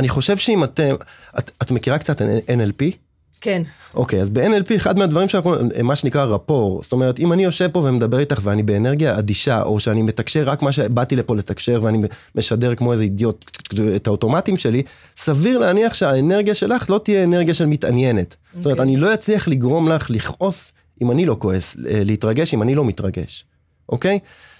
אה, 0.00 0.02
אני 0.02 0.08
חושב 0.08 0.36
שאם 0.36 0.64
אתם, 0.64 0.94
את, 1.38 1.50
את 1.62 1.70
מכירה 1.70 1.98
קצת 1.98 2.20
NLP? 2.22 2.96
כן. 3.40 3.62
אוקיי, 3.94 4.20
אז 4.20 4.30
ב-NLP 4.30 4.76
אחד 4.76 4.98
מהדברים 4.98 5.28
שאנחנו, 5.28 5.54
מה 5.82 5.96
שנקרא 5.96 6.24
רפור, 6.24 6.82
זאת 6.82 6.92
אומרת, 6.92 7.18
אם 7.18 7.32
אני 7.32 7.44
יושב 7.44 7.68
פה 7.72 7.80
ומדבר 7.80 8.18
איתך 8.18 8.40
ואני 8.42 8.62
באנרגיה 8.62 9.18
אדישה, 9.18 9.62
או 9.62 9.80
שאני 9.80 10.02
מתקשר 10.02 10.42
רק 10.44 10.62
מה 10.62 10.72
שבאתי 10.72 11.16
לפה 11.16 11.36
לתקשר 11.36 11.80
ואני 11.82 11.98
משדר 12.34 12.74
כמו 12.74 12.92
איזה 12.92 13.04
אידיוט 13.04 13.50
את 13.96 14.06
האוטומטים 14.06 14.56
שלי, 14.56 14.82
סביר 15.16 15.58
להניח 15.58 15.94
שהאנרגיה 15.94 16.54
שלך 16.54 16.90
לא 16.90 17.00
תהיה 17.04 17.24
אנרגיה 17.24 17.54
של 17.54 17.66
מתעניינת. 17.66 18.32
Okay. 18.32 18.56
זאת 18.56 18.66
אומרת, 18.66 18.78
אוקיי. 18.78 18.92
אני 18.92 19.00
לא 19.00 19.14
אצליח 19.14 19.48
לגרום 19.48 19.88
לך 19.88 20.10
לכעוס 20.10 20.72
אם 21.02 21.10
אני 21.10 21.26
לא 21.26 21.36
כועס, 21.38 21.76
להתרגש 21.78 22.54
אם 22.54 22.62
אני 22.62 22.74
לא 22.74 22.84
מתרגש, 22.84 23.44
אוקיי? 23.88 24.18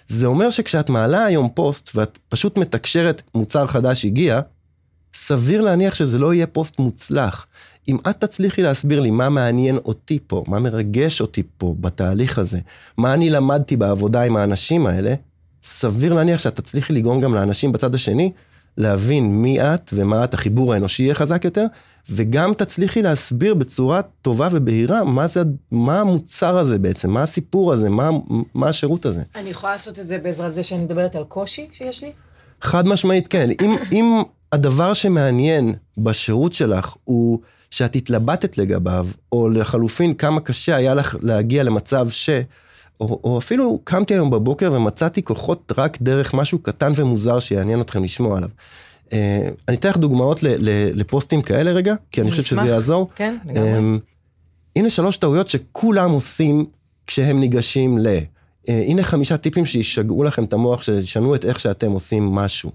זה 0.09 0.27
אומר 0.27 0.51
שכשאת 0.51 0.89
מעלה 0.89 1.25
היום 1.25 1.49
פוסט 1.55 1.91
ואת 1.95 2.19
פשוט 2.29 2.59
מתקשרת 2.59 3.23
מוצר 3.35 3.67
חדש 3.67 4.05
הגיע, 4.05 4.41
סביר 5.15 5.61
להניח 5.61 5.95
שזה 5.95 6.19
לא 6.19 6.35
יהיה 6.35 6.47
פוסט 6.47 6.79
מוצלח. 6.79 7.47
אם 7.89 7.97
את 8.11 8.21
תצליחי 8.21 8.63
להסביר 8.63 9.01
לי 9.01 9.11
מה 9.11 9.29
מעניין 9.29 9.77
אותי 9.77 10.19
פה, 10.27 10.45
מה 10.47 10.59
מרגש 10.59 11.21
אותי 11.21 11.43
פה 11.59 11.75
בתהליך 11.81 12.39
הזה, 12.39 12.59
מה 12.97 13.15
אני 13.15 13.31
למדתי 13.31 13.77
בעבודה 13.77 14.23
עם 14.23 14.37
האנשים 14.37 14.87
האלה, 14.87 15.15
סביר 15.63 16.15
להניח 16.15 16.41
שאת 16.41 16.57
תצליחי 16.57 16.93
לגרום 16.93 17.21
גם 17.21 17.35
לאנשים 17.35 17.73
בצד 17.73 17.95
השני 17.95 18.33
להבין 18.77 19.43
מי 19.43 19.61
את 19.61 19.91
ומה 19.95 20.25
את, 20.25 20.35
החיבור 20.35 20.75
האנושי 20.75 21.03
יהיה 21.03 21.15
חזק 21.15 21.45
יותר, 21.45 21.67
וגם 22.11 22.55
תצליחי 22.55 23.03
להסביר 23.03 23.55
בצורה 23.55 24.03
טובה 24.03 24.49
ובהירה 24.53 25.05
מה 25.05 25.27
זה, 25.27 25.43
מה 25.71 26.01
המוצר 26.01 26.59
הזה 26.59 26.79
בעצם, 26.79 27.11
מה 27.11 27.23
הסיפור 27.23 27.73
הזה, 27.73 27.91
מה, 27.91 28.11
מה 28.55 28.69
השירות 28.69 29.07
הזה. 29.07 29.23
אני 29.35 29.51
יכולה 29.51 29.73
לעשות 29.73 29.99
את 29.99 30.07
זה 30.07 30.19
בעזרת 30.19 30.55
זה 30.55 30.63
שאני 30.63 30.85
מדברת 30.85 31.17
על 31.17 31.25
קושי 31.25 31.69
שיש 31.73 32.05
לי? 32.05 32.13
חד 32.61 32.87
משמעית 32.87 33.27
כן. 33.27 33.51
אם, 33.63 33.77
אם 33.93 34.23
הדבר 34.53 34.95
שמעניין 34.95 35.75
בשירות 35.99 36.53
שלך 36.53 36.95
הוא 37.05 37.39
שאת 37.71 37.97
התלבטת 37.97 38.59
לגביו, 38.59 39.07
או 39.33 39.49
לחלופין 39.49 40.15
כמה 40.15 40.41
קשה 40.41 40.77
היה 40.77 40.95
לך 40.95 41.17
להגיע 41.23 41.63
למצב 41.63 42.11
ש... 42.11 42.31
או, 43.01 43.21
או 43.25 43.39
אפילו 43.39 43.81
קמתי 43.85 44.15
היום 44.15 44.31
בבוקר 44.31 44.73
ומצאתי 44.73 45.23
כוחות 45.23 45.73
רק 45.79 45.99
דרך 46.03 46.35
משהו 46.35 46.59
קטן 46.59 46.93
ומוזר 46.97 47.39
שיעניין 47.39 47.81
אתכם 47.81 48.05
לשמוע 48.05 48.37
עליו. 48.37 48.49
Uh, 49.09 49.13
אני 49.69 49.77
אתן 49.77 49.89
לך 49.89 49.97
דוגמאות 49.97 50.43
ל, 50.43 50.47
ל, 50.59 50.91
לפוסטים 50.95 51.43
כאלה 51.43 51.73
רגע, 51.73 51.95
כי 52.11 52.21
אני 52.21 52.31
חושב 52.31 52.43
שזה 52.43 52.61
יעזור. 52.61 53.11
כן, 53.17 53.37
לגמרי. 53.45 53.97
Um, 53.97 54.01
הנה 54.77 54.91
שלוש 54.91 55.17
טעויות 55.17 55.49
שכולם 55.49 56.11
עושים 56.11 56.67
כשהם 57.07 57.41
ניגשים 57.41 57.99
ל... 57.99 58.07
Uh, 58.07 58.71
הנה 58.71 59.03
חמישה 59.03 59.37
טיפים 59.37 59.67
שישגעו 59.67 60.25
לכם 60.25 60.45
את 60.45 60.53
המוח, 60.53 60.83
שישנו 60.83 61.35
את 61.35 61.45
איך 61.45 61.61
שאתם 61.61 61.91
עושים 61.91 62.25
משהו. 62.25 62.71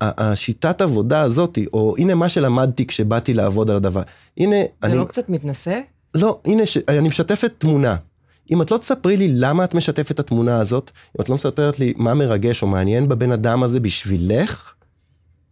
השיטת 0.00 0.80
עבודה 0.80 1.20
הזאת, 1.20 1.58
או 1.72 1.94
הנה 1.98 2.14
מה 2.14 2.28
שלמדתי 2.28 2.86
כשבאתי 2.86 3.34
לעבוד 3.34 3.70
על 3.70 3.76
הדבר. 3.76 4.02
הנה... 4.36 4.56
זה 4.56 4.88
אני... 4.88 4.96
לא 4.96 5.04
קצת 5.04 5.28
מתנשא? 5.28 5.80
לא, 6.14 6.40
הנה, 6.44 6.66
ש... 6.66 6.78
אני 6.88 7.08
משתפת 7.08 7.52
תמונה. 7.58 7.96
אם 8.50 8.62
את 8.62 8.70
לא 8.70 8.78
תספרי 8.78 9.16
לי 9.16 9.28
למה 9.32 9.64
את 9.64 9.74
משתפת 9.74 10.10
את 10.10 10.20
התמונה 10.20 10.58
הזאת, 10.60 10.90
אם 11.16 11.22
את 11.22 11.28
לא 11.28 11.34
מספרת 11.34 11.78
לי 11.78 11.92
מה 11.96 12.14
מרגש 12.14 12.62
או 12.62 12.66
מעניין 12.66 13.08
בבן 13.08 13.32
אדם 13.32 13.62
הזה 13.62 13.80
בשבילך, 13.80 14.72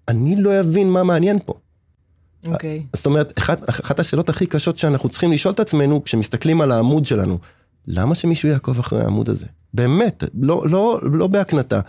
אני 0.08 0.36
לא 0.36 0.60
אבין 0.60 0.90
מה 0.90 1.02
מעניין 1.02 1.38
פה. 1.46 1.54
אוקיי. 2.46 2.82
Okay. 2.84 2.96
זאת 2.96 3.06
אומרת, 3.06 3.38
אחת, 3.38 3.70
אחת 3.70 4.00
השאלות 4.00 4.28
הכי 4.28 4.46
קשות 4.46 4.78
שאנחנו 4.78 5.08
צריכים 5.08 5.32
לשאול 5.32 5.54
את 5.54 5.60
עצמנו 5.60 6.04
כשמסתכלים 6.04 6.60
על 6.60 6.72
העמוד 6.72 7.06
שלנו, 7.06 7.38
למה 7.86 8.14
שמישהו 8.14 8.48
יעקוב 8.48 8.78
אחרי 8.78 9.00
העמוד 9.00 9.30
הזה? 9.30 9.46
באמת, 9.74 10.24
לא, 10.34 10.64
לא, 10.70 11.00
לא 11.12 11.26
בהקנטה. 11.26 11.80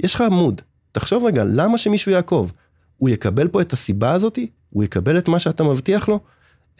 יש 0.00 0.14
לך 0.14 0.20
עמוד, 0.20 0.62
תחשוב 0.98 1.24
רגע, 1.24 1.44
למה 1.46 1.78
שמישהו 1.78 2.12
יעקוב? 2.12 2.52
הוא 2.96 3.08
יקבל 3.08 3.48
פה 3.48 3.60
את 3.60 3.72
הסיבה 3.72 4.12
הזאתי? 4.12 4.46
הוא 4.70 4.84
יקבל 4.84 5.18
את 5.18 5.28
מה 5.28 5.38
שאתה 5.38 5.64
מבטיח 5.64 6.08
לו? 6.08 6.20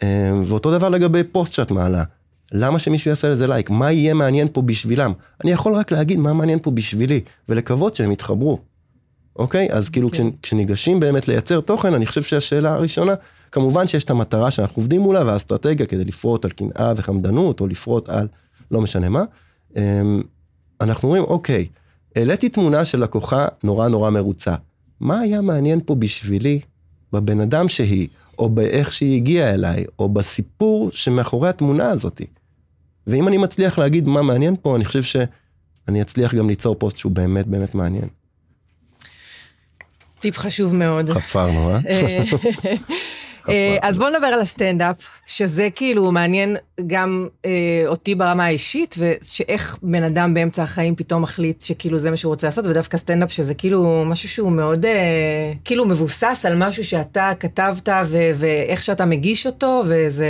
אה, 0.03 0.31
ואותו 0.45 0.71
דבר 0.71 0.89
לגבי 0.89 1.23
פוסט 1.23 1.53
שאת 1.53 1.71
מעלה. 1.71 2.03
למה 2.51 2.79
שמישהו 2.79 3.09
יעשה 3.09 3.29
לזה 3.29 3.47
לייק? 3.47 3.69
מה 3.69 3.91
יהיה 3.91 4.13
מעניין 4.13 4.47
פה 4.53 4.61
בשבילם? 4.61 5.11
אני 5.43 5.51
יכול 5.51 5.73
רק 5.73 5.91
להגיד 5.91 6.19
מה 6.19 6.33
מעניין 6.33 6.59
פה 6.61 6.71
בשבילי, 6.71 7.21
ולקוות 7.49 7.95
שהם 7.95 8.11
יתחברו. 8.11 8.59
אוקיי? 9.35 9.67
אז 9.71 9.89
כאילו 9.89 10.07
okay. 10.07 10.11
אוקיי. 10.11 10.31
כשניגשים 10.41 10.99
באמת 10.99 11.27
לייצר 11.27 11.61
תוכן, 11.61 11.93
אני 11.93 12.05
חושב 12.05 12.23
שהשאלה 12.23 12.73
הראשונה, 12.73 13.13
כמובן 13.51 13.87
שיש 13.87 14.03
את 14.03 14.09
המטרה 14.09 14.51
שאנחנו 14.51 14.79
עובדים 14.81 15.01
מולה 15.01 15.25
והאסטרטגיה 15.25 15.85
כדי 15.85 16.05
לפרוט 16.05 16.45
על 16.45 16.51
קנאה 16.51 16.93
וחמדנות, 16.95 17.61
או 17.61 17.67
לפרוט 17.67 18.09
על 18.09 18.27
לא 18.71 18.81
משנה 18.81 19.09
מה. 19.09 19.23
אה, 19.77 20.01
אנחנו 20.81 21.07
אומרים, 21.07 21.23
אוקיי, 21.23 21.67
העליתי 22.15 22.49
תמונה 22.49 22.85
של 22.85 23.03
לקוחה 23.03 23.45
נורא 23.63 23.87
נורא 23.87 24.09
מרוצה. 24.09 24.55
מה 24.99 25.19
היה 25.19 25.41
מעניין 25.41 25.79
פה 25.85 25.95
בשבילי, 25.95 26.59
בבן 27.13 27.41
אדם 27.41 27.67
שהיא, 27.67 28.07
או 28.39 28.49
באיך 28.49 28.93
שהיא 28.93 29.15
הגיעה 29.15 29.53
אליי, 29.53 29.85
או 29.99 30.09
בסיפור 30.09 30.89
שמאחורי 30.93 31.49
התמונה 31.49 31.89
הזאתי. 31.89 32.25
ואם 33.07 33.27
אני 33.27 33.37
מצליח 33.37 33.79
להגיד 33.79 34.07
מה 34.07 34.21
מעניין 34.21 34.55
פה, 34.61 34.75
אני 34.75 34.85
חושב 34.85 35.03
שאני 35.03 36.01
אצליח 36.01 36.35
גם 36.35 36.49
ליצור 36.49 36.75
פוסט 36.75 36.97
שהוא 36.97 37.11
באמת 37.11 37.47
באמת 37.47 37.75
מעניין. 37.75 38.07
טיפ 40.19 40.37
חשוב 40.37 40.75
מאוד. 40.75 41.09
חפרנו, 41.09 41.71
אה? 41.71 41.79
אה 43.49 43.77
אז 43.81 43.99
בואו 43.99 44.09
נדבר 44.09 44.27
על 44.27 44.39
הסטנדאפ, 44.39 44.97
שזה 45.25 45.69
כאילו 45.75 46.11
מעניין 46.11 46.57
גם 46.87 47.27
אה, 47.45 47.83
אותי 47.85 48.15
ברמה 48.15 48.45
האישית, 48.45 48.95
ושאיך 48.97 49.77
בן 49.81 50.03
אדם 50.03 50.33
באמצע 50.33 50.63
החיים 50.63 50.95
פתאום 50.95 51.21
מחליט 51.21 51.61
שכאילו 51.61 51.99
זה 51.99 52.11
מה 52.11 52.17
שהוא 52.17 52.29
רוצה 52.29 52.47
לעשות, 52.47 52.65
ודווקא 52.65 52.97
סטנדאפ 52.97 53.31
שזה 53.31 53.53
כאילו 53.53 54.03
משהו 54.05 54.29
שהוא 54.29 54.51
מאוד, 54.51 54.85
אה, 54.85 55.53
כאילו 55.65 55.85
מבוסס 55.85 56.45
על 56.47 56.57
משהו 56.57 56.83
שאתה 56.83 57.31
כתבת, 57.39 57.89
ו- 58.05 58.31
ואיך 58.35 58.83
שאתה 58.83 59.05
מגיש 59.05 59.47
אותו, 59.47 59.83
וזה 59.85 60.29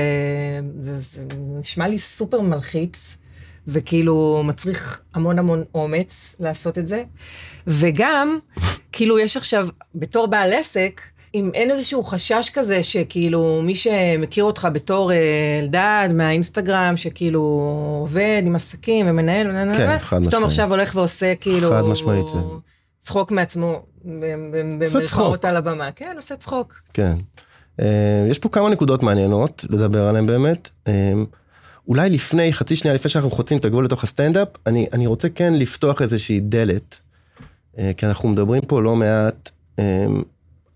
זה, 0.79 0.97
זה 0.97 1.23
נשמע 1.59 1.87
לי 1.87 1.97
סופר 1.97 2.41
מלחיץ. 2.41 3.17
וכאילו 3.67 4.41
מצריך 4.45 5.01
המון 5.13 5.39
המון 5.39 5.63
אומץ 5.73 6.35
לעשות 6.39 6.77
את 6.77 6.87
זה. 6.87 7.03
וגם, 7.67 8.39
כאילו 8.91 9.19
יש 9.19 9.37
עכשיו, 9.37 9.67
בתור 9.95 10.27
בעל 10.27 10.53
עסק, 10.53 11.01
אם 11.35 11.51
אין 11.53 11.71
איזשהו 11.71 12.03
חשש 12.03 12.49
כזה 12.53 12.83
שכאילו 12.83 13.61
מי 13.63 13.75
שמכיר 13.75 14.43
אותך 14.43 14.67
בתור 14.73 15.11
אה, 15.11 15.59
אלדד 15.61 16.09
מהאינסטגרם, 16.13 16.97
שכאילו 16.97 17.41
עובד 17.99 18.41
עם 18.45 18.55
עסקים 18.55 19.05
ומנהל, 19.09 19.47
כן, 19.77 19.99
חד 19.99 20.17
משמעית. 20.17 20.27
פתאום 20.27 20.43
עכשיו 20.43 20.69
הולך 20.69 20.95
ועושה 20.95 21.35
כאילו... 21.35 21.69
חד 21.69 21.81
משמעית. 21.81 22.25
צחוק 22.99 23.31
מעצמו, 23.31 23.81
במרכאות 24.79 25.45
על 25.45 25.57
הבמה. 25.57 25.91
כן, 25.91 26.13
עושה 26.15 26.35
צחוק. 26.35 26.73
כן. 26.93 27.13
אה, 27.79 28.25
יש 28.29 28.39
פה 28.39 28.49
כמה 28.49 28.69
נקודות 28.69 29.03
מעניינות 29.03 29.65
לדבר 29.69 30.07
עליהן 30.07 30.25
באמת. 30.25 30.69
אה, 30.87 31.13
אולי 31.87 32.09
לפני, 32.09 32.53
חצי 32.53 32.75
שנייה 32.75 32.95
לפני 32.95 33.09
שאנחנו 33.09 33.31
חוצים 33.31 33.57
את 33.57 33.65
הגבול 33.65 33.85
לתוך 33.85 34.03
הסטנדאפ, 34.03 34.47
אני, 34.67 34.87
אני 34.93 35.07
רוצה 35.07 35.29
כן 35.29 35.53
לפתוח 35.53 36.01
איזושהי 36.01 36.39
דלת, 36.39 36.97
כי 37.97 38.05
אנחנו 38.05 38.29
מדברים 38.29 38.61
פה 38.61 38.81
לא 38.81 38.95
מעט 38.95 39.49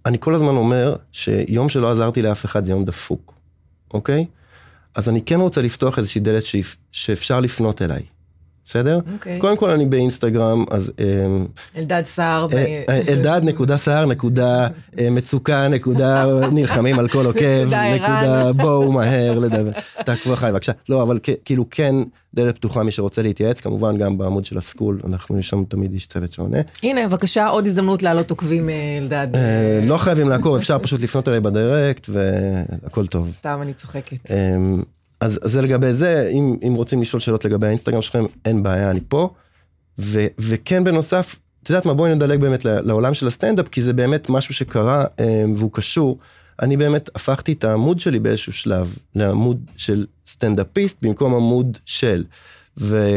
אני 0.06 0.18
כל 0.20 0.36
הזמן 0.36 0.56
אומר 0.56 0.95
שיום 1.12 1.70
שלא 1.70 1.91
עזרתי 1.91 2.22
לאף 2.22 2.45
אחד 2.45 2.66
זה 2.66 2.72
יום 2.72 2.86
דפוק, 2.86 3.34
אוקיי? 3.93 4.26
אז 4.95 5.10
אני 5.10 5.22
כן 5.22 5.39
רוצה 5.39 5.62
לפתוח 5.62 5.99
איזושהי 5.99 6.22
דלת 6.22 6.43
שאפשר 6.91 7.39
לפנות 7.39 7.82
אליי. 7.82 8.04
בסדר? 8.66 8.99
אוקיי. 9.14 9.39
קודם 9.39 9.57
כל 9.57 9.70
אני 9.70 9.86
באינסטגרם, 9.86 10.66
אז... 10.72 10.91
אמ, 10.99 11.45
אלדד 11.78 12.03
סער. 12.05 12.47
אה, 12.53 12.84
אה, 12.89 13.01
אלדד 13.09 13.41
נקודה 13.43 13.78
סער 13.78 14.05
נקודה 14.05 14.68
אה, 14.99 15.09
מצוקה 15.09 15.68
נקודה 15.68 16.26
נלחמים 16.55 16.99
על 16.99 17.07
כל 17.07 17.26
עוקב 17.26 17.74
נקודה 17.95 18.53
בואו 18.53 18.91
מהר 18.91 19.39
לדבר. 19.39 19.72
תעקבו 20.05 20.34
אחריי 20.34 20.51
בבקשה. 20.51 20.72
לא, 20.89 21.03
אבל 21.03 21.20
כאילו 21.45 21.66
כן 21.72 21.95
דלת 22.34 22.55
פתוחה 22.55 22.84
מי 22.84 22.91
שרוצה 22.91 23.22
להתייעץ, 23.22 23.61
כמובן 23.61 23.97
גם 23.97 24.18
בעמוד 24.18 24.45
של 24.45 24.57
הסקול, 24.57 24.99
אנחנו 25.05 25.39
יש 25.39 25.49
שם 25.49 25.64
תמיד 25.64 25.93
איש 25.93 26.07
צוות 26.07 26.32
שעונה. 26.32 26.57
הנה, 26.84 27.07
בבקשה 27.07 27.47
עוד 27.47 27.68
הזדמנות 27.68 28.03
להעלות 28.03 28.30
עוקבים 28.30 28.70
אלדד. 29.01 29.28
לא 29.84 29.97
חייבים 29.97 30.30
לעקוב, 30.30 30.55
אפשר 30.55 30.80
פשוט 30.80 31.01
לפנות 31.01 31.28
אליי 31.28 31.39
בדירקט 31.39 32.09
והכל 32.09 33.07
טוב. 33.07 33.32
סתם 33.32 33.59
אני 33.61 33.74
צוחקת. 33.74 34.32
אז 35.24 35.39
זה 35.43 35.61
לגבי 35.61 35.93
זה, 35.93 36.30
אם, 36.34 36.55
אם 36.67 36.74
רוצים 36.74 37.01
לשאול 37.01 37.19
שאלות 37.19 37.45
לגבי 37.45 37.67
האינסטגרם 37.67 38.01
שלכם, 38.01 38.26
אין 38.45 38.63
בעיה, 38.63 38.89
אני 38.89 38.99
פה. 39.07 39.30
ו, 39.99 40.26
וכן 40.39 40.84
בנוסף, 40.84 41.36
את 41.63 41.69
יודעת 41.69 41.86
מה, 41.86 41.93
בואי 41.93 42.15
נדלג 42.15 42.39
באמת 42.39 42.65
לעולם 42.65 43.13
של 43.13 43.28
הסטנדאפ, 43.28 43.67
כי 43.67 43.82
זה 43.82 43.93
באמת 43.93 44.30
משהו 44.30 44.53
שקרה 44.53 45.05
אה, 45.19 45.43
והוא 45.55 45.71
קשור. 45.74 46.17
אני 46.61 46.78
באמת 46.78 47.09
הפכתי 47.15 47.53
את 47.53 47.63
העמוד 47.63 47.99
שלי 47.99 48.19
באיזשהו 48.19 48.53
שלב 48.53 48.95
לעמוד 49.15 49.59
של 49.78 50.05
סטנדאפיסט 50.28 50.97
במקום 51.01 51.36
עמוד 51.36 51.78
של. 51.86 52.24
ו, 52.78 53.09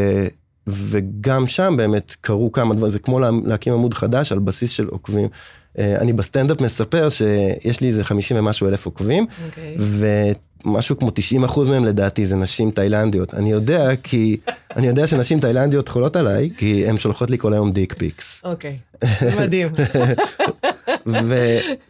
וגם 0.66 1.46
שם 1.46 1.74
באמת 1.76 2.16
קרו 2.20 2.52
כמה 2.52 2.74
דברים, 2.74 2.92
זה 2.92 2.98
כמו 2.98 3.20
לה, 3.20 3.30
להקים 3.44 3.72
עמוד 3.72 3.94
חדש 3.94 4.32
על 4.32 4.38
בסיס 4.38 4.70
של 4.70 4.86
עוקבים. 4.86 5.28
אה, 5.78 5.96
אני 6.00 6.12
בסטנדאפ 6.12 6.60
מספר 6.60 7.08
שיש 7.08 7.80
לי 7.80 7.88
איזה 7.88 8.04
50 8.04 8.36
ומשהו 8.36 8.68
אלף 8.68 8.86
עוקבים, 8.86 9.26
אוקיי. 9.46 9.76
ומשהו 10.64 10.98
כמו 10.98 11.10
90 11.14 11.44
אחוז 11.44 11.68
מהם 11.68 11.84
לדעתי 11.84 12.26
זה 12.26 12.36
נשים 12.36 12.70
תאילנדיות. 12.70 13.34
אני 13.34 13.50
יודע 13.50 13.96
כי, 13.96 14.36
אני 14.76 14.86
יודע 14.86 15.06
שנשים 15.06 15.40
תאילנדיות 15.40 15.88
חולות 15.88 16.16
עליי, 16.16 16.50
כי 16.56 16.88
הן 16.88 16.98
שולחות 16.98 17.30
לי 17.30 17.38
כל 17.38 17.52
היום 17.52 17.70
dick 17.70 17.94
pics. 17.98 18.40
אוקיי, 18.44 18.78
מדהים. 19.40 19.68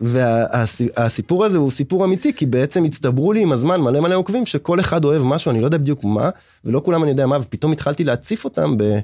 והסיפור 0.00 1.44
הזה 1.44 1.58
הוא 1.58 1.70
סיפור 1.70 2.04
אמיתי, 2.04 2.32
כי 2.32 2.46
בעצם 2.46 2.84
הצטברו 2.84 3.32
לי 3.32 3.40
עם 3.40 3.52
הזמן 3.52 3.80
מלא 3.80 4.00
מלא 4.00 4.14
עוקבים 4.14 4.46
שכל 4.46 4.80
אחד 4.80 5.04
אוהב 5.04 5.22
משהו, 5.22 5.50
אני 5.50 5.60
לא 5.60 5.64
יודע 5.64 5.78
בדיוק 5.78 6.04
מה, 6.04 6.30
ולא 6.64 6.80
כולם 6.84 7.02
אני 7.02 7.10
יודע 7.10 7.26
מה, 7.26 7.38
ופתאום 7.40 7.72
התחלתי 7.72 8.04
להציף 8.04 8.44
אותם 8.44 8.76
ב... 8.76 8.98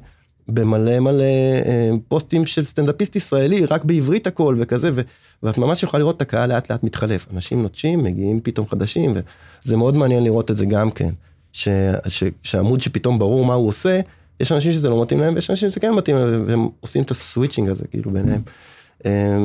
במלא 0.48 1.00
מלא 1.00 1.24
אה, 1.66 1.90
פוסטים 2.08 2.46
של 2.46 2.64
סטנדאפיסט 2.64 3.16
ישראלי, 3.16 3.64
רק 3.66 3.84
בעברית 3.84 4.26
הכל 4.26 4.56
וכזה, 4.58 4.90
ו, 4.94 5.00
ואת 5.42 5.58
ממש 5.58 5.82
יכולה 5.82 5.98
לראות 5.98 6.16
את 6.16 6.22
הקהל 6.22 6.52
לאט 6.52 6.70
לאט 6.72 6.82
מתחלף. 6.84 7.26
אנשים 7.32 7.62
נוטשים, 7.62 8.02
מגיעים 8.02 8.40
פתאום 8.42 8.68
חדשים, 8.68 9.14
וזה 9.64 9.76
מאוד 9.76 9.96
מעניין 9.96 10.24
לראות 10.24 10.50
את 10.50 10.56
זה 10.56 10.66
גם 10.66 10.90
כן. 10.90 11.10
ש, 11.52 11.68
ש, 12.08 12.24
שעמוד 12.42 12.80
שפתאום 12.80 13.18
ברור 13.18 13.44
מה 13.44 13.54
הוא 13.54 13.68
עושה, 13.68 14.00
יש 14.40 14.52
אנשים 14.52 14.72
שזה 14.72 14.88
לא 14.88 15.02
מתאים 15.02 15.20
להם, 15.20 15.34
ויש 15.34 15.50
אנשים 15.50 15.70
שזה 15.70 15.80
כן 15.80 15.90
מתאים 15.90 16.16
להם, 16.16 16.44
והם 16.46 16.68
עושים 16.80 17.02
את 17.02 17.10
הסוויצ'ינג 17.10 17.68
הזה, 17.68 17.84
כאילו, 17.90 18.10
ביניהם. 18.10 18.42
אה, 19.06 19.36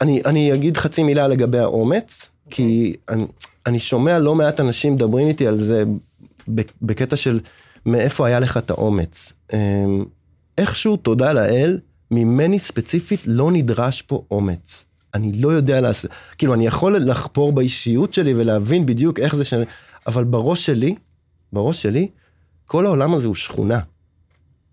אני, 0.00 0.22
אני 0.26 0.54
אגיד 0.54 0.76
חצי 0.76 1.02
מילה 1.02 1.28
לגבי 1.28 1.58
האומץ, 1.58 2.28
כי 2.50 2.94
אני, 3.08 3.26
אני 3.66 3.78
שומע 3.78 4.18
לא 4.18 4.34
מעט 4.34 4.60
אנשים 4.60 4.92
מדברים 4.92 5.26
איתי 5.26 5.46
על 5.46 5.56
זה 5.56 5.84
בקטע 6.82 7.16
של 7.16 7.40
מאיפה 7.86 8.26
היה 8.26 8.40
לך 8.40 8.56
את 8.56 8.70
האומץ. 8.70 9.32
אמ, 9.52 10.04
איכשהו, 10.58 10.96
תודה 10.96 11.32
לאל, 11.32 11.78
ממני 12.10 12.58
ספציפית 12.58 13.20
לא 13.26 13.52
נדרש 13.52 14.02
פה 14.02 14.24
אומץ. 14.30 14.84
אני 15.14 15.32
לא 15.32 15.48
יודע 15.48 15.80
לעשות, 15.80 16.10
כאילו, 16.38 16.54
אני 16.54 16.66
יכול 16.66 16.96
לחפור 16.96 17.52
באישיות 17.52 18.14
שלי 18.14 18.34
ולהבין 18.34 18.86
בדיוק 18.86 19.18
איך 19.18 19.36
זה 19.36 19.44
ש... 19.44 19.54
אבל 20.06 20.24
בראש 20.24 20.66
שלי, 20.66 20.94
בראש 21.52 21.82
שלי, 21.82 22.08
כל 22.66 22.86
העולם 22.86 23.14
הזה 23.14 23.26
הוא 23.26 23.34
שכונה. 23.34 23.80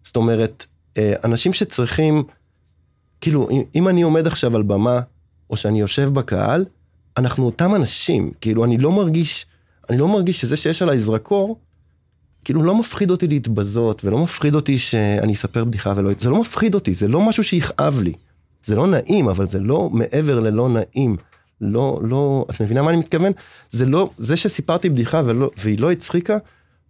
זאת 0.03 0.15
אומרת, 0.15 0.65
אה, 0.97 1.13
אנשים 1.23 1.53
שצריכים, 1.53 2.23
כאילו, 3.21 3.47
אם 3.75 3.87
אני 3.87 4.01
עומד 4.01 4.27
עכשיו 4.27 4.55
על 4.55 4.63
במה, 4.63 4.99
או 5.49 5.57
שאני 5.57 5.79
יושב 5.79 6.09
בקהל, 6.13 6.65
אנחנו 7.17 7.45
אותם 7.45 7.75
אנשים, 7.75 8.31
כאילו, 8.41 8.65
אני 8.65 8.77
לא 8.77 8.91
מרגיש, 8.91 9.45
אני 9.89 9.97
לא 9.97 10.07
מרגיש 10.07 10.41
שזה 10.41 10.57
שיש 10.57 10.81
עליי 10.81 10.99
זרקור, 10.99 11.59
כאילו 12.45 12.63
לא 12.63 12.75
מפחיד 12.75 13.11
אותי 13.11 13.27
להתבזות, 13.27 14.05
ולא 14.05 14.17
מפחיד 14.17 14.55
אותי 14.55 14.77
שאני 14.77 15.33
אספר 15.33 15.63
בדיחה 15.63 15.93
ולא... 15.95 16.11
זה 16.19 16.29
לא 16.29 16.41
מפחיד 16.41 16.75
אותי, 16.75 16.95
זה 16.95 17.07
לא 17.07 17.21
משהו 17.21 17.43
שיכאב 17.43 17.99
לי. 18.01 18.13
זה 18.63 18.75
לא 18.75 18.87
נעים, 18.87 19.27
אבל 19.27 19.45
זה 19.45 19.59
לא 19.59 19.89
מעבר 19.89 20.39
ללא 20.39 20.69
נעים. 20.69 21.15
לא, 21.61 21.99
לא, 22.03 22.45
את 22.49 22.61
מבינה 22.61 22.81
מה 22.81 22.89
אני 22.89 22.97
מתכוון? 22.97 23.31
זה 23.69 23.85
לא, 23.85 24.09
זה 24.17 24.35
שסיפרתי 24.35 24.89
בדיחה 24.89 25.21
ולא, 25.25 25.49
והיא 25.57 25.79
לא 25.79 25.91
הצחיקה, 25.91 26.37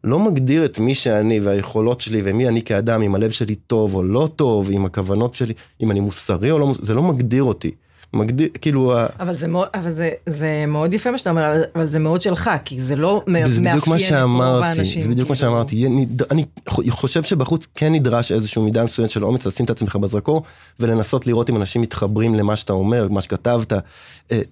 לא 0.04 0.20
מגדיר 0.20 0.66
את 0.66 0.80
מי 0.80 0.96
שאני 0.96 1.40
והיכולות 1.40 2.02
שלי 2.02 2.22
ומי 2.26 2.48
אני 2.48 2.62
כאדם, 2.62 3.02
אם 3.02 3.16
הלב 3.16 3.32
שלי 3.32 3.56
טוב 3.56 3.96
או 3.96 4.04
לא 4.04 4.30
טוב, 4.36 4.70
אם 4.70 4.86
הכוונות 4.86 5.36
שלי, 5.36 5.54
אם 5.82 5.92
אני 5.92 6.00
מוסרי 6.00 6.52
או 6.52 6.60
לא 6.60 6.68
מוסרי, 6.68 6.86
זה 6.86 6.94
לא 6.94 7.04
מגדיר 7.04 7.44
אותי. 7.44 7.72
מגדיר, 8.14 8.50
כאילו... 8.62 8.94
אבל 9.20 9.38
זה 9.38 9.48
מאוד, 9.48 9.68
אבל 9.74 9.92
זה, 9.92 10.10
זה 10.26 10.66
מאוד 10.68 10.94
יפה 10.94 11.12
מה 11.12 11.18
שאתה 11.18 11.30
אומר, 11.30 11.54
אבל 11.76 11.86
זה 11.86 12.00
מאוד 12.00 12.22
שלך, 12.22 12.50
כי 12.66 12.82
זה 12.82 12.96
לא 12.96 13.24
מאפיין 13.28 13.68
את 13.68 13.84
רוב 13.84 14.64
האנשים. 14.64 15.02
זה 15.02 15.10
בדיוק 15.10 15.30
מה 15.30 15.36
כאילו. 15.36 15.50
שאמרתי, 15.50 15.88
אני 16.32 16.46
חושב 16.90 17.24
שבחוץ 17.24 17.68
כן 17.76 17.94
נדרש 17.94 18.32
איזשהו 18.32 18.64
מידה 18.64 18.84
מסוימת 18.84 19.12
של 19.12 19.24
אומץ 19.24 19.46
לשים 19.46 19.66
את 19.66 19.70
עצמך 19.70 19.96
בזרקור, 19.96 20.44
ולנסות 20.80 21.28
לראות 21.28 21.50
אם 21.50 21.58
אנשים 21.58 21.82
מתחברים 21.82 22.36
למה 22.36 22.56
שאתה 22.56 22.74
אומר, 22.74 23.08
מה 23.10 23.22
שכתבת. 23.22 23.74
אה, 23.74 23.80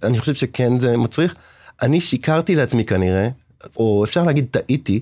אני 0.03 0.19
חושב 0.19 0.33
שכן 0.33 0.79
זה 0.79 0.97
מצריך. 0.97 1.35
אני 1.81 1.99
שיקרתי 1.99 2.55
לעצמי 2.55 2.85
כנראה, 2.85 3.29
או 3.77 4.03
אפשר 4.03 4.23
להגיד 4.23 4.45
טעיתי, 4.51 4.99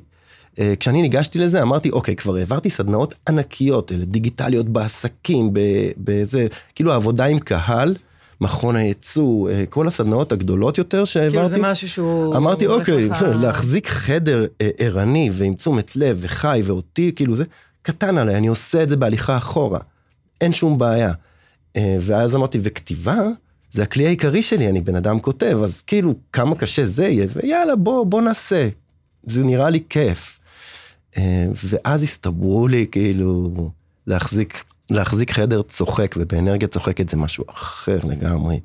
אה, 0.60 0.74
כשאני 0.80 1.02
ניגשתי 1.02 1.40
לזה 1.40 1.62
אמרתי 1.62 1.90
אוקיי 1.90 2.16
כבר 2.16 2.36
העברתי 2.36 2.70
סדנאות 2.70 3.16
ענקיות 3.30 3.92
דיגיטליות 3.92 4.70
בעסקים 4.70 5.50
בזה 5.98 6.48
כאילו 6.76 6.94
עבודה 6.94 7.26
עם 7.26 7.40
קהל 7.40 7.96
מכון 8.42 8.76
הייצוא, 8.76 9.50
אה, 9.50 9.66
כל 9.70 9.88
הסדנאות 9.88 10.32
הגדולות 10.32 10.78
יותר 10.78 11.06
שהעברתי. 11.06 11.36
כאילו 11.36 11.50
זה 11.50 11.58
משהו 11.58 11.90
שהוא... 11.90 12.36
אמרתי, 12.36 12.68
אוקיי, 12.68 13.10
לך... 13.10 13.22
להחזיק 13.22 13.88
חדר 13.88 14.46
אה, 14.62 14.70
ערני 14.78 15.30
ועם 15.34 15.54
תשומת 15.54 15.96
לב 15.96 16.18
וחי 16.22 16.62
ואותי, 16.66 17.12
כאילו 17.16 17.36
זה 17.36 17.44
קטן 17.82 18.18
עליי, 18.18 18.38
אני 18.38 18.48
עושה 18.48 18.84
את 18.84 18.90
זה 18.90 18.98
בהליכה 18.98 19.38
אחורה. 19.38 19.80
אין 20.42 20.54
שום 20.54 20.78
בעיה. 20.78 21.12
אה, 21.76 21.98
ואז 22.02 22.36
אמרתי, 22.36 22.60
וכתיבה, 22.64 23.22
זה 23.72 23.84
הכלי 23.84 24.06
העיקרי 24.06 24.42
שלי, 24.42 24.70
אני 24.70 24.82
בן 24.82 24.96
אדם 24.96 25.20
כותב, 25.20 25.60
אז 25.64 25.82
כאילו, 25.82 26.14
כמה 26.34 26.56
קשה 26.56 26.86
זה 26.86 27.08
יהיה, 27.08 27.28
ויאללה, 27.36 27.76
בוא, 27.76 28.06
בוא 28.06 28.22
נעשה. 28.22 28.70
זה 29.24 29.44
נראה 29.44 29.70
לי 29.70 29.80
כיף. 29.90 30.40
ואז 31.64 32.04
הסתברו 32.04 32.68
לי, 32.68 32.86
כאילו, 32.92 33.52
להחזיק 34.08 34.64
להחזיק 34.90 35.32
חדר 35.32 35.62
צוחק, 35.62 36.16
ובאנרגיה 36.18 36.68
צוחקת 36.68 37.10
זה 37.10 37.18
משהו 37.18 37.44
אחר 37.50 38.00
לגמרי. 38.04 38.60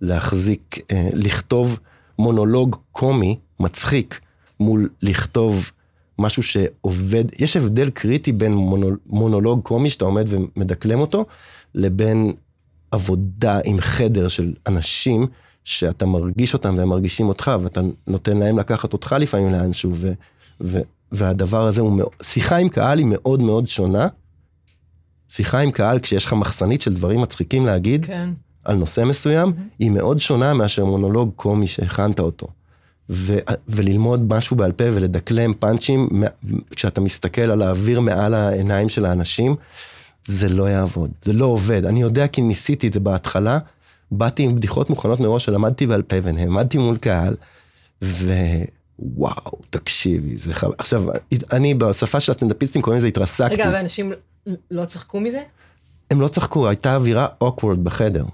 להחזיק, 0.00 0.78
אה, 0.92 1.08
לכתוב 1.12 1.78
מונולוג 2.18 2.76
קומי, 2.92 3.38
מצחיק, 3.60 4.20
מול 4.60 4.88
לכתוב 5.02 5.70
משהו 6.18 6.42
שעובד, 6.42 7.24
יש 7.38 7.56
הבדל 7.56 7.90
קריטי 7.90 8.32
בין 8.32 8.52
מונול, 8.52 8.98
מונולוג 9.06 9.62
קומי 9.62 9.90
שאתה 9.90 10.04
עומד 10.04 10.26
ומדקלם 10.28 11.00
אותו, 11.00 11.24
לבין 11.74 12.32
עבודה 12.90 13.58
עם 13.64 13.80
חדר 13.80 14.28
של 14.28 14.52
אנשים 14.66 15.26
שאתה 15.64 16.06
מרגיש 16.06 16.54
אותם 16.54 16.74
והם 16.78 16.88
מרגישים 16.88 17.28
אותך, 17.28 17.50
ואתה 17.62 17.80
נותן 18.06 18.36
להם 18.36 18.58
לקחת 18.58 18.92
אותך 18.92 19.16
לפעמים 19.20 19.52
לאנשהו, 19.52 19.92
ו, 19.94 20.12
ו, 20.60 20.78
והדבר 21.12 21.66
הזה 21.66 21.80
הוא, 21.80 22.02
שיחה 22.22 22.56
עם 22.56 22.68
קהל 22.68 22.98
היא 22.98 23.06
מאוד 23.08 23.42
מאוד 23.42 23.68
שונה. 23.68 24.08
שיחה 25.28 25.58
עם 25.58 25.70
קהל 25.70 25.98
כשיש 25.98 26.24
לך 26.24 26.32
מחסנית 26.32 26.80
של 26.80 26.94
דברים 26.94 27.20
מצחיקים 27.20 27.66
להגיד, 27.66 28.06
כן. 28.06 28.30
על 28.64 28.76
נושא 28.76 29.04
מסוים, 29.04 29.48
mm-hmm. 29.48 29.74
היא 29.78 29.90
מאוד 29.90 30.20
שונה 30.20 30.54
מאשר 30.54 30.84
מונולוג 30.84 31.30
קומי 31.36 31.66
שהכנת 31.66 32.20
אותו. 32.20 32.46
ו- 33.10 33.38
וללמוד 33.68 34.34
משהו 34.34 34.56
בעל 34.56 34.72
פה 34.72 34.84
ולדקלם 34.92 35.54
פאנצ'ים, 35.54 36.08
כשאתה 36.70 37.00
מסתכל 37.00 37.40
על 37.40 37.62
האוויר 37.62 38.00
מעל 38.00 38.34
העיניים 38.34 38.88
של 38.88 39.04
האנשים, 39.04 39.56
זה 40.26 40.48
לא 40.48 40.68
יעבוד, 40.70 41.10
זה 41.22 41.32
לא 41.32 41.44
עובד. 41.44 41.84
אני 41.84 42.02
יודע 42.02 42.26
כי 42.26 42.42
ניסיתי 42.42 42.88
את 42.88 42.92
זה 42.92 43.00
בהתחלה, 43.00 43.58
באתי 44.10 44.42
עם 44.42 44.54
בדיחות 44.54 44.90
מוכנות 44.90 45.20
מראש 45.20 45.44
שלמדתי 45.44 45.86
בעל 45.86 46.02
פה 46.02 46.16
ונעמדתי 46.22 46.78
מול 46.78 46.96
קהל, 46.96 47.34
ווואו, 48.02 49.58
תקשיבי, 49.70 50.36
זה 50.36 50.54
חבל. 50.54 50.72
עכשיו, 50.78 51.04
אני 51.52 51.74
בשפה 51.74 52.20
של 52.20 52.32
הסטנדאפיסטים 52.32 52.82
קוראים 52.82 52.98
לזה 52.98 53.08
התרסקתי. 53.08 53.54
רגע, 53.54 53.70
ואנשים 53.72 54.12
לא 54.70 54.84
צחקו 54.84 55.20
מזה? 55.20 55.42
הם 56.10 56.20
לא 56.20 56.28
צחקו, 56.28 56.68
הייתה 56.68 56.94
אווירה 56.94 57.26
אוקוורד 57.40 57.84
בחדר. 57.84 58.24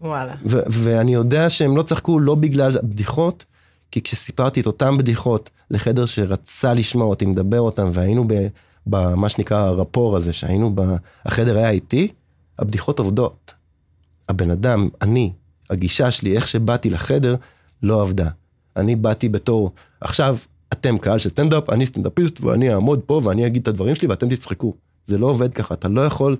וואלה. 0.00 0.34
ו- 0.44 0.62
ואני 0.70 1.14
יודע 1.14 1.50
שהם 1.50 1.76
לא 1.76 1.82
צחקו 1.82 2.20
לא 2.20 2.34
בגלל 2.34 2.78
בדיחות, 2.82 3.44
כי 3.90 4.02
כשסיפרתי 4.02 4.60
את 4.60 4.66
אותן 4.66 4.98
בדיחות 4.98 5.50
לחדר 5.70 6.06
שרצה 6.06 6.74
לשמוע 6.74 7.06
אותי 7.06 7.26
מדבר 7.26 7.60
אותן, 7.60 7.90
והיינו 7.92 8.26
במה 8.86 9.28
שנקרא 9.28 9.58
הרפור 9.58 10.16
הזה, 10.16 10.32
שהיינו, 10.32 10.72
ב... 10.74 10.80
החדר 11.24 11.56
היה 11.56 11.70
איתי, 11.70 12.08
הבדיחות 12.58 12.98
עובדות. 12.98 13.54
הבן 14.28 14.50
אדם, 14.50 14.88
אני, 15.02 15.32
הגישה 15.70 16.10
שלי, 16.10 16.36
איך 16.36 16.48
שבאתי 16.48 16.90
לחדר, 16.90 17.36
לא 17.82 18.02
עבדה. 18.02 18.28
אני 18.76 18.96
באתי 18.96 19.28
בתור, 19.28 19.72
עכשיו 20.00 20.38
אתם 20.72 20.98
קהל 20.98 21.18
של 21.18 21.28
סטנדאפ, 21.28 21.70
אני 21.70 21.86
סטנדאפיסט, 21.86 22.40
ואני 22.40 22.74
אעמוד 22.74 23.00
פה 23.06 23.20
ואני 23.24 23.46
אגיד 23.46 23.62
את 23.62 23.68
הדברים 23.68 23.94
שלי 23.94 24.08
ואתם 24.08 24.28
תצחקו. 24.28 24.74
זה 25.08 25.18
לא 25.18 25.26
עובד 25.26 25.54
ככה, 25.54 25.74
אתה 25.74 25.88
לא 25.88 26.00
יכול 26.00 26.36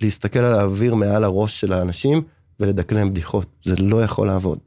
להסתכל 0.00 0.38
על 0.38 0.54
האוויר 0.54 0.94
מעל 0.94 1.24
הראש 1.24 1.60
של 1.60 1.72
האנשים 1.72 2.22
ולדקלם 2.60 3.10
בדיחות, 3.10 3.46
זה 3.62 3.76
לא 3.76 4.02
יכול 4.02 4.26
לעבוד. 4.26 4.58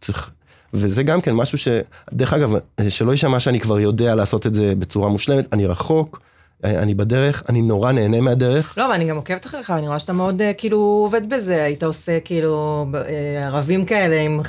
צריך... 0.00 0.30
וזה 0.74 1.02
גם 1.02 1.20
כן 1.20 1.32
משהו 1.34 1.58
ש... 1.58 1.68
דרך 2.12 2.32
אגב, 2.32 2.52
שלא 2.88 3.10
יישמע 3.10 3.40
שאני 3.40 3.60
כבר 3.60 3.80
יודע 3.80 4.14
לעשות 4.14 4.46
את 4.46 4.54
זה 4.54 4.74
בצורה 4.74 5.08
מושלמת, 5.08 5.54
אני 5.54 5.66
רחוק, 5.66 6.20
אני 6.64 6.94
בדרך, 6.94 7.42
אני 7.48 7.62
נורא 7.62 7.92
נהנה 7.92 8.20
מהדרך. 8.20 8.78
לא, 8.78 8.82
ואני 8.82 9.04
גם 9.04 9.16
עוקבת 9.16 9.46
אחריך, 9.46 9.70
אני 9.70 9.86
רואה 9.86 9.98
שאתה 9.98 10.12
מאוד 10.12 10.42
אה, 10.42 10.52
כאילו 10.52 10.78
עובד 10.78 11.28
בזה, 11.28 11.64
היית 11.64 11.82
עושה 11.82 12.20
כאילו 12.20 12.86
אה, 12.94 13.46
ערבים 13.46 13.84
כאלה 13.84 14.20
עם 14.20 14.40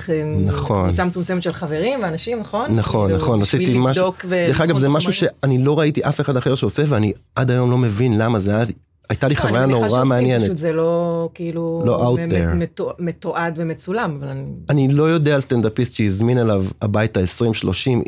נכון. 0.46 0.88
קבוצה 0.88 1.06
מצומצמת 1.06 1.44
של 1.44 1.54
חברים 1.54 2.04
ואנשים, 2.04 2.40
נכון? 2.40 2.76
נכון, 2.76 3.08
כאילו, 3.08 3.24
נכון, 3.24 3.42
עשיתי 3.42 3.76
משהו, 3.78 4.14
דרך 4.30 4.62
אגב 4.62 4.78
זה 4.78 4.90
משהו 4.90 5.14
שאני 5.14 5.58
לא 5.58 5.80
ראיתי 5.80 6.02
אף 6.02 6.22
אחד 6.22 6.38
אחר 6.38 6.56
שעושה, 6.56 6.84
ואני 6.88 7.14
עד 7.36 7.52
היום 7.52 7.72
לא 7.72 7.78
מבין 7.78 8.18
למה 8.18 8.40
זה 8.40 8.56
היה... 8.56 8.66
הייתה 9.10 9.28
לי 9.28 9.36
לא, 9.36 9.40
חוויה 9.40 9.66
נורא 9.66 10.04
מעניינת. 10.04 10.44
פשוט 10.44 10.58
זה 10.58 10.74
לא 10.74 11.30
כאילו... 11.34 11.84
לא 11.86 12.14
out 12.14 12.32
there. 12.32 12.84
מתועד 13.00 13.54
ומצולם, 13.58 14.18
אבל 14.20 14.28
אני... 14.28 14.44
אני 14.70 14.88
לא 14.88 15.04
יודע 15.04 15.36
על 15.36 15.42
סטנדאפיסט 15.42 15.94
שהזמין 15.94 16.38
אליו 16.38 16.66
הביתה 16.82 17.20
20-30 17.20 17.24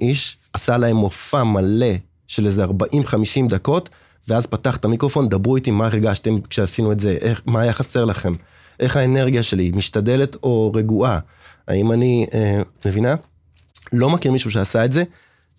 איש, 0.02 0.38
עשה 0.54 0.78
להם 0.78 0.96
מופע 0.96 1.44
מלא 1.44 1.96
של 2.30 2.46
איזה 2.46 2.66
40-50 2.66 2.70
דקות, 3.50 3.90
ואז 4.28 4.46
פתח 4.46 4.78
את 4.78 4.86
המיקרופון, 4.86 5.30
דברו 5.30 5.56
איתי 5.56 5.72
מה 5.72 5.86
הרגשתם 5.86 6.42
כשעשינו 6.42 6.92
את 6.92 7.00
זה, 7.00 7.18
איך, 7.22 7.42
מה 7.46 7.62
היה 7.62 7.74
חסר 7.74 8.06
לכם, 8.06 8.34
איך 8.80 8.98
האנרגיה 8.98 9.44
שלי, 9.44 9.72
משתדלת 9.76 10.36
או 10.44 10.72
רגועה, 10.76 11.20
האם 11.68 11.92
אני, 11.92 12.26
אה, 12.34 12.62
מבינה? 12.86 13.16
לא 13.94 14.10
מכיר 14.10 14.32
מישהו 14.32 14.52
שעשה 14.52 14.86
את 14.86 14.94
זה, 14.94 15.04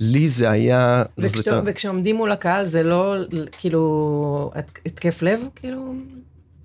לי 0.01 0.29
זה 0.29 0.51
היה... 0.51 1.03
וכש, 1.19 1.49
וכשעומדים 1.67 2.17
מול 2.17 2.33
הקהל 2.33 2.67
זה 2.67 2.83
לא 2.83 3.15
כאילו 3.59 4.51
התקף 4.87 5.23
לב, 5.23 5.41
כאילו? 5.57 5.95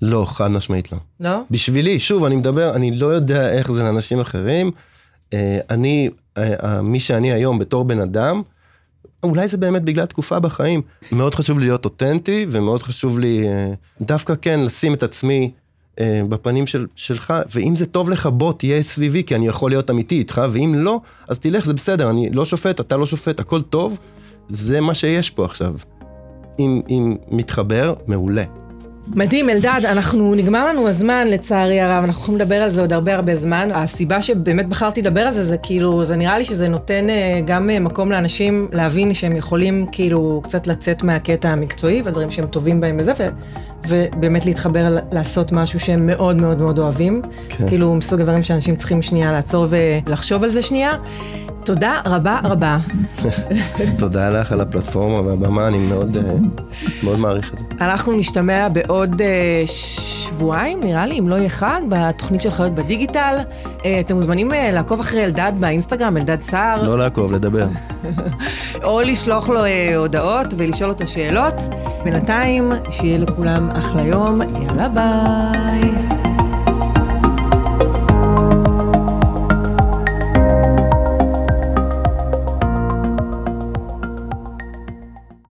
לא, 0.01 0.25
חד 0.27 0.51
משמעית 0.51 0.91
לא. 0.91 0.97
לא? 1.19 1.39
בשבילי, 1.51 1.99
שוב, 1.99 2.23
אני 2.23 2.35
מדבר, 2.35 2.75
אני 2.75 2.91
לא 2.91 3.07
יודע 3.07 3.51
איך 3.51 3.71
זה 3.71 3.83
לאנשים 3.83 4.19
אחרים. 4.19 4.71
אה, 5.33 5.59
אני, 5.69 6.09
אה, 6.37 6.81
מי 6.81 6.99
שאני 6.99 7.31
היום 7.31 7.59
בתור 7.59 7.83
בן 7.83 7.99
אדם, 7.99 8.41
אולי 9.25 9.47
זה 9.47 9.57
באמת 9.57 9.83
בגלל 9.83 10.05
תקופה 10.05 10.39
בחיים. 10.39 10.81
מאוד 11.11 11.35
חשוב 11.35 11.59
לי 11.59 11.65
להיות 11.65 11.85
אותנטי, 11.85 12.45
ומאוד 12.49 12.83
חשוב 12.83 13.19
לי 13.19 13.47
אה, 13.49 13.71
דווקא 14.01 14.33
כן 14.41 14.59
לשים 14.59 14.93
את 14.93 15.03
עצמי 15.03 15.51
בפנים 16.29 16.67
של, 16.67 16.85
שלך, 16.95 17.33
ואם 17.55 17.75
זה 17.75 17.85
טוב 17.85 18.09
לך, 18.09 18.25
בוא 18.25 18.53
תהיה 18.53 18.83
סביבי, 18.83 19.23
כי 19.23 19.35
אני 19.35 19.47
יכול 19.47 19.71
להיות 19.71 19.91
אמיתי 19.91 20.15
איתך, 20.15 20.41
ואם 20.51 20.73
לא, 20.77 20.99
אז 21.27 21.39
תלך, 21.39 21.65
זה 21.65 21.73
בסדר, 21.73 22.09
אני 22.09 22.29
לא 22.29 22.45
שופט, 22.45 22.79
אתה 22.79 22.97
לא 22.97 23.05
שופט, 23.05 23.39
הכל 23.39 23.61
טוב, 23.61 23.99
זה 24.49 24.81
מה 24.81 24.95
שיש 24.95 25.29
פה 25.29 25.45
עכשיו. 25.45 25.75
אם, 26.59 26.81
אם 26.89 27.15
מתחבר, 27.31 27.93
מעולה. 28.07 28.43
מדהים, 29.07 29.49
אלדד, 29.49 29.81
אנחנו, 29.85 30.35
נגמר 30.35 30.67
לנו 30.69 30.87
הזמן 30.87 31.27
לצערי 31.27 31.81
הרב, 31.81 32.03
אנחנו 32.03 32.21
יכולים 32.21 32.41
לדבר 32.41 32.55
על 32.55 32.69
זה 32.69 32.81
עוד 32.81 32.93
הרבה 32.93 33.15
הרבה 33.15 33.35
זמן. 33.35 33.69
הסיבה 33.73 34.21
שבאמת 34.21 34.69
בחרתי 34.69 35.01
לדבר 35.01 35.21
על 35.21 35.33
זה, 35.33 35.43
זה 35.43 35.57
כאילו, 35.57 36.05
זה 36.05 36.15
נראה 36.15 36.37
לי 36.37 36.45
שזה 36.45 36.67
נותן 36.67 37.09
אה, 37.09 37.41
גם 37.45 37.69
אה, 37.69 37.79
מקום 37.79 38.11
לאנשים 38.11 38.67
להבין 38.71 39.13
שהם 39.13 39.35
יכולים 39.35 39.85
כאילו 39.91 40.41
קצת 40.43 40.67
לצאת 40.67 41.03
מהקטע 41.03 41.49
המקצועי 41.49 42.01
והדברים 42.01 42.31
שהם 42.31 42.47
טובים 42.47 42.81
בהם 42.81 42.97
וזה, 42.99 43.13
ו, 43.17 43.29
ובאמת 43.87 44.45
להתחבר 44.45 44.97
לעשות 45.11 45.51
משהו 45.51 45.79
שהם 45.79 46.07
מאוד 46.07 46.35
מאוד 46.35 46.59
מאוד 46.59 46.79
אוהבים. 46.79 47.21
כן. 47.49 47.67
כאילו, 47.67 47.95
מסוג 47.95 48.19
הדברים 48.19 48.43
שאנשים 48.43 48.75
צריכים 48.75 49.01
שנייה 49.01 49.31
לעצור 49.31 49.67
ולחשוב 49.69 50.43
על 50.43 50.49
זה 50.49 50.61
שנייה. 50.61 50.93
תודה 51.65 52.01
רבה 52.05 52.39
רבה. 52.43 52.77
תודה 53.99 54.29
לך 54.29 54.51
על 54.51 54.61
הפלטפורמה 54.61 55.21
והבמה, 55.21 55.67
אני 55.67 55.77
מאוד, 55.77 56.17
אה, 56.17 56.33
מאוד 57.03 57.19
מעריך 57.19 57.53
את 57.53 57.59
זה. 57.59 57.65
אנחנו 57.81 58.13
נשתמע 58.13 58.67
בעוד 58.69 59.21
אה, 59.21 59.63
שבועיים, 59.65 60.83
נראה 60.83 61.05
לי, 61.05 61.19
אם 61.19 61.29
לא 61.29 61.35
יהיה 61.35 61.49
חג, 61.49 61.81
בתוכנית 61.89 62.41
של 62.41 62.51
חיות 62.51 62.75
בדיגיטל. 62.75 63.37
אה, 63.85 63.99
אתם 63.99 64.15
מוזמנים 64.15 64.51
לעקוב 64.73 64.99
אחרי 64.99 65.25
אלדד 65.25 65.51
באינסטגרם, 65.59 66.17
אלדד 66.17 66.41
סער. 66.41 66.83
לא 66.83 66.97
לעקוב, 66.97 67.31
לדבר. 67.31 67.67
או 68.83 69.01
לשלוח 69.01 69.49
לו 69.49 69.61
הודעות 69.95 70.47
ולשאול 70.57 70.89
אותו 70.89 71.07
שאלות. 71.07 71.55
בינתיים, 72.03 72.71
שיהיה 72.91 73.17
לכולם 73.17 73.69
אחלה 73.71 74.01
יום, 74.01 74.41
יאללה 74.41 74.89
ביי. 74.89 76.14